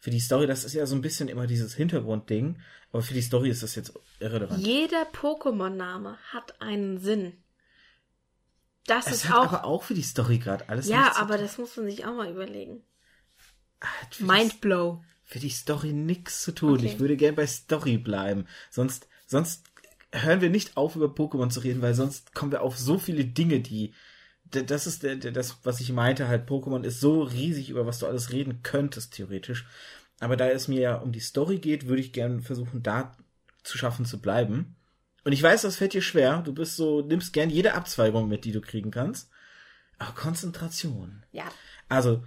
[0.00, 2.58] für die Story, das ist ja so ein bisschen immer dieses Hintergrundding,
[2.90, 4.66] aber für die Story ist das jetzt irrelevant.
[4.66, 7.34] Jeder Pokémon-Name hat einen Sinn.
[8.86, 9.52] Das es ist hat auch.
[9.52, 12.28] aber auch für die Story gerade alles ja, aber das muss man sich auch mal
[12.28, 12.82] überlegen.
[13.80, 15.04] Hat für die Mindblow.
[15.22, 16.74] für die Story nichts zu tun.
[16.74, 16.86] Okay.
[16.86, 18.48] Ich würde gern bei Story bleiben.
[18.70, 19.71] Sonst, sonst
[20.12, 23.24] hören wir nicht auf, über Pokémon zu reden, weil sonst kommen wir auf so viele
[23.24, 23.94] Dinge, die.
[24.44, 27.98] Das ist der, der, das, was ich meinte, halt, Pokémon ist so riesig, über was
[27.98, 29.66] du alles reden könntest, theoretisch.
[30.20, 33.16] Aber da es mir ja um die Story geht, würde ich gern versuchen, da
[33.62, 34.76] zu schaffen zu bleiben.
[35.24, 36.42] Und ich weiß, das fällt dir schwer.
[36.44, 39.30] Du bist so, nimmst gern jede Abzweigung mit, die du kriegen kannst.
[39.98, 41.22] Aber Konzentration.
[41.32, 41.44] Ja.
[41.88, 42.22] Also,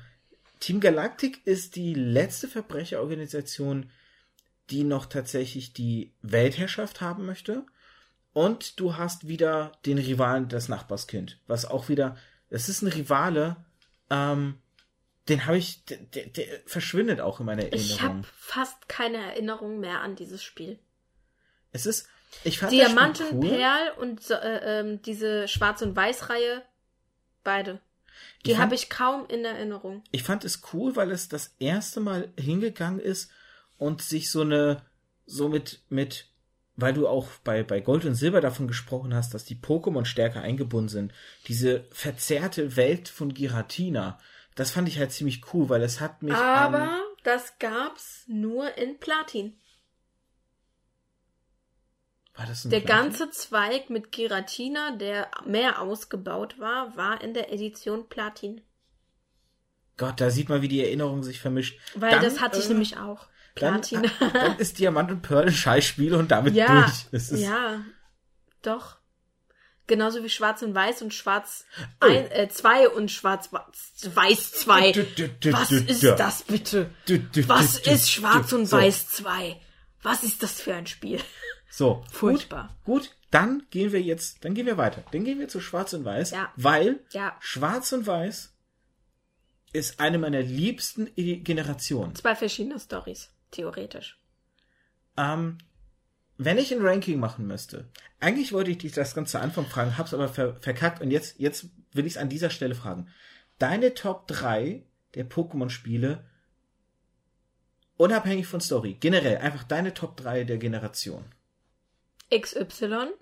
[0.59, 3.91] Team Galactic ist die letzte Verbrecherorganisation,
[4.69, 7.65] die noch tatsächlich die Weltherrschaft haben möchte.
[8.35, 12.17] Und du hast wieder den Rivalen des Nachbarskind, was auch wieder,
[12.49, 13.55] das ist ein Rivale,
[14.09, 14.59] ähm,
[15.29, 17.99] den habe ich, der, der, der verschwindet auch in meiner Ich Erinnerung.
[18.17, 20.77] habe fast keine Erinnerung mehr an dieses Spiel.
[21.71, 22.09] Es ist,
[22.43, 23.47] ich fand Diamanten, cool.
[23.47, 26.61] Perl und äh, ähm, diese Schwarz- und Weiß-Reihe,
[27.45, 27.79] beide.
[28.45, 30.03] Die Ich habe ich kaum in Erinnerung.
[30.11, 33.31] ich fand es cool, weil es das erste Mal hingegangen ist
[33.77, 34.81] und sich so eine,
[35.25, 36.27] so mit, mit,
[36.77, 40.41] weil du auch bei, bei Gold und Silber davon gesprochen hast, dass die Pokémon stärker
[40.41, 41.13] eingebunden sind.
[41.47, 44.19] Diese verzerrte Welt von Giratina,
[44.55, 48.77] das fand ich halt ziemlich cool, weil es hat mich Aber an, das gab's nur
[48.77, 49.57] in Platin.
[52.35, 53.03] war das ein Der Plan?
[53.03, 58.61] ganze Zweig mit Giratina, der mehr ausgebaut war, war in der Edition Platin.
[59.97, 61.79] Gott, da sieht man, wie die Erinnerung sich vermischt.
[61.93, 63.27] Weil Dann, das hatte ich äh, nämlich auch.
[63.55, 64.11] Dann, Platin.
[64.33, 67.05] dann ist Diamant und Pearl ein Scheißspiel und damit ja, durch.
[67.11, 67.81] Das ist, ja,
[68.61, 68.97] doch.
[69.87, 71.63] Genauso wie Schwarz und Weiß und Schwarz
[72.01, 72.07] Oh.
[72.07, 74.91] 2 äh, zwei und Schwarz Weiß 2.
[74.93, 76.89] Du, du, du, Was ist das bitte?
[77.47, 78.71] Was ist Schwarz und.
[78.71, 79.61] Weiß 2?
[80.01, 81.19] Was ist das für ein Spiel?
[81.69, 82.75] So, Furchtbar.
[82.83, 85.03] Gut, gut, dann gehen wir jetzt, dann gehen wir weiter.
[85.11, 86.51] Dann gehen wir zu Schwarz und Weiß, Ja.
[86.55, 88.53] weil Ja, Schwarz und Weiß
[89.73, 92.15] ist eine meiner liebsten Generationen.
[92.15, 94.19] zwei verschiedene Stories, theoretisch.
[95.17, 95.57] Ähm,
[96.37, 97.89] wenn ich ein Ranking machen müsste,
[98.19, 101.39] eigentlich wollte ich dich das ganz zu Anfang fragen, hab's aber ver verkackt und jetzt,
[101.39, 103.07] jetzt will ich es an dieser Stelle fragen.
[103.57, 104.83] Deine Top 3
[105.15, 106.25] der Pokémon-Spiele,
[107.95, 111.23] unabhängig von Story, generell einfach deine Top 3 der Generation.
[112.29, 113.13] XY,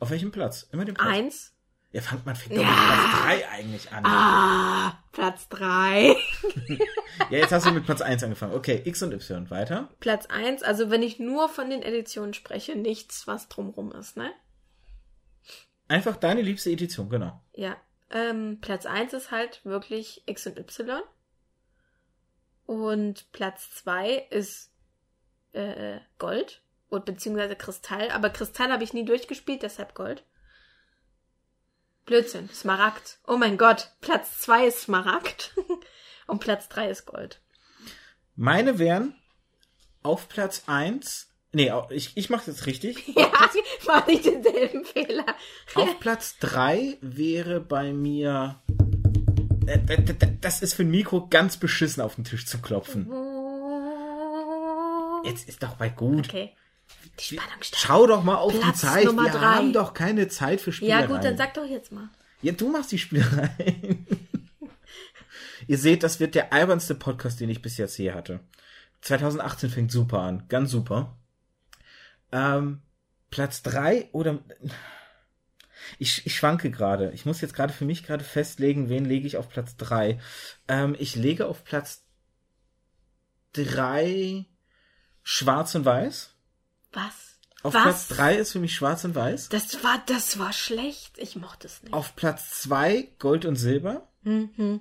[0.00, 0.68] Auf welchem Platz?
[0.72, 1.08] Immer den Platz.
[1.08, 1.55] 1.
[1.92, 2.68] Ja, fangt man fängt doch Ja.
[2.68, 4.04] mit Platz 3 eigentlich an.
[4.06, 6.16] Ah, Platz 3.
[7.30, 8.52] Ja, jetzt hast du mit Platz 1 angefangen.
[8.54, 9.48] Okay, X und Y.
[9.50, 9.88] Weiter.
[10.00, 14.30] Platz 1, also wenn ich nur von den Editionen spreche, nichts, was drumrum ist, ne?
[15.88, 17.40] Einfach deine liebste Edition, genau.
[17.54, 17.76] Ja.
[18.10, 21.00] Ähm, Platz 1 ist halt wirklich X und Y.
[22.66, 24.70] Und Platz 2 ist
[25.52, 26.62] äh, Gold.
[26.88, 28.10] Und beziehungsweise Kristall.
[28.10, 30.24] Aber Kristall habe ich nie durchgespielt, deshalb Gold.
[32.06, 33.18] Blödsinn, Smaragd.
[33.26, 35.54] Oh mein Gott, Platz 2 ist Smaragd.
[36.26, 37.40] und Platz 3 ist Gold.
[38.36, 39.14] Meine wären
[40.02, 41.28] auf Platz 1.
[41.52, 43.08] Nee, ich, ich mache jetzt richtig.
[43.16, 43.30] Ja,
[43.86, 45.24] mach nicht denselben Fehler.
[45.74, 48.60] Auf Platz 3 wäre bei mir.
[49.66, 49.78] äh,
[50.40, 53.10] Das ist für ein Mikro ganz beschissen auf den Tisch zu klopfen.
[55.24, 56.28] Jetzt ist doch mal gut.
[56.28, 56.54] Okay.
[57.18, 57.82] Die Spannung steigt.
[57.82, 59.04] Schau doch mal auf die Platz Zeit.
[59.04, 59.40] Nummer Wir drei.
[59.40, 61.08] haben doch keine Zeit für Ja Spielereien.
[61.08, 62.10] gut, dann sag doch jetzt mal.
[62.42, 64.06] Ja, du machst die Spielereien.
[65.66, 68.40] Ihr seht, das wird der albernste Podcast, den ich bis jetzt je hatte.
[69.00, 70.44] 2018 fängt super an.
[70.48, 71.16] Ganz super.
[72.32, 72.82] Ähm,
[73.30, 74.38] Platz drei oder...
[75.98, 77.12] Ich, ich schwanke gerade.
[77.12, 80.18] Ich muss jetzt gerade für mich gerade festlegen, wen lege ich auf Platz drei.
[80.68, 82.04] Ähm, ich lege auf Platz
[83.52, 84.46] drei
[85.22, 86.35] Schwarz und Weiß.
[86.96, 87.38] Was?
[87.62, 87.82] Auf Was?
[87.82, 89.48] Platz drei ist für mich Schwarz und Weiß.
[89.50, 91.18] Das war, das war schlecht.
[91.18, 91.92] Ich mochte es nicht.
[91.94, 94.08] Auf Platz zwei Gold und Silber.
[94.22, 94.80] Mhm.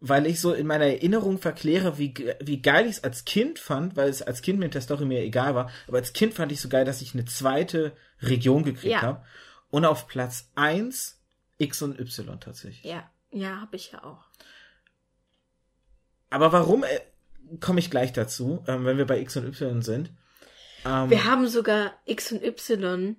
[0.00, 3.96] weil ich so in meiner Erinnerung verkläre, wie, wie geil ich es als Kind fand,
[3.96, 6.60] weil es als Kind mit der Story mir egal war, aber als Kind fand ich
[6.60, 9.02] so geil, dass ich eine zweite Region gekriegt Ja.
[9.02, 9.24] habe.
[9.70, 11.18] Und auf Platz eins
[11.58, 12.82] X und Y tatsächlich.
[12.84, 14.24] Ja, ja, habe ich ja auch.
[16.30, 17.00] Aber warum, äh,
[17.60, 20.10] komme ich gleich dazu, ähm, wenn wir bei X und Y sind.
[20.84, 23.16] Ähm, Wir haben sogar X und Y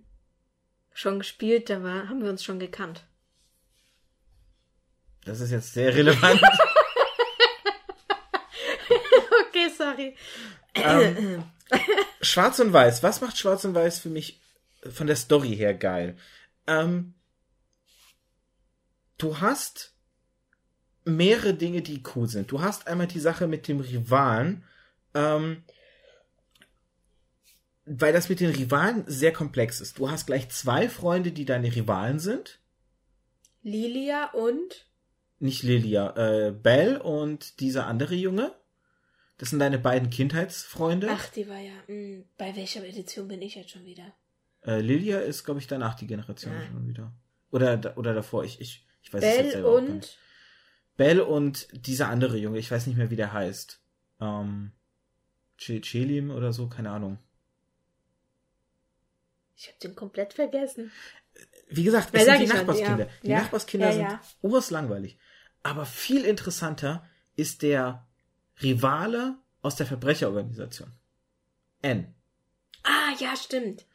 [0.93, 3.03] schon gespielt, da war, haben wir uns schon gekannt.
[5.25, 6.41] das ist jetzt sehr relevant.
[9.47, 10.15] Okay, sorry.
[10.75, 11.43] ähm,
[12.21, 13.03] Schwarz und Weiß.
[13.03, 14.39] Was macht Schwarz und Weiß für mich
[14.89, 16.17] von der Story her geil?
[16.67, 17.13] Ähm,
[19.17, 19.93] du hast
[21.03, 22.51] mehrere Dinge, die cool sind.
[22.51, 24.63] Du hast einmal die Sache mit dem Rivalen,
[25.13, 25.63] ähm,
[27.99, 29.97] weil das mit den Rivalen sehr komplex ist.
[29.99, 32.59] Du hast gleich zwei Freunde, die deine Rivalen sind.
[33.63, 34.87] Lilia und
[35.39, 38.53] Nicht Lilia, äh, Belle und dieser andere Junge.
[39.37, 41.07] Das sind deine beiden Kindheitsfreunde.
[41.09, 41.73] Ach, die war ja.
[41.87, 44.13] Mh, bei welcher Edition bin ich jetzt schon wieder?
[44.63, 46.65] Äh, Lilia ist, glaube ich, danach die Generation Ja.
[46.67, 47.11] schon wieder.
[47.49, 49.91] Oder, oder davor, ich, ich, ich weiß es jetzt selber gar nicht.
[49.93, 50.17] und
[50.95, 53.81] Belle und dieser andere Junge, ich weiß nicht mehr, wie der heißt.
[54.19, 54.71] Ähm,
[55.59, 57.17] Ch- Chelim oder so, keine Ahnung.
[59.61, 60.91] Ich habe den komplett vergessen.
[61.69, 63.05] Wie gesagt, es sind die Nachbarskinder.
[63.05, 63.11] ja.
[63.23, 64.21] Die Ja, Nachbarskinder ja, sind ja.
[64.41, 65.17] urslangweilig.
[65.63, 68.07] Aber viel interessanter ist der
[68.61, 70.91] Rivale aus der Verbrecherorganisation.
[71.83, 72.13] N.
[72.83, 73.85] Ah, ja, stimmt.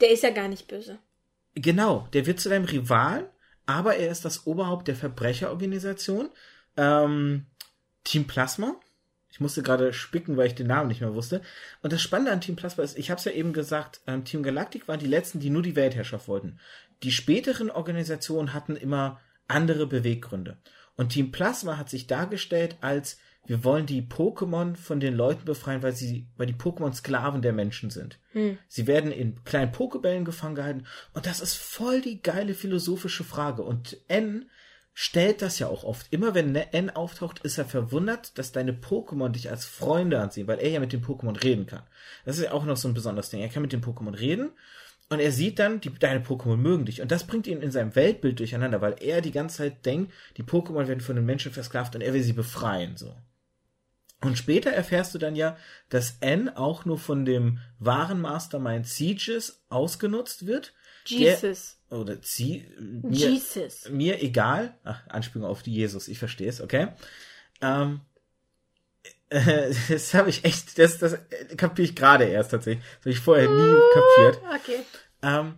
[0.00, 0.98] Der ist ja gar nicht böse.
[1.54, 3.28] Genau, der wird zu deinem Rival,
[3.66, 6.30] aber er ist das Oberhaupt der Verbrecherorganisation.
[6.76, 7.46] Ähm,
[8.04, 8.78] Team Plasma.
[9.38, 11.42] Ich musste gerade spicken, weil ich den Namen nicht mehr wusste.
[11.80, 14.42] Und das Spannende an Team Plasma ist, ich habe es ja eben gesagt, ähm, Team
[14.42, 16.58] Galactic waren die letzten, die nur die Weltherrschaft wollten.
[17.04, 20.56] Die späteren Organisationen hatten immer andere Beweggründe.
[20.96, 25.82] Und Team Plasma hat sich dargestellt als wir wollen die Pokémon von den Leuten befreien,
[25.82, 28.18] weil sie, weil die Pokémon Sklaven der Menschen sind.
[28.32, 28.58] Hm.
[28.66, 30.84] Sie werden in kleinen Pokebällen gefangen gehalten.
[31.14, 33.62] Und das ist voll die geile philosophische Frage.
[33.62, 34.50] Und N
[35.00, 36.12] stellt das ja auch oft.
[36.12, 40.58] Immer wenn N auftaucht, ist er verwundert, dass deine Pokémon dich als Freunde ansehen, weil
[40.58, 41.84] er ja mit den Pokémon reden kann.
[42.24, 43.40] Das ist ja auch noch so ein besonderes Ding.
[43.40, 44.50] Er kann mit den Pokémon reden.
[45.08, 47.00] Und er sieht dann, die, deine Pokémon mögen dich.
[47.00, 50.42] Und das bringt ihn in seinem Weltbild durcheinander, weil er die ganze Zeit denkt, die
[50.42, 53.14] Pokémon werden von den Menschen versklavt und er will sie befreien, so.
[54.20, 55.56] Und später erfährst du dann ja,
[55.90, 60.74] dass N auch nur von dem wahren Mastermind Sieges ausgenutzt wird.
[61.10, 61.78] Jesus.
[61.90, 63.88] Der, oder sie, mir, Jesus.
[63.90, 64.76] mir egal.
[64.84, 66.88] Ach, Anspielung auf die Jesus, ich verstehe es, okay.
[67.60, 68.00] Ähm,
[69.30, 71.18] äh, das habe ich echt, das, das
[71.56, 72.84] kapiere ich gerade erst tatsächlich.
[72.84, 74.42] Das habe ich vorher nie kapiert.
[74.60, 74.84] Okay.
[75.22, 75.54] Ähm,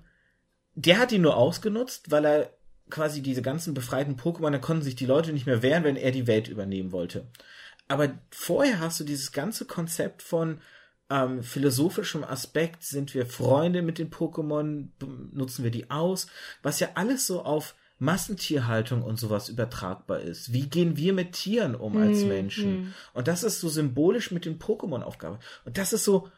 [0.74, 2.56] der hat ihn nur ausgenutzt, weil er
[2.88, 6.10] quasi diese ganzen befreiten Pokémon, da konnten sich die Leute nicht mehr wehren, wenn er
[6.10, 7.28] die Welt übernehmen wollte.
[7.88, 10.60] Aber vorher hast du dieses ganze Konzept von
[11.10, 14.88] ähm, philosophischem Aspekt, sind wir Freunde mit den Pokémon,
[15.32, 16.28] nutzen wir die aus,
[16.62, 20.52] was ja alles so auf Massentierhaltung und sowas übertragbar ist.
[20.54, 22.64] Wie gehen wir mit Tieren um als Hm, Menschen?
[22.72, 22.94] hm.
[23.12, 25.38] Und das ist so symbolisch mit den Pokémon-Aufgabe.
[25.66, 26.28] Und das ist so,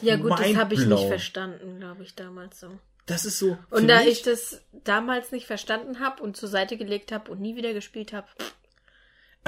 [0.00, 2.68] Ja gut, das habe ich nicht verstanden, glaube ich, damals so.
[3.06, 3.58] das ist so.
[3.70, 7.56] Und da ich das damals nicht verstanden habe und zur Seite gelegt habe und nie
[7.56, 8.26] wieder gespielt habe,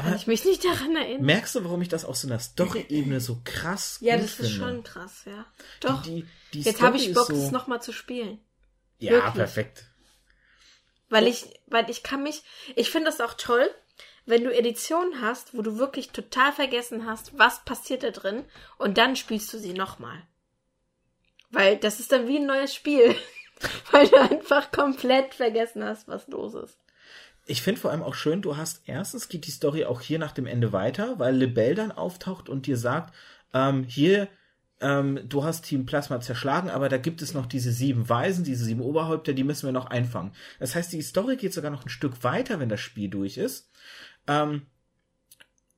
[0.02, 1.24] kann ich mich nicht daran erinnern.
[1.24, 4.50] Merkst du, warum ich das auf so einer Story-Ebene so krass Ja, das ist finde?
[4.50, 5.46] schon krass, ja.
[5.80, 6.02] Doch.
[6.02, 6.22] Die,
[6.52, 8.40] die, die Jetzt habe ich Bock, ist es so, nochmal zu spielen.
[8.98, 9.34] Ja, wirklich.
[9.34, 9.84] perfekt.
[11.08, 12.42] Weil ich, weil ich kann mich,
[12.76, 13.70] ich finde das auch toll,
[14.26, 18.44] wenn du Editionen hast, wo du wirklich total vergessen hast, was passiert da drin,
[18.76, 20.22] und dann spielst du sie nochmal.
[21.50, 23.16] Weil das ist dann wie ein neues Spiel.
[23.90, 26.78] Weil du einfach komplett vergessen hast, was los ist.
[27.48, 30.32] Ich finde vor allem auch schön, du hast erstens geht die Story auch hier nach
[30.32, 33.14] dem Ende weiter, weil Lebel dann auftaucht und dir sagt,
[33.54, 34.28] ähm, hier,
[34.80, 38.64] ähm, du hast Team Plasma zerschlagen, aber da gibt es noch diese sieben Weisen, diese
[38.64, 40.32] sieben Oberhäupter, die müssen wir noch einfangen.
[40.60, 43.70] Das heißt, die Story geht sogar noch ein Stück weiter, wenn das Spiel durch ist.
[44.26, 44.66] Ähm,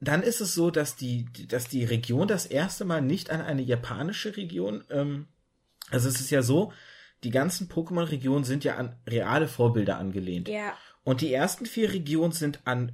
[0.01, 3.63] dann ist es so, dass die, dass die Region das erste Mal nicht an eine
[3.63, 5.29] japanische Region, ähm,
[5.91, 6.73] also es ist ja so,
[7.23, 10.49] die ganzen Pokémon-Regionen sind ja an reale Vorbilder angelehnt.
[10.49, 10.75] Ja.
[11.11, 12.93] Und die ersten vier Regionen sind an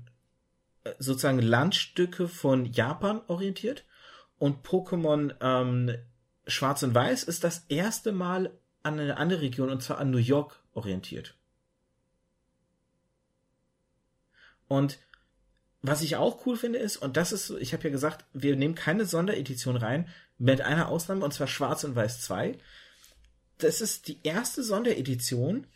[0.85, 3.85] äh, sozusagen Landstücke von Japan orientiert.
[4.39, 5.95] Und Pokémon ähm,
[6.47, 10.17] Schwarz und Weiß ist das erste Mal an eine andere Region, und zwar an New
[10.17, 11.37] York orientiert.
[14.67, 14.99] Und
[15.83, 18.75] was ich auch cool finde ist, und das ist, ich habe ja gesagt, wir nehmen
[18.75, 20.09] keine Sonderedition rein,
[20.39, 22.57] mit einer Ausnahme, und zwar Schwarz und Weiß 2.
[23.59, 25.67] Das ist die erste Sonderedition,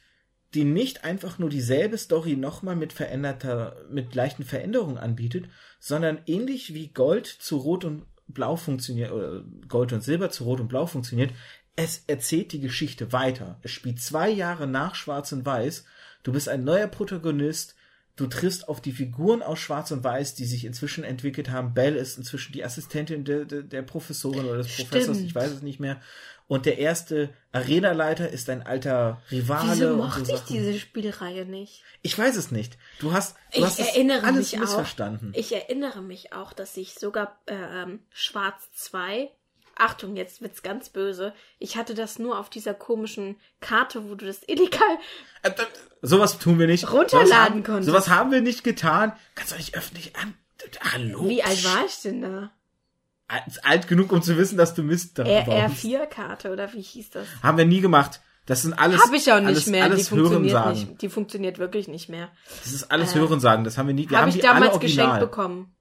[0.55, 5.47] die nicht einfach nur dieselbe Story nochmal mit veränderter, mit leichten Veränderungen anbietet,
[5.79, 10.61] sondern ähnlich wie Gold zu Rot und Blau funktioniert, oder Gold und Silber zu Rot
[10.61, 11.33] und Blau funktioniert,
[11.77, 13.59] es erzählt die Geschichte weiter.
[13.63, 15.85] Es spielt zwei Jahre nach Schwarz und Weiß.
[16.23, 17.75] Du bist ein neuer Protagonist.
[18.17, 21.73] Du triffst auf die Figuren aus Schwarz und Weiß, die sich inzwischen entwickelt haben.
[21.73, 24.91] Belle ist inzwischen die Assistentin der, der, der Professorin oder des Stimmt.
[24.91, 26.03] Professors, ich weiß es nicht mehr.
[26.51, 29.71] Und der erste Arenaleiter ist ein alter Rivale.
[29.71, 31.85] Wieso mochte so ich diese Spielreihe nicht?
[32.03, 32.77] Ich weiß es nicht.
[32.99, 34.61] Du hast, du Ich hast erinnere alles mich auch.
[34.63, 35.33] missverstanden.
[35.37, 39.31] Ich erinnere mich auch, dass ich sogar äh, ähm, Schwarz 2,
[39.77, 44.27] Achtung, jetzt wird's ganz böse, ich hatte das nur auf dieser komischen Karte, wo du
[44.27, 44.99] das illegal
[45.43, 45.53] Äh, äh,
[46.03, 46.91] Sowas tun wir nicht.
[46.91, 47.87] Runterladen sowas konntest.
[47.91, 49.13] Sowas haben wir nicht getan.
[49.37, 50.35] Kannst du nicht öffentlich an.
[50.93, 51.29] Hallo.
[51.29, 52.51] Wie alt war ich denn da?
[53.63, 55.49] Alt, genug, um zu wissen, dass du Mist da baust.
[55.49, 57.27] RR4-Karte oder wie hieß das?
[57.43, 58.21] Haben wir nie gemacht.
[58.47, 59.01] Das sind alles.
[59.01, 59.85] Hab ich auch nicht alles, mehr.
[59.85, 61.03] Alles die funktioniert nicht.
[61.03, 62.31] Die funktioniert wirklich nicht mehr.
[62.65, 63.65] Das ist alles Äh, Hörensagen.
[63.65, 64.07] Das haben wir nie.
[64.07, 65.77] Habe haben ich damals geschenkt bekommen.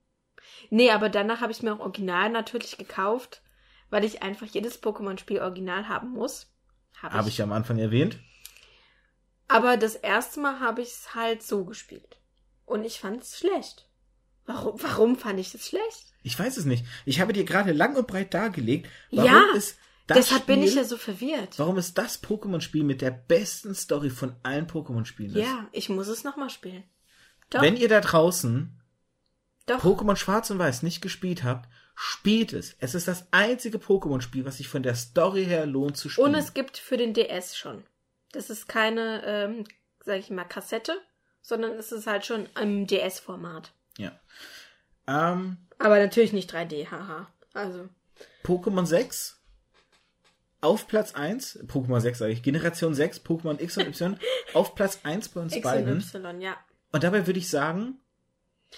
[0.70, 3.42] Nee, aber danach habe ich mir auch original natürlich gekauft,
[3.88, 6.52] weil ich einfach jedes Pokémon-Spiel original haben muss.
[7.02, 8.18] Habe Habe ich ja am Anfang erwähnt.
[9.48, 12.20] Aber das erste Mal habe ich es halt so gespielt.
[12.66, 13.89] Und ich fand es schlecht.
[14.52, 16.06] Warum, warum fand ich es schlecht?
[16.22, 16.84] Ich weiß es nicht.
[17.06, 20.64] Ich habe dir gerade lang und breit dargelegt, warum Ja, ist das Deshalb Spiel, bin
[20.64, 21.56] ich ja so verwirrt.
[21.58, 25.36] warum ist das Pokémon-Spiel mit der besten Story von allen Pokémon-Spielen.
[25.36, 26.82] Ja, ich muss es nochmal spielen.
[27.50, 28.76] Doch, Wenn ihr da draußen
[29.66, 29.82] doch.
[29.84, 32.74] Pokémon Schwarz und Weiß nicht gespielt habt, spielt es.
[32.80, 36.28] Es ist das einzige Pokémon-Spiel, was sich von der Story her lohnt zu spielen.
[36.28, 37.84] Und es gibt für den DS schon.
[38.32, 39.64] Das ist keine, ähm,
[40.04, 41.00] sag ich mal, Kassette,
[41.40, 43.72] sondern es ist halt schon im DS-Format.
[44.00, 44.20] Ja.
[45.06, 47.28] Ähm, Aber natürlich nicht 3D, haha.
[47.52, 47.88] Also,
[48.44, 49.40] Pokémon 6
[50.60, 54.18] auf Platz 1, Pokémon 6 sage ich, Generation 6, Pokémon X und Y,
[54.54, 55.94] auf Platz 1 bei uns X beiden.
[55.94, 56.56] und Y, ja.
[56.92, 57.98] Und dabei würde ich sagen,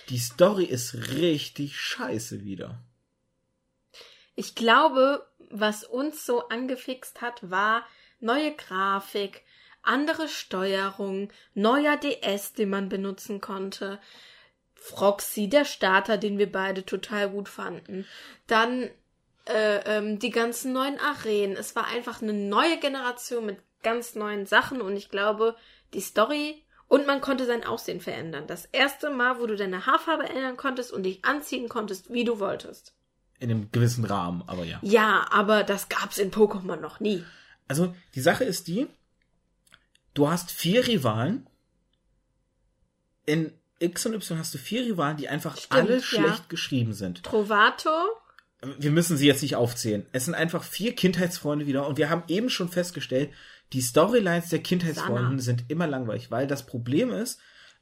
[0.08, 2.78] die Story ist richtig scheiße wieder.
[4.34, 7.86] Ich glaube, was uns so angefixt hat, war
[8.20, 9.42] neue Grafik,
[9.82, 14.00] andere Steuerung, neuer DS, den man benutzen konnte,
[14.82, 18.04] Froxy, der Starter, den wir beide total gut fanden,
[18.48, 18.90] dann
[19.46, 21.56] äh, ähm, die ganzen neuen Arenen.
[21.56, 25.54] Es war einfach eine neue Generation mit ganz neuen Sachen und ich glaube,
[25.94, 28.48] die Story und man konnte sein Aussehen verändern.
[28.48, 32.40] Das erste Mal, wo du deine Haarfarbe ändern konntest und dich anziehen konntest, wie du
[32.40, 32.92] wolltest.
[33.38, 34.80] In einem gewissen Rahmen, aber ja.
[34.82, 37.24] Ja, aber das gab's in Pokémon noch nie.
[37.68, 38.88] Also, die Sache ist die,
[40.14, 41.48] du hast vier Rivalen.
[43.24, 43.52] In
[43.82, 46.02] X und Y hast du vier Rivalen, die einfach Stimmt, alle ja.
[46.02, 47.22] schlecht geschrieben sind.
[47.22, 47.90] Trovato,
[48.78, 50.06] Wir müssen sie jetzt nicht aufzählen.
[50.12, 53.30] Es sind einfach vier Kindheitsfreunde wieder und wir haben eben schon festgestellt,
[53.72, 55.42] die Storylines der Kindheitsfreunden Sana.
[55.42, 57.40] sind immer langweilig, weil das Problem ist,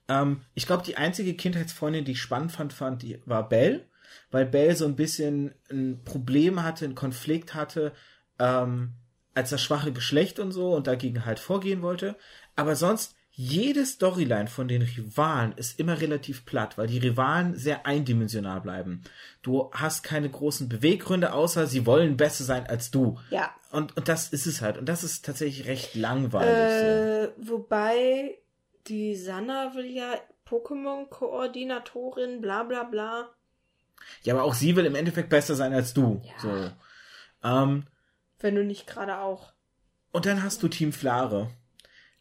[0.09, 3.87] ähm, ich glaube, die einzige Kindheitsfreundin, die ich spannend fand, fand die war Belle,
[4.31, 7.93] weil Belle so ein bisschen ein Problem hatte, einen Konflikt hatte,
[8.39, 8.95] ähm,
[9.35, 12.17] als das schwache Geschlecht und so und dagegen halt vorgehen wollte.
[12.57, 17.87] Aber sonst, jede Storyline von den Rivalen ist immer relativ platt, weil die Rivalen sehr
[17.87, 19.03] eindimensional bleiben.
[19.43, 23.19] Du hast keine großen Beweggründe, außer sie wollen besser sein als du.
[23.31, 23.55] ja.
[23.73, 24.79] Und, und das ist es halt.
[24.79, 26.49] Und das ist tatsächlich recht langweilig.
[26.51, 28.37] Äh, wobei
[28.89, 30.15] die Sanna will ja
[30.49, 33.31] Pokémon-Koordinatorin, bla bla bla.
[34.23, 36.21] Ja, aber auch sie will im Endeffekt besser sein als du.
[36.25, 36.33] Ja.
[36.41, 36.71] So.
[37.49, 37.85] Ähm,
[38.41, 39.53] Wenn du nicht gerade auch.
[40.11, 41.51] und dann hast du Team Flare.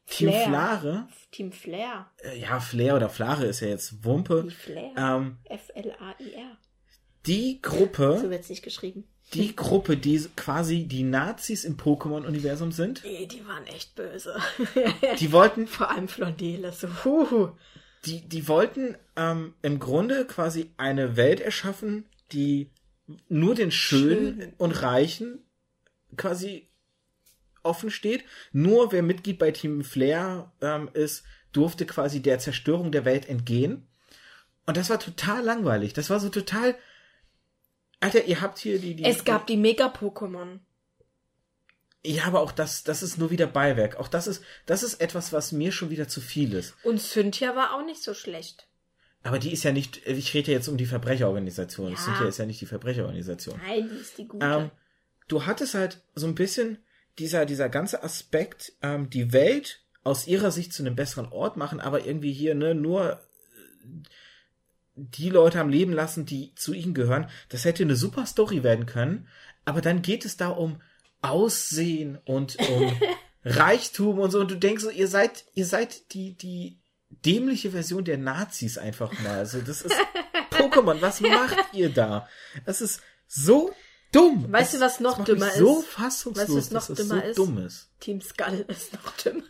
[0.09, 0.47] Team Flair.
[0.47, 2.09] Flare, Team Flair.
[2.23, 4.43] äh, ja, Flair oder Flare ist ja jetzt Wumpe.
[4.43, 4.91] Die Flair.
[4.97, 6.57] Ähm, F-L-A-I-R.
[7.25, 9.03] die So Gruppe, wird's nicht geschrieben.
[9.33, 14.35] die Gruppe, die quasi die Nazis im Pokémon-Universum sind, Nee, die waren echt böse.
[15.19, 17.49] die wollten Vor allem Flondele, so, huhu.
[18.05, 22.71] die, die wollten ähm, im Grunde quasi eine Welt erschaffen, die
[23.27, 24.53] nur den Schönen Schön.
[24.57, 25.43] und Reichen
[26.17, 26.68] quasi
[27.63, 28.23] offen steht.
[28.51, 33.87] Nur wer Mitglied bei Team Flair ähm, ist, durfte quasi der Zerstörung der Welt entgehen.
[34.65, 35.93] Und das war total langweilig.
[35.93, 36.75] Das war so total.
[37.99, 38.95] Alter, ihr habt hier die.
[38.95, 40.59] die Es gab die Mega-Pokémon.
[42.05, 43.97] Ja, aber auch das, das ist nur wieder Beiwerk.
[43.97, 46.75] Auch das ist, das ist etwas, was mir schon wieder zu viel ist.
[46.83, 48.67] Und Cynthia war auch nicht so schlecht.
[49.23, 51.91] Aber die ist ja nicht, ich rede ja jetzt um die Verbrecherorganisation.
[51.91, 51.97] Ja.
[51.97, 53.59] Cynthia ist ja nicht die Verbrecherorganisation.
[53.65, 54.45] Nein, die ist die gute.
[54.45, 54.71] Ähm,
[55.27, 56.77] du hattest halt so ein bisschen
[57.19, 61.79] dieser, dieser ganze Aspekt, ähm, die Welt aus ihrer Sicht zu einem besseren Ort machen,
[61.79, 63.17] aber irgendwie hier, ne, nur äh,
[64.95, 67.29] die Leute am Leben lassen, die zu ihnen gehören.
[67.49, 69.27] Das hätte eine super Story werden können,
[69.65, 70.81] aber dann geht es da um
[71.21, 72.91] Aussehen und um
[73.45, 78.03] Reichtum und so und du denkst so, ihr seid, ihr seid die, die dämliche Version
[78.03, 79.39] der Nazis einfach mal.
[79.39, 79.95] Also das ist
[80.51, 82.27] Pokémon, was macht ihr da?
[82.65, 83.73] Das ist so
[84.11, 84.51] dumm.
[84.51, 85.87] Weißt du, Das- was noch das dümmer so ist?
[85.87, 87.37] fassungslos, Weißt du, was noch dass dümmer so ist?
[87.37, 87.89] dumm ist.
[87.99, 89.43] Team Skull ist noch dümmer.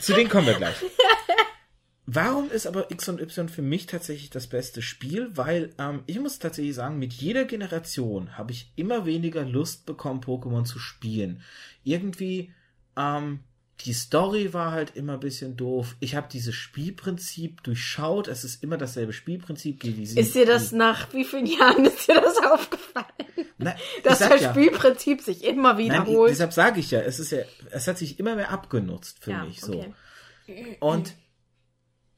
[0.00, 0.76] Zu denen kommen wir gleich.
[2.08, 5.30] Warum ist aber X und Y für mich tatsächlich das beste Spiel?
[5.34, 10.20] Weil ähm, ich muss tatsächlich sagen, mit jeder Generation habe ich immer weniger Lust bekommen,
[10.20, 11.42] Pokémon zu spielen.
[11.82, 12.52] Irgendwie,
[12.96, 13.40] ähm,
[13.80, 15.96] die Story war halt immer ein bisschen doof.
[16.00, 18.26] Ich habe dieses Spielprinzip durchschaut.
[18.26, 19.84] Es ist immer dasselbe Spielprinzip.
[19.84, 23.06] Ist dir das nach wie vielen Jahren ist dir das aufgefallen?
[23.58, 26.30] Nein, ich Dass das ja, Spielprinzip sich immer Nein, wiederholt.
[26.30, 29.44] deshalb sage ich ja, es ist ja, es hat sich immer mehr abgenutzt für ja,
[29.44, 29.60] mich.
[29.60, 29.84] So.
[30.44, 30.76] okay.
[30.80, 31.14] Und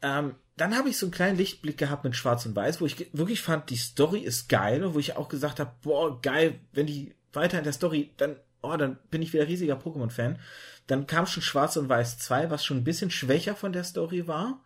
[0.03, 3.09] ähm, dann habe ich so einen kleinen Lichtblick gehabt mit Schwarz und Weiß, wo ich
[3.13, 6.87] wirklich fand, die Story ist geil und wo ich auch gesagt habe, boah, geil, wenn
[6.87, 10.39] die weiter in der Story, dann, oh, dann bin ich wieder riesiger Pokémon-Fan.
[10.87, 14.27] Dann kam schon Schwarz und Weiß 2, was schon ein bisschen schwächer von der Story
[14.27, 14.63] war,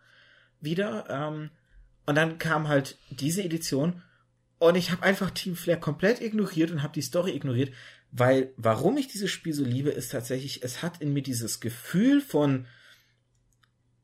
[0.61, 1.05] wieder.
[1.09, 1.49] Ähm,
[2.05, 4.01] und dann kam halt diese Edition
[4.59, 7.73] und ich habe einfach Team Flair komplett ignoriert und habe die Story ignoriert,
[8.11, 12.21] weil warum ich dieses Spiel so liebe, ist tatsächlich, es hat in mir dieses Gefühl
[12.21, 12.65] von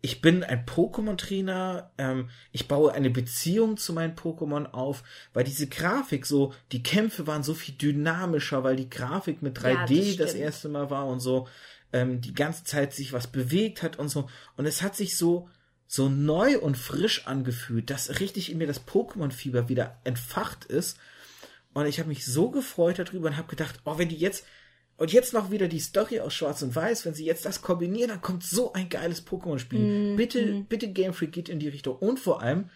[0.01, 5.67] ich bin ein Pokémon-Trainer, ähm, ich baue eine Beziehung zu meinen Pokémon auf, weil diese
[5.67, 10.15] Grafik so, die Kämpfe waren so viel dynamischer, weil die Grafik mit 3D Ja, das
[10.15, 11.47] das, erste Mal war und so,
[11.91, 14.29] ähm, die ganze Zeit sich was bewegt hat und so.
[14.55, 15.49] Und es hat sich so,
[15.85, 20.97] so neu und frisch angefühlt, dass richtig in mir das Pokémon-Fieber wieder entfacht ist.
[21.73, 24.45] Und ich habe mich so gefreut darüber und habe gedacht, oh, wenn die jetzt
[24.99, 28.09] und jetzt noch wieder die Story aus Schwarz und Weiß, wenn sie jetzt das kombinieren,
[28.09, 30.15] dann kommt so ein geiles Pokémon-Spiel.
[30.15, 31.95] Bitte, bitte Game Freak geht in die Richtung.
[31.97, 32.69] Und vor allem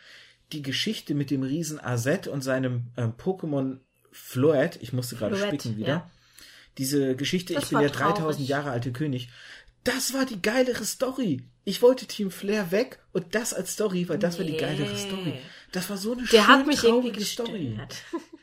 [0.52, 3.78] die Geschichte mit dem Riesen Azet und seinem ähm, Pokémon
[4.12, 5.88] Floet, ich musste gerade spicken wieder.
[5.88, 6.12] ja.
[6.78, 8.48] Diese Geschichte, Das ich bin der 3000 traurig.
[8.48, 9.30] Jahre alte König.
[9.84, 11.42] Das war die geilere Story.
[11.66, 14.98] Ich wollte Team Flair weg und das als Story, weil das war die geilere Nee.
[14.98, 15.34] Story.
[15.72, 17.80] Das war so eine Der schön hat mich irgendwie traurige Story.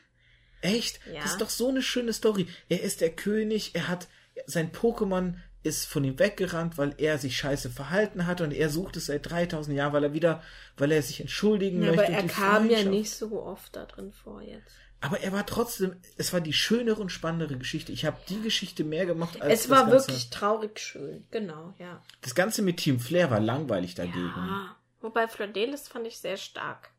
[0.61, 0.99] Echt?
[1.11, 1.21] Ja.
[1.21, 2.47] Das ist doch so eine schöne Story.
[2.69, 4.07] Er ist der König, er hat
[4.45, 8.97] sein Pokémon ist von ihm weggerannt, weil er sich scheiße verhalten hat und er sucht
[8.97, 10.41] es seit 3000 Jahren, weil er wieder,
[10.77, 12.05] weil er sich entschuldigen Ja, möchte.
[12.07, 14.75] aber er kam ja nicht so oft da drin vor jetzt.
[15.01, 17.91] Aber er war trotzdem, es war die schönere und spannendere Geschichte.
[17.91, 20.07] Ich habe die Geschichte mehr gemacht als Es das war Ganze.
[20.07, 22.01] wirklich traurig schön, genau, ja.
[22.21, 24.29] Das Ganze mit Team Flair war langweilig dagegen.
[24.35, 26.89] Ah, wobei Flordelis fand ich sehr stark.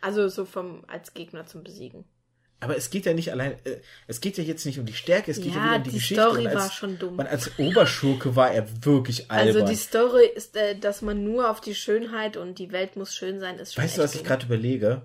[0.00, 2.04] Also so vom als Gegner zum Besiegen.
[2.62, 5.32] Aber es geht ja nicht allein, äh, es geht ja jetzt nicht um die Stärke,
[5.32, 6.22] es geht ja, Ja, wieder um die, die Geschichte.
[6.22, 7.18] Story und als, war schon dumm.
[7.18, 9.62] Und als Oberschurke war er wirklich albern.
[9.62, 13.16] Also die Story ist, äh, dass man nur auf die Schönheit und die Welt muss
[13.16, 15.02] schön sein, ist schon Weißt du, was ich gerade überlege?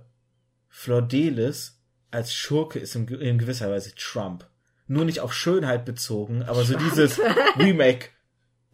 [0.69, 1.81] Flordelis
[2.11, 4.47] als Schurke ist in, in gewisser Weise Trump.
[4.85, 6.89] Nur nicht auf Schönheit bezogen, aber so Trump.
[6.91, 7.17] dieses
[7.55, 8.09] We make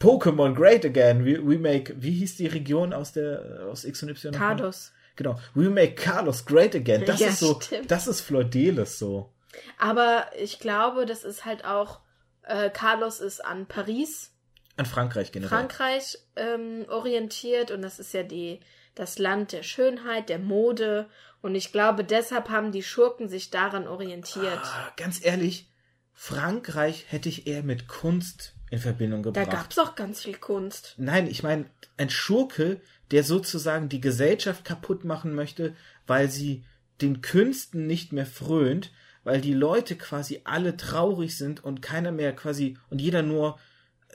[0.02, 1.24] Pokémon great again.
[1.24, 4.34] We, we make, wie hieß die Region aus der, aus X und Y?
[4.34, 4.74] nochmal?
[5.16, 5.40] Genau.
[5.54, 7.04] We make Carlos great again.
[7.06, 7.90] Das Ja, ist so, stimmt.
[7.92, 9.32] das ist Flordelis so.
[9.78, 12.00] Aber ich glaube, das ist halt auch,
[12.44, 14.32] äh, Carlos ist an Paris,
[14.78, 15.50] An Frankreich generell.
[15.50, 18.60] Frankreich ähm, orientiert und das ist ja die,
[18.96, 21.08] das Land der Schönheit, der Mode
[21.44, 24.60] und ich glaube, deshalb haben die Schurken sich daran orientiert.
[24.64, 25.70] Ah, ganz ehrlich,
[26.14, 29.52] Frankreich hätte ich eher mit Kunst in Verbindung da gebracht.
[29.52, 30.96] gab's auch ganz viel Kunst.
[30.98, 31.66] Nein, ich meine,
[31.98, 35.76] ein Schurke, der sozusagen die Gesellschaft kaputt machen möchte,
[36.08, 36.64] weil sie
[37.02, 38.92] den Künsten nicht mehr frönt,
[39.24, 43.60] weil die Leute quasi alle traurig sind und keiner mehr quasi und jeder nur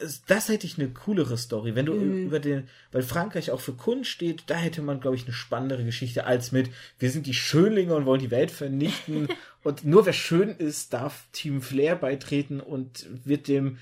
[0.01, 2.27] es- das hätte ich eine coolere Story, wenn du Mhm.
[2.27, 5.85] über den, weil Frankreich auch für Kunst steht, da hätte man, glaube ich, eine spannendere
[5.85, 9.27] Geschichte als mit, wir sind die Schönlinge und wollen die Welt vernichten
[9.65, 13.79] und nur wer schön ist, darf Team Flair beitreten und wird dem,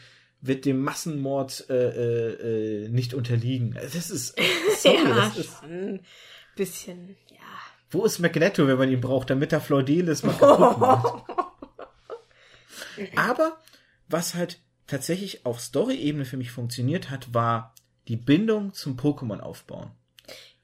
[0.47, 3.73] wird dem Massenmord äh, äh, äh, nicht unterliegen.
[3.75, 4.37] Das ist,
[4.79, 6.01] sorry, ja, das ist, schon.
[6.57, 7.39] bisschen, ja.
[7.91, 11.25] Wo ist Magneto, wenn man ihn braucht, damit er Flordelis mal kaputt macht?
[13.15, 13.59] Aber
[14.09, 17.75] was halt tatsächlich auf Story-Ebene für mich funktioniert hat, war
[18.09, 19.91] die Bindung zum Pokémon aufbauen.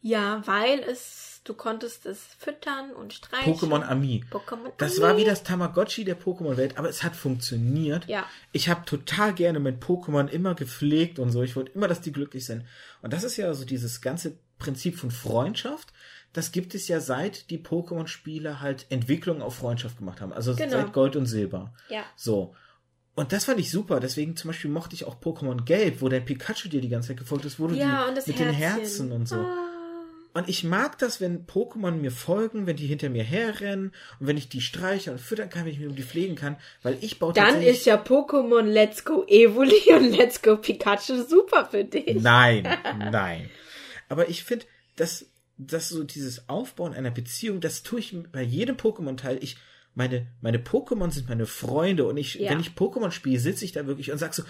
[0.01, 3.55] Ja, weil es, du konntest es füttern und streicheln.
[3.57, 4.25] Pokémon Ami.
[4.31, 5.03] Pokémon Das Ami.
[5.03, 8.07] war wie das Tamagotchi der Pokémon-Welt, aber es hat funktioniert.
[8.09, 8.25] Ja.
[8.53, 11.43] Ich habe total gerne mit Pokémon immer gepflegt und so.
[11.43, 12.65] Ich wollte immer, dass die glücklich sind.
[13.03, 15.93] Und das ist ja so dieses ganze Prinzip von Freundschaft.
[16.33, 20.33] Das gibt es ja seit die Pokémon-Spiele halt Entwicklung auf Freundschaft gemacht haben.
[20.33, 20.73] Also Genau.
[20.73, 21.75] seit Gold und Silber.
[21.89, 22.05] Ja.
[22.17, 22.55] So.
[23.15, 24.01] Und das fand ich super.
[24.01, 27.19] Deswegen zum Beispiel mochte ich auch Pokémon Gelb, wo dein Pikachu dir die ganze Zeit
[27.19, 28.81] gefolgt ist, wo du Ja, die mit den Herzchen.
[28.81, 29.37] Herzen und so.
[29.37, 29.62] Ah.
[30.35, 34.39] Und ich mag das, wenn Pokémon mir folgen, wenn die hinter mir herrennen und wenn
[34.39, 37.19] ich die streiche und füttern kann, wenn ich mir um die pflegen kann, weil ich
[37.19, 42.23] baue Dann ist ja Pokémon Let's Go Evoli und Let's Go Pikachu super für dich.
[42.23, 42.63] Nein,
[43.11, 43.51] nein.
[44.09, 44.65] Aber ich finde,
[44.97, 45.27] dass,
[45.59, 49.39] dass so dieses Aufbauen einer Beziehung, das tue ich bei jedem Pokémon-Teil.
[49.43, 49.57] Ich,
[49.95, 52.51] meine, meine Pokémon sind meine Freunde und ich, Ja.
[52.51, 54.43] wenn ich Pokémon spiele, sitze ich da wirklich und sag so,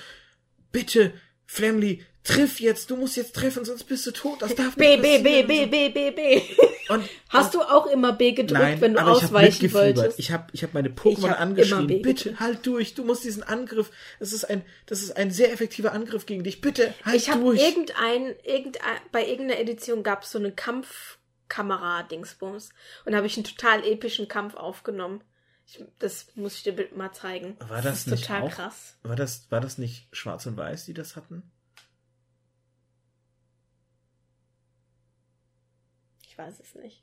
[0.70, 1.12] bitte,
[1.46, 5.02] Flamly, triff jetzt, du musst jetzt treffen, sonst bist du tot, das darf B, nicht
[5.02, 5.70] B, B, passieren.
[5.70, 6.42] B, B, B, B.
[6.88, 9.96] Und, Hast du auch immer B gedrückt, Nein, wenn du aber ich habe ausweichen mitgefiebert.
[9.96, 10.18] wolltest?
[10.18, 11.78] Ich habe ich hab meine Ich Pokémon hab angeschrien.
[11.80, 12.94] immer B Bitte halt durch.
[12.94, 13.90] Du musst diesen Angriff.
[14.20, 16.60] Das ist ein, das ist ein sehr effektiver Angriff gegen dich.
[16.60, 17.60] Bitte halt Ich habe durch.
[17.62, 22.70] irgendein, irgendein, bei irgendeiner Edition gab es so eine Kampfkamera-Dingsbums.
[23.04, 25.22] Und da habe ich einen total epischen Kampf aufgenommen.
[25.74, 27.56] Ich, das muss ich dir mal zeigen.
[27.60, 28.96] War das ist nicht total auch- krass.
[29.02, 31.42] War das, war das nicht Schwarz und Weiß, die das hatten?
[36.26, 37.02] Ich weiß es nicht.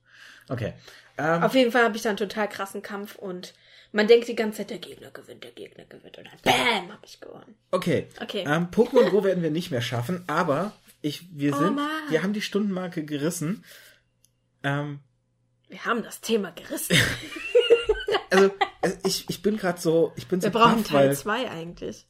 [0.50, 0.74] Okay.
[1.18, 3.54] Ähm, Auf jeden Fall habe ich da einen total krassen Kampf und
[3.92, 6.18] man denkt die ganze Zeit, der Gegner gewinnt, der Gegner gewinnt.
[6.18, 7.56] Und dann BÄM, habe ich gewonnen.
[7.72, 8.08] okay.
[8.22, 8.44] Okay.
[8.48, 11.88] Ähm, Pokémon Go werden wir nicht mehr schaffen, aber ich, wir Oh sind, Mann.
[12.10, 13.64] wir haben die Stundenmarke gerissen.
[14.64, 15.00] Ähm,
[15.70, 16.96] Wir haben das Thema gerissen.
[18.30, 18.52] also
[19.04, 22.06] ich, ich bin gerade so, ich bin Wir so brauchen baff, Teil weil 2 eigentlich.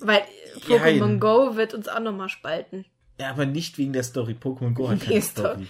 [0.00, 0.22] Weil.
[0.66, 2.84] Pokémon Go wird uns auch nochmal spalten.
[3.20, 4.36] ja, aber nicht wegen der Story.
[4.40, 5.66] Pokémon Go hat keine Story.
[5.66, 5.68] Story.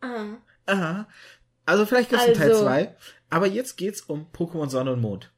[0.00, 0.36] Ah.
[0.66, 1.08] Aha.
[1.66, 2.64] Also vielleicht gibt's einen Teil Also.
[2.64, 2.96] 2.
[3.30, 5.32] Aber jetzt geht's um Pokémon Sonne und Mond.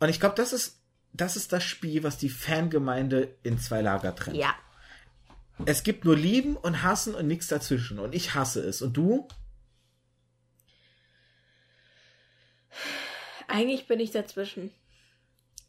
[0.00, 0.80] Und ich glaube, das ist,
[1.12, 4.36] das ist das Spiel, was die Fangemeinde in zwei Lager trennt.
[4.36, 4.54] Ja.
[5.66, 7.98] Es gibt nur Lieben und Hassen und nichts dazwischen.
[7.98, 8.82] Und ich hasse es.
[8.82, 9.28] Und du?
[13.48, 14.72] Eigentlich bin ich dazwischen.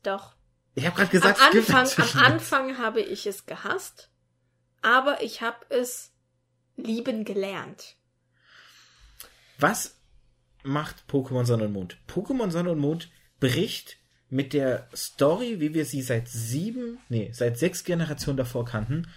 [0.03, 0.36] Doch.
[0.76, 2.34] Ich habe gerade gesagt, am Anfang, am.
[2.34, 4.12] Anfang habe ich es gehasst,
[4.82, 6.12] aber ich habe es
[6.76, 7.95] lieben gelernt.
[9.58, 9.97] Was
[10.64, 11.97] macht Pokémon Sonne und Mond?
[12.10, 13.97] Pokémon Sonne und Mond bricht
[14.30, 19.08] mit der Story, wie wir sie seit sieben, nee, seit sechs Generationen davor kannten.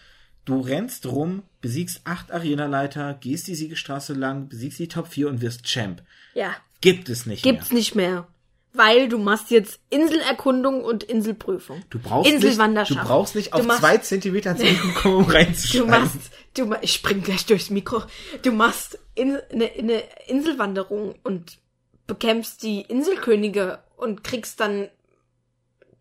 [0.49, 5.43] Du rennst rum, besiegst acht Arenaleiter, gehst die Siegestraße lang, besiegst die Top 4 und
[5.43, 6.03] wirst Champ.
[6.33, 7.79] Ja, Gibt es nicht gibt's mehr.
[7.79, 8.27] nicht mehr.
[8.73, 11.83] Weil du machst jetzt Inselerkundung und Inselprüfung.
[11.91, 13.07] Du brauchst nicht, du Inselwanderschaft.
[13.07, 15.91] brauchst nicht Du auf machst- zwei Zentimeter ans Mikro kommen, um Du reinzuschreiben.
[15.91, 16.17] machst,
[16.55, 18.03] du ich spring gleich durchs Mikro.
[18.43, 21.59] Du machst in, eine, eine Inselwanderung und
[22.07, 24.89] bekämpfst die Inselkönige und kriegst dann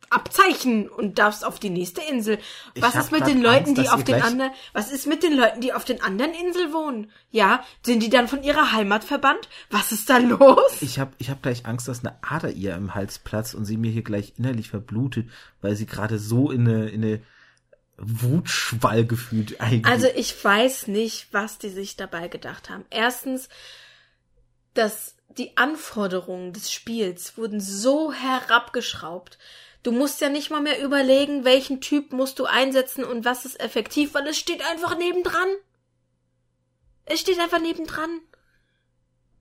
[0.10, 2.40] Abzeichen und darfst auf die nächste Insel.
[2.80, 5.36] Was hab ist mit den Leuten, Angst, die auf den anderen, was ist mit den
[5.36, 7.12] Leuten, die auf den anderen Inseln wohnen?
[7.30, 9.50] Ja, sind die dann von ihrer Heimat verbannt?
[9.70, 10.82] Was ist da los?
[10.82, 13.78] Ich habe ich hab gleich Angst, dass eine Ader ihr im Hals platzt und sie
[13.78, 15.30] mir hier gleich innerlich verblutet,
[15.62, 17.22] weil sie gerade so in eine, in eine
[17.98, 19.86] Wutschwall gefühlt eigentlich.
[19.86, 22.86] Also ich weiß nicht, was die sich dabei gedacht haben.
[22.90, 23.50] Erstens,
[24.74, 29.38] dass die Anforderungen des Spiels wurden so herabgeschraubt.
[29.88, 33.58] Du musst ja nicht mal mehr überlegen, welchen Typ musst du einsetzen und was ist
[33.58, 35.48] effektiv, weil es steht einfach nebendran.
[37.06, 38.20] Es steht einfach nebendran.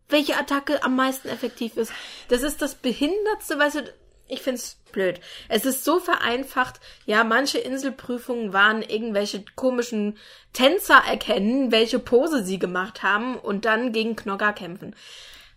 [0.09, 1.91] Welche Attacke am meisten effektiv ist.
[2.29, 3.93] Das ist das Behindertste, weißt du,
[4.29, 5.19] ich find's blöd.
[5.49, 6.79] Es ist so vereinfacht.
[7.07, 10.17] Ja, manche Inselprüfungen waren irgendwelche komischen
[10.53, 14.95] Tänzer erkennen, welche Pose sie gemacht haben und dann gegen Knogger kämpfen.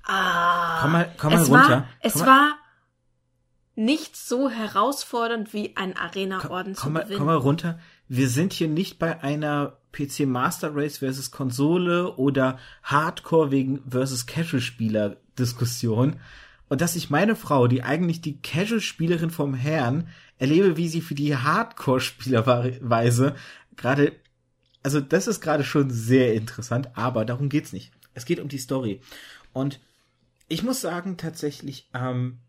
[0.04, 0.80] Ah.
[0.82, 1.70] Komm mal- komm mal es runter.
[1.70, 2.58] War, es Komm war
[3.80, 7.18] nicht so herausfordernd wie ein Arena-Orden zu komm, mal, gewinnen.
[7.18, 7.80] komm mal runter.
[8.10, 14.26] Wir sind hier nicht bei einer PC Master Race versus Konsole oder Hardcore wegen versus
[14.26, 16.20] Casual Spieler Diskussion.
[16.68, 21.02] Und dass ich meine Frau, die eigentlich die Casual Spielerin vom Herrn, erlebe, wie sie
[21.02, 23.36] für die Hardcore Spielerweise
[23.78, 24.12] gerade,
[24.84, 27.92] also das ist gerade schon sehr interessant, aber darum geht's nicht.
[28.14, 29.00] Es geht um die Story.
[29.54, 29.80] Und
[30.50, 32.40] ich muss sagen, tatsächlich, ähm,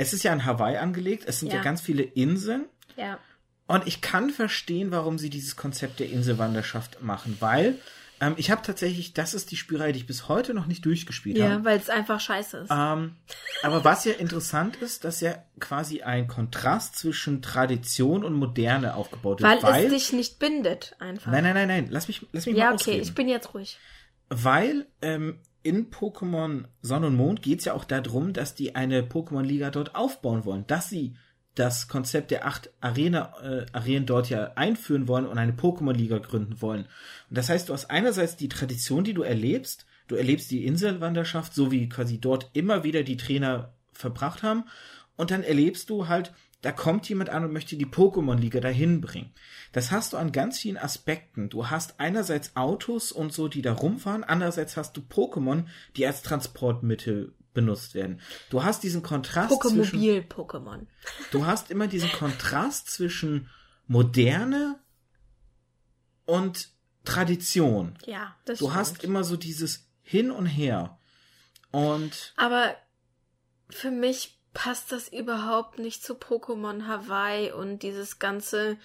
[0.00, 1.62] es ist ja in Hawaii angelegt, es sind ja, Ja.
[1.62, 2.64] ganz viele Inseln.
[2.96, 3.18] ja.
[3.66, 7.78] Und ich kann verstehen, warum sie dieses Konzept der Inselwanderschaft machen, weil
[8.22, 11.38] Ähm, ich habe tatsächlich, das ist die Spielreihe, die ich bis heute noch nicht durchgespielt
[11.38, 11.64] Ja, habe.
[11.64, 12.70] weil es einfach scheiße ist.
[12.70, 13.16] Ähm,
[13.62, 19.40] aber was ja interessant ist, dass ja quasi ein Kontrast zwischen Tradition und Moderne aufgebaut
[19.40, 19.84] weil, wird.
[19.86, 21.32] es dich nicht bindet, einfach.
[21.32, 23.02] nein, nein, nein, nein, lass mich, lass mich ja, mal okay, ausreden.
[23.04, 23.78] ich bin jetzt ruhig.
[24.28, 29.02] Weil ähm, in Pokémon Sonne und Mond geht es ja auch darum, dass die eine
[29.02, 31.14] Pokémon-Liga dort aufbauen wollen, dass sie
[31.54, 36.62] das Konzept der acht Arena, äh, Arenen dort ja einführen wollen und eine Pokémon-Liga gründen
[36.62, 36.82] wollen.
[37.28, 41.54] Und das heißt, du hast einerseits die Tradition, die du erlebst, du erlebst die Inselwanderschaft,
[41.54, 44.64] so wie quasi dort immer wieder die Trainer verbracht haben,
[45.16, 46.32] und dann erlebst du halt,
[46.62, 49.32] da kommt jemand an und möchte die Pokémon-Liga dahin bringen.
[49.72, 51.48] Das hast du an ganz vielen Aspekten.
[51.48, 55.64] Du hast einerseits Autos und so, die da rumfahren, andererseits hast du Pokémon,
[55.96, 58.20] die als Transportmittel benutzt werden.
[58.50, 59.98] Du hast diesen Kontrast zwischen,
[60.28, 60.86] Pokemobil-Pokémon.
[61.32, 63.48] du hast immer diesen Kontrast zwischen
[63.86, 64.78] Moderne
[66.26, 66.68] und
[67.04, 67.96] Tradition.
[68.06, 68.76] Ja, das Du stimmt.
[68.78, 70.98] hast immer so dieses Hin und Her.
[71.72, 72.74] Und Aber
[73.70, 78.76] für mich passt das überhaupt nicht zu Pokémon Hawaii und dieses ganze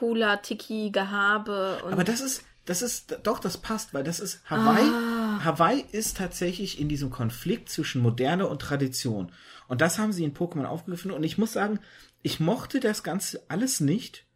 [0.00, 1.82] Hula-Tiki-Gehabe.
[1.84, 4.84] und- Aber das ist, das ist, doch, das passt, weil das ist Hawaii.
[4.88, 5.44] Ah.
[5.44, 9.32] Hawaii ist tatsächlich in diesem Konflikt zwischen Moderne und Tradition.
[9.68, 11.10] Und das haben sie in Pokémon aufgegriffen.
[11.10, 11.80] Und ich muss sagen,
[12.22, 14.26] ich mochte das Ganze alles nicht.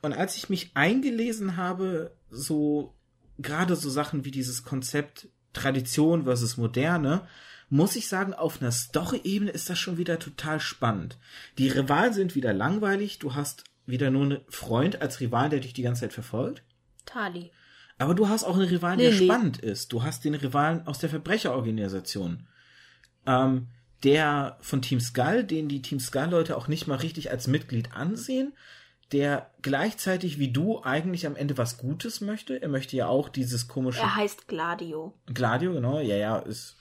[0.00, 2.94] Und als ich mich eingelesen habe, so,
[3.38, 7.26] gerade so Sachen wie dieses Konzept Tradition versus Moderne,
[7.70, 11.18] muss ich sagen, auf einer Story-Ebene ist das schon wieder total spannend.
[11.58, 13.18] Die Rivalen sind wieder langweilig.
[13.18, 16.62] Du hast wieder nur einen Freund als Rival, der dich die ganze Zeit verfolgt.
[17.04, 17.50] Tali.
[17.98, 19.26] Aber du hast auch einen Rivalen, der Lilly.
[19.26, 19.92] spannend ist.
[19.92, 22.46] Du hast den Rivalen aus der Verbrecherorganisation.
[23.26, 23.68] Ähm,
[24.04, 28.52] der von Team Skull, den die Team Skull-Leute auch nicht mal richtig als Mitglied ansehen,
[29.10, 32.60] der gleichzeitig wie du eigentlich am Ende was Gutes möchte.
[32.62, 35.14] Er möchte ja auch dieses komische Er heißt Gladio.
[35.26, 36.76] Gladio, genau, ja, ja, ist.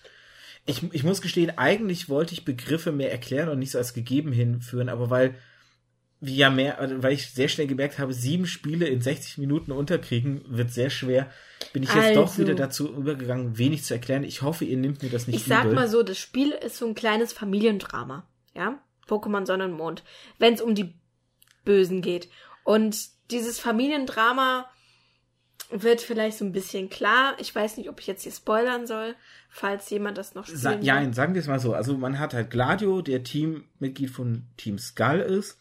[0.68, 4.32] Ich, ich muss gestehen, eigentlich wollte ich Begriffe mehr erklären und nicht so als gegeben
[4.32, 5.36] hinführen, aber weil
[6.20, 9.72] wie ja mehr, also weil ich sehr schnell gemerkt habe, sieben Spiele in 60 Minuten
[9.72, 11.30] unterkriegen, wird sehr schwer,
[11.74, 12.40] bin ich jetzt doch Also.
[12.40, 14.24] wieder dazu übergegangen, wenig zu erklären.
[14.24, 15.76] Ich hoffe, ihr nehmt mir das nicht Ich sag übel.
[15.76, 18.28] mal so, das Spiel ist so ein kleines Familiendrama.
[18.56, 18.80] Ja?
[19.08, 20.04] Pokémon Sonne und Mond.
[20.40, 20.96] Wenn es um die
[21.66, 22.30] Bösen geht.
[22.64, 22.98] Und
[23.30, 24.68] dieses Familiendrama
[25.70, 27.36] wird vielleicht so ein bisschen klar.
[27.40, 29.16] Ich weiß nicht, ob ich jetzt hier spoilern soll,
[29.50, 30.84] falls jemand das noch spielen Sa will.
[30.86, 31.74] ja, sagen wir es mal so.
[31.74, 35.58] Also man hat halt Gladio, der Teammitglied von Team Skull ist.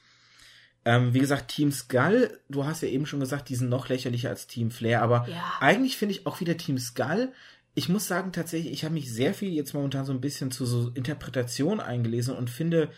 [0.84, 4.28] Ähm, wie gesagt, Team Skull, du hast ja eben schon gesagt, die sind noch lächerlicher
[4.28, 5.54] als Team Flair, aber Ja.
[5.60, 7.32] eigentlich finde ich auch wieder Team Skull.
[7.74, 10.64] Ich muss sagen, tatsächlich, ich habe mich sehr viel jetzt momentan so ein bisschen zu
[10.64, 12.90] so Interpretation eingelesen und finde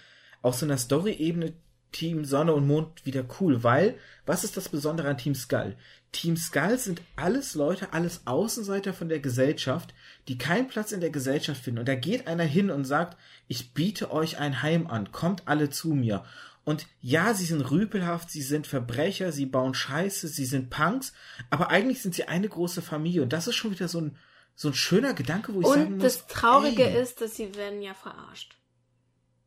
[0.43, 1.55] auf so einer Story-Ebene
[1.91, 3.97] Team Sonne und Mond wieder cool, weil
[4.27, 5.75] was ist das Besondere an Team Skull?
[6.13, 9.95] Team Skull sind alles Leute, alles Außenseiter von der Gesellschaft,
[10.27, 11.81] die keinen Platz in der Gesellschaft finden.
[11.81, 15.71] Und da geht einer hin und sagt, ich biete euch ein Heim an, kommt alle
[15.71, 16.25] zu mir.
[16.65, 21.15] Und ja, sie sind rüpelhaft, sie sind Verbrecher, sie bauen Scheiße, sie sind Punks,
[21.51, 23.23] aber eigentlich sind sie eine große Familie.
[23.23, 24.17] Und das ist schon wieder so ein,
[24.55, 27.55] so ein schöner Gedanke, wo ich sagen Und muss, das Traurige ey, ist, dass sie
[27.55, 28.57] werden ja verarscht.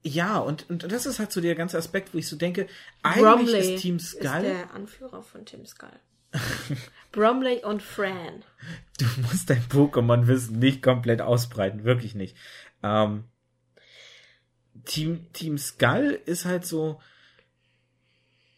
[0.03, 2.67] ja, und, und das ist halt so der ganze Aspekt, wo ich so denke,
[3.03, 5.99] eigentlich Bromley ist Team ist Skull, der Anführer von Team Skull.
[7.11, 8.43] Bromley und Fran.
[8.99, 12.37] du musst dein Pokémon-Wissen nicht komplett ausbreiten, wirklich nicht.
[12.83, 13.25] Ähm,
[14.85, 16.99] Team, Team Skull ist halt so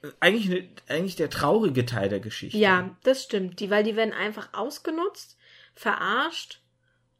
[0.03, 2.57] äh, eigentlich, ne, eigentlich der traurige Teil der Geschichte.
[2.57, 3.59] Ja, das stimmt.
[3.59, 5.38] Die, weil die werden einfach ausgenutzt,
[5.74, 6.61] verarscht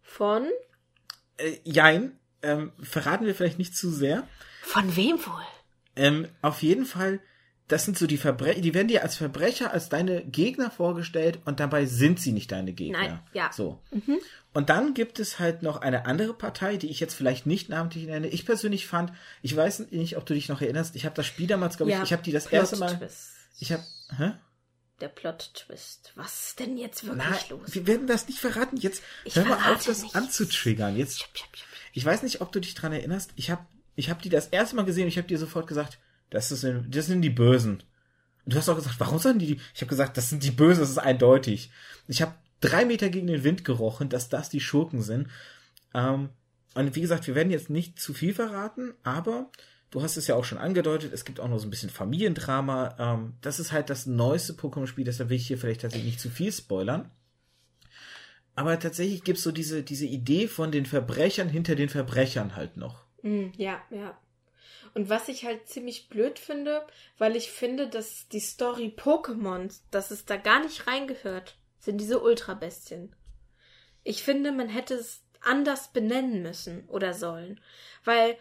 [0.02, 0.48] von.
[1.38, 4.28] Äh, jein, ähm, verraten wir vielleicht nicht zu sehr.
[4.62, 5.46] Von wem wohl?
[5.96, 7.20] Ähm, auf jeden Fall,
[7.68, 11.60] das sind so die Verbrecher, die werden dir als Verbrecher, als deine Gegner vorgestellt und
[11.60, 13.00] dabei sind sie nicht deine Gegner.
[13.00, 13.52] Nein, ja.
[13.54, 13.82] So.
[14.54, 18.06] Und dann gibt es halt noch eine andere Partei, die ich jetzt vielleicht nicht namentlich
[18.06, 18.28] nenne.
[18.28, 21.48] Ich persönlich fand, ich weiß nicht, ob du dich noch erinnerst, ich habe das Spiel
[21.48, 23.30] damals, glaube ich, ich habe die das erste Mal, Plot-Twist.
[23.60, 23.84] ich habe,
[24.18, 24.32] hä?
[25.02, 26.12] Der Plot-Twist.
[26.16, 27.62] Was ist denn jetzt wirklich Nein, los?
[27.74, 28.78] wir werden das nicht verraten.
[28.78, 30.16] Jetzt Ich hör mal auf, das nichts.
[30.16, 30.96] anzutriggern.
[30.96, 31.28] Jetzt.
[31.94, 33.32] Ich weiß nicht, ob du dich dran erinnerst.
[33.36, 33.66] Ich habe
[33.96, 35.98] ich hab die das erste Mal gesehen und ich habe dir sofort gesagt,
[36.34, 37.84] das, ist, das sind die Bösen.
[38.46, 39.62] Und du hast auch gesagt, warum sollen die die?
[39.74, 41.72] Ich habe gesagt, das sind die Bösen, das ist eindeutig.
[42.08, 45.28] Ich habe drei Meter gegen den Wind gerochen, dass das die Schurken sind.
[45.94, 46.30] Ähm,
[46.76, 49.50] und wie gesagt, wir werden jetzt nicht zu viel verraten, aber
[49.92, 52.96] du hast es ja auch schon angedeutet, es gibt auch noch so ein bisschen Familiendrama.
[52.98, 56.30] Ähm, das ist halt das neueste Pokémon-Spiel, deshalb will ich hier vielleicht tatsächlich nicht zu
[56.30, 57.12] viel spoilern.
[58.56, 63.04] Aber tatsächlich gibt's so diese, diese Idee von den Verbrechern hinter den Verbrechern halt noch.
[63.22, 64.18] Mm, ja, ja.
[64.94, 66.86] Und was ich halt ziemlich blöd finde,
[67.18, 71.58] weil ich finde, dass die Story Pokémon, dass es da gar nicht reingehört.
[71.80, 73.16] sind diese Ultrabestien.
[74.04, 77.60] Ich finde, man hätte es anders benennen müssen oder sollen,
[78.06, 78.38] weil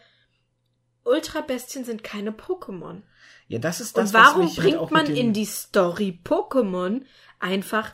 [1.03, 3.01] Ultrabestien sind keine Pokémon.
[3.47, 6.19] Ja, das ist das, Und warum was mich halt bringt auch man in die Story
[6.23, 7.03] Pokémon
[7.39, 7.93] einfach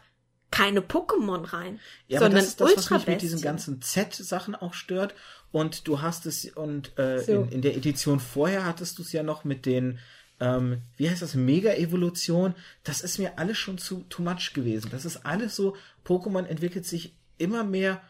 [0.52, 4.56] keine Pokémon rein, ja, aber sondern das ist das, was mich mit diesen ganzen Z-Sachen
[4.56, 5.14] auch stört.
[5.52, 7.32] Und du hast es, und äh, So.
[7.44, 10.00] in, in der Edition vorher hattest du es ja noch mit den,
[10.40, 12.54] ähm, wie heißt das, Mega-Evolution.
[12.84, 14.90] Das ist mir alles schon zu too much gewesen.
[14.92, 18.02] Das ist alles so, Pokémon entwickelt sich immer mehr,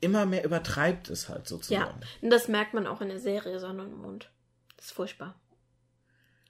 [0.00, 2.00] immer mehr übertreibt es halt Ja, sozusagen.
[2.22, 4.30] und das merkt man auch in der Serie Sonne und Mond.
[4.76, 5.38] Das ist furchtbar.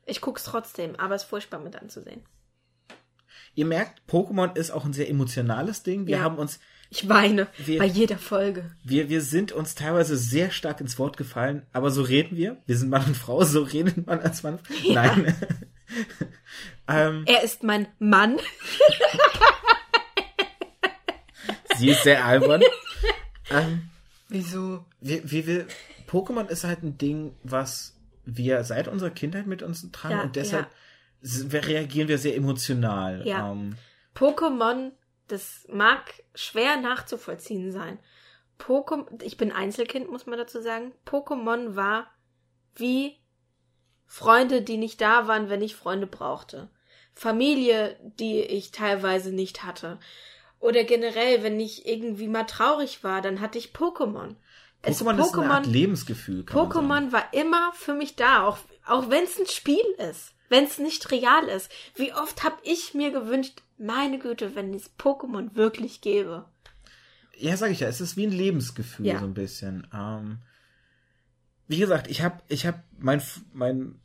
[0.04, 2.22] Ich guck's trotzdem, aber es ist furchtbar mit anzusehen.
[3.56, 6.06] Ihr merkt, Pokémon ist auch ein sehr emotionales Ding.
[6.06, 6.22] Wir Ja.
[6.22, 6.60] haben uns
[6.90, 8.70] Ich weine Wir- bei jeder Folge.
[8.84, 12.58] Wir, wir sind uns teilweise sehr stark ins Wort gefallen, aber so reden wir.
[12.66, 14.60] Wir sind Mann und Frau, so redet man als Mann.
[14.84, 14.94] Ja.
[15.06, 15.34] Nein.
[16.88, 18.36] ähm, Er ist mein Mann.
[21.76, 22.62] sie ist sehr albern.
[23.50, 23.88] ähm,
[24.28, 24.84] Wieso?
[25.00, 25.66] wir, wir, wir,
[26.08, 30.36] Pokémon ist halt ein Ding, was wir seit unserer Kindheit mit uns tragen Ja, und
[30.36, 30.70] deshalb wir
[31.22, 33.26] reagieren wir sehr emotional.
[33.26, 33.50] Ja.
[33.52, 33.76] Ähm,
[34.14, 34.92] Pokémon,
[35.28, 36.02] das mag
[36.34, 37.98] schwer nachzuvollziehen sein.
[38.58, 40.92] Pokémon, ich bin Einzelkind, muss man dazu sagen.
[41.06, 42.06] Pokémon war
[42.74, 43.16] wie
[44.06, 46.70] Freunde, die nicht da waren, wenn ich Freunde brauchte.
[47.14, 49.98] Familie, die ich teilweise nicht hatte.
[50.60, 54.36] Oder generell, wenn ich irgendwie mal traurig war, dann hatte ich Pokémon.
[54.82, 56.42] Es- Pokémon ist Art Lebensgefühl.
[56.44, 60.78] Pokémon war immer für mich da, auch, auch wenn es ein Spiel ist, wenn es
[60.78, 61.70] nicht real ist.
[61.94, 66.44] Wie oft habe ich mir gewünscht, meine Güte, wenn es Pokémon wirklich gäbe.
[67.36, 69.18] Ja, sag ich ja, es ist wie ein Lebensgefühl Ja.
[69.18, 69.86] so ein bisschen.
[69.92, 70.38] Ähm,
[71.68, 74.00] wie gesagt, ich habe ich hab mein mein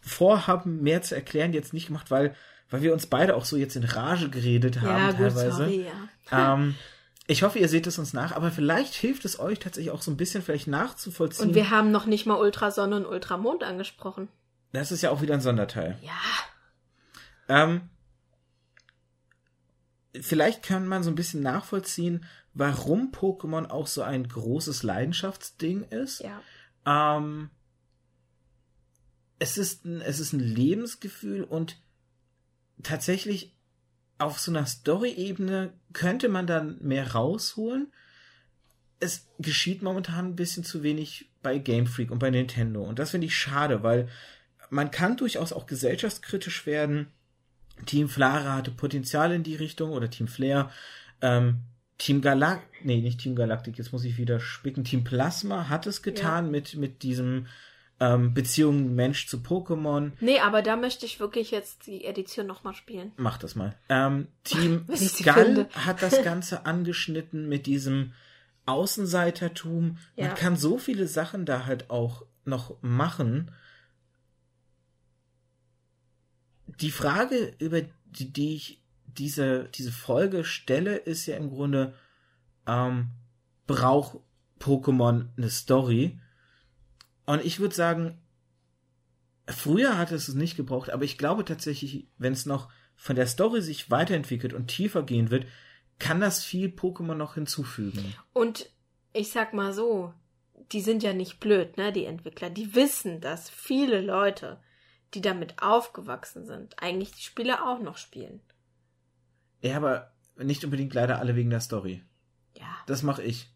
[0.00, 2.34] Vorhaben mehr zu erklären jetzt nicht gemacht, weil
[2.70, 5.52] weil wir uns beide auch so jetzt in Rage geredet haben ja, gut, teilweise.
[5.52, 5.86] sorry,
[6.30, 6.54] ja.
[6.54, 6.76] Ähm,
[7.26, 10.10] ich hoffe, ihr seht es uns nach, aber vielleicht hilft es euch tatsächlich auch so
[10.10, 11.48] ein bisschen vielleicht nachzuvollziehen.
[11.48, 14.28] Und wir haben noch nicht mal Ultrasonne und Ultramond angesprochen.
[14.72, 15.98] Das ist ja auch wieder ein Sonderteil.
[16.02, 16.12] Ja.
[17.48, 17.90] Ähm,
[20.20, 22.24] vielleicht kann man so ein bisschen nachvollziehen,
[22.54, 26.20] warum Pokémon auch so ein großes Leidenschaftsding ist.
[26.20, 26.40] Ja.
[26.86, 27.50] Ähm,
[29.38, 31.80] es ist ein, es ist ein Lebensgefühl und
[32.82, 33.56] tatsächlich
[34.18, 37.92] auf so einer Story-Ebene könnte man dann mehr rausholen.
[39.00, 42.82] Es geschieht momentan ein bisschen zu wenig bei Game Freak und bei Nintendo.
[42.82, 44.08] Und das finde ich schade, weil
[44.70, 47.08] man kann durchaus auch gesellschaftskritisch werden.
[47.86, 50.70] Team Flara hatte Potenzial in die Richtung oder Team Flair.
[51.20, 51.60] Ähm,
[51.98, 54.84] Team Galactic, nee, nicht Team Galactic, jetzt muss ich wieder spicken.
[54.84, 57.46] Team Plasma hat es getan mit, mit diesem
[58.00, 60.12] ähm, Beziehung Mensch zu Pokémon.
[60.20, 63.12] Nee, aber da möchte ich wirklich jetzt die Edition nochmal spielen.
[63.16, 63.76] Mach das mal.
[63.90, 68.14] Ähm, Team Skull hat das Ganze angeschnitten mit diesem
[68.64, 69.98] Außenseitertum.
[70.16, 70.28] Ja.
[70.28, 73.50] Man kann so viele Sachen da halt auch noch machen.
[76.80, 81.94] Die Frage, über die, die ich diese, diese Folge stelle, ist ja im Grunde,
[82.66, 83.10] ähm,
[83.66, 84.18] braucht
[84.60, 86.18] Pokémon eine Story?
[87.26, 88.18] Und ich würde sagen,
[89.46, 93.26] früher hatte es es nicht gebraucht, aber ich glaube tatsächlich, wenn es noch von der
[93.26, 95.46] Story sich weiterentwickelt und tiefer gehen wird,
[95.98, 98.14] kann das viel Pokémon noch hinzufügen.
[98.32, 98.70] Und
[99.12, 100.14] ich sag mal so,
[100.72, 102.50] die sind ja nicht blöd, ne, die Entwickler.
[102.50, 104.60] Die wissen, dass viele Leute,
[105.14, 108.40] die damit aufgewachsen sind, eigentlich die Spiele auch noch spielen.
[109.60, 112.02] Ja, aber nicht unbedingt leider alle wegen der Story.
[112.56, 112.76] Ja.
[112.86, 113.48] Das mache ich.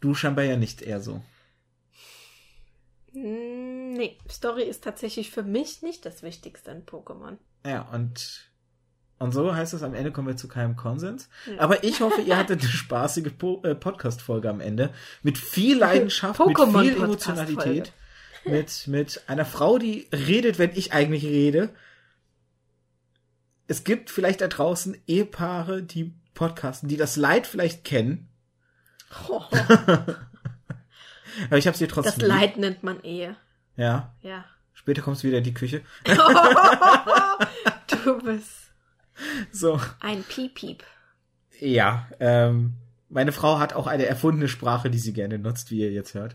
[0.00, 1.22] Du scheinbar ja nicht eher so.
[3.12, 3.70] Mm,
[4.00, 7.36] Nee, Story ist tatsächlich für mich nicht das Wichtigste in Pokémon.
[7.66, 8.50] Ja, und,
[9.18, 11.28] und so heißt es, am Ende kommen wir zu keinem Konsens.
[11.46, 11.60] Ja.
[11.60, 14.94] Aber ich hoffe, ihr hattet eine spaßige po äh, Podcast-Folge am Ende.
[15.22, 16.96] Mit viel Leidenschaft, mit viel.
[16.96, 17.92] Emotionalität.
[18.44, 21.70] Mit, mit einer Frau, die redet, wenn ich eigentlich rede.
[23.66, 28.28] Es gibt vielleicht da draußen Ehepaare, die podcasten, die das Leid vielleicht kennen.
[31.46, 32.12] Aber ich habe sie trotzdem.
[32.12, 32.28] Das lieb.
[32.28, 33.36] Leid nennt man Ehe.
[33.76, 34.14] Ja.
[34.22, 34.44] Ja.
[34.72, 35.82] Später kommst du wieder in die Küche.
[38.04, 38.72] du bist
[39.52, 39.80] So.
[40.00, 40.82] ein Piep-Piep.
[41.58, 42.74] Ja, ähm,
[43.10, 46.34] meine Frau hat auch eine erfundene Sprache, die sie gerne nutzt, wie ihr jetzt hört.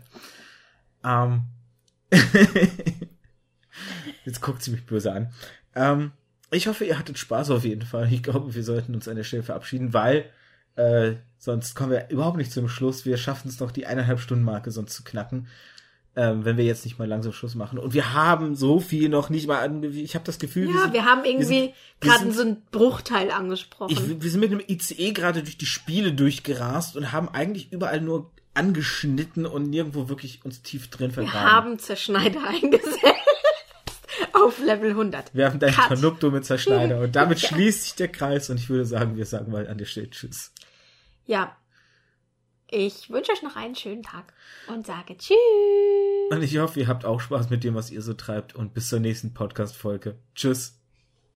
[1.04, 1.42] Ähm,
[4.24, 5.32] jetzt guckt sie mich böse an.
[5.74, 6.12] Ähm,
[6.50, 8.10] ich hoffe, ihr hattet Spaß auf jeden Fall.
[8.12, 10.26] Ich glaube, wir sollten uns an der Stelle verabschieden, weil
[10.76, 13.04] äh, sonst kommen wir überhaupt nicht zum Schluss.
[13.04, 15.48] Wir schaffen es noch, die eineinhalb Stunden Marke sonst zu knacken.
[16.18, 17.78] ähm, wenn wir jetzt nicht mal langsam Schluss machen.
[17.78, 19.82] Und wir haben so viel noch nicht mal an.
[19.82, 23.92] Ich habe das Gefühl, Ja, wir, sind, wir haben irgendwie gerade so einen Bruchteil angesprochen.
[23.92, 28.00] ich, wir sind mit einem ICE gerade durch die Spiele durchgerast und haben eigentlich überall
[28.00, 31.50] nur angeschnitten und nirgendwo wirklich uns tief drin wir vergraben.
[31.52, 33.00] haben Zerschneider eingesetzt.
[34.32, 35.34] Auf Level 100.
[35.34, 35.88] Wir haben dein Cut.
[35.88, 37.00] Tanukto mit Zerschneider.
[37.00, 39.84] Und damit schließt sich der Kreis und ich würde sagen, wir sagen mal an der
[39.86, 40.52] Stelle Tschüss.
[41.26, 41.56] Ja.
[42.68, 44.32] Ich wünsche euch noch einen schönen Tag
[44.68, 45.36] und sage Tschüss.
[46.30, 48.88] Und ich hoffe, ihr habt auch Spaß mit dem, was ihr so treibt und bis
[48.88, 50.16] zur nächsten Podcast-Folge.
[50.34, 50.75] Tschüss.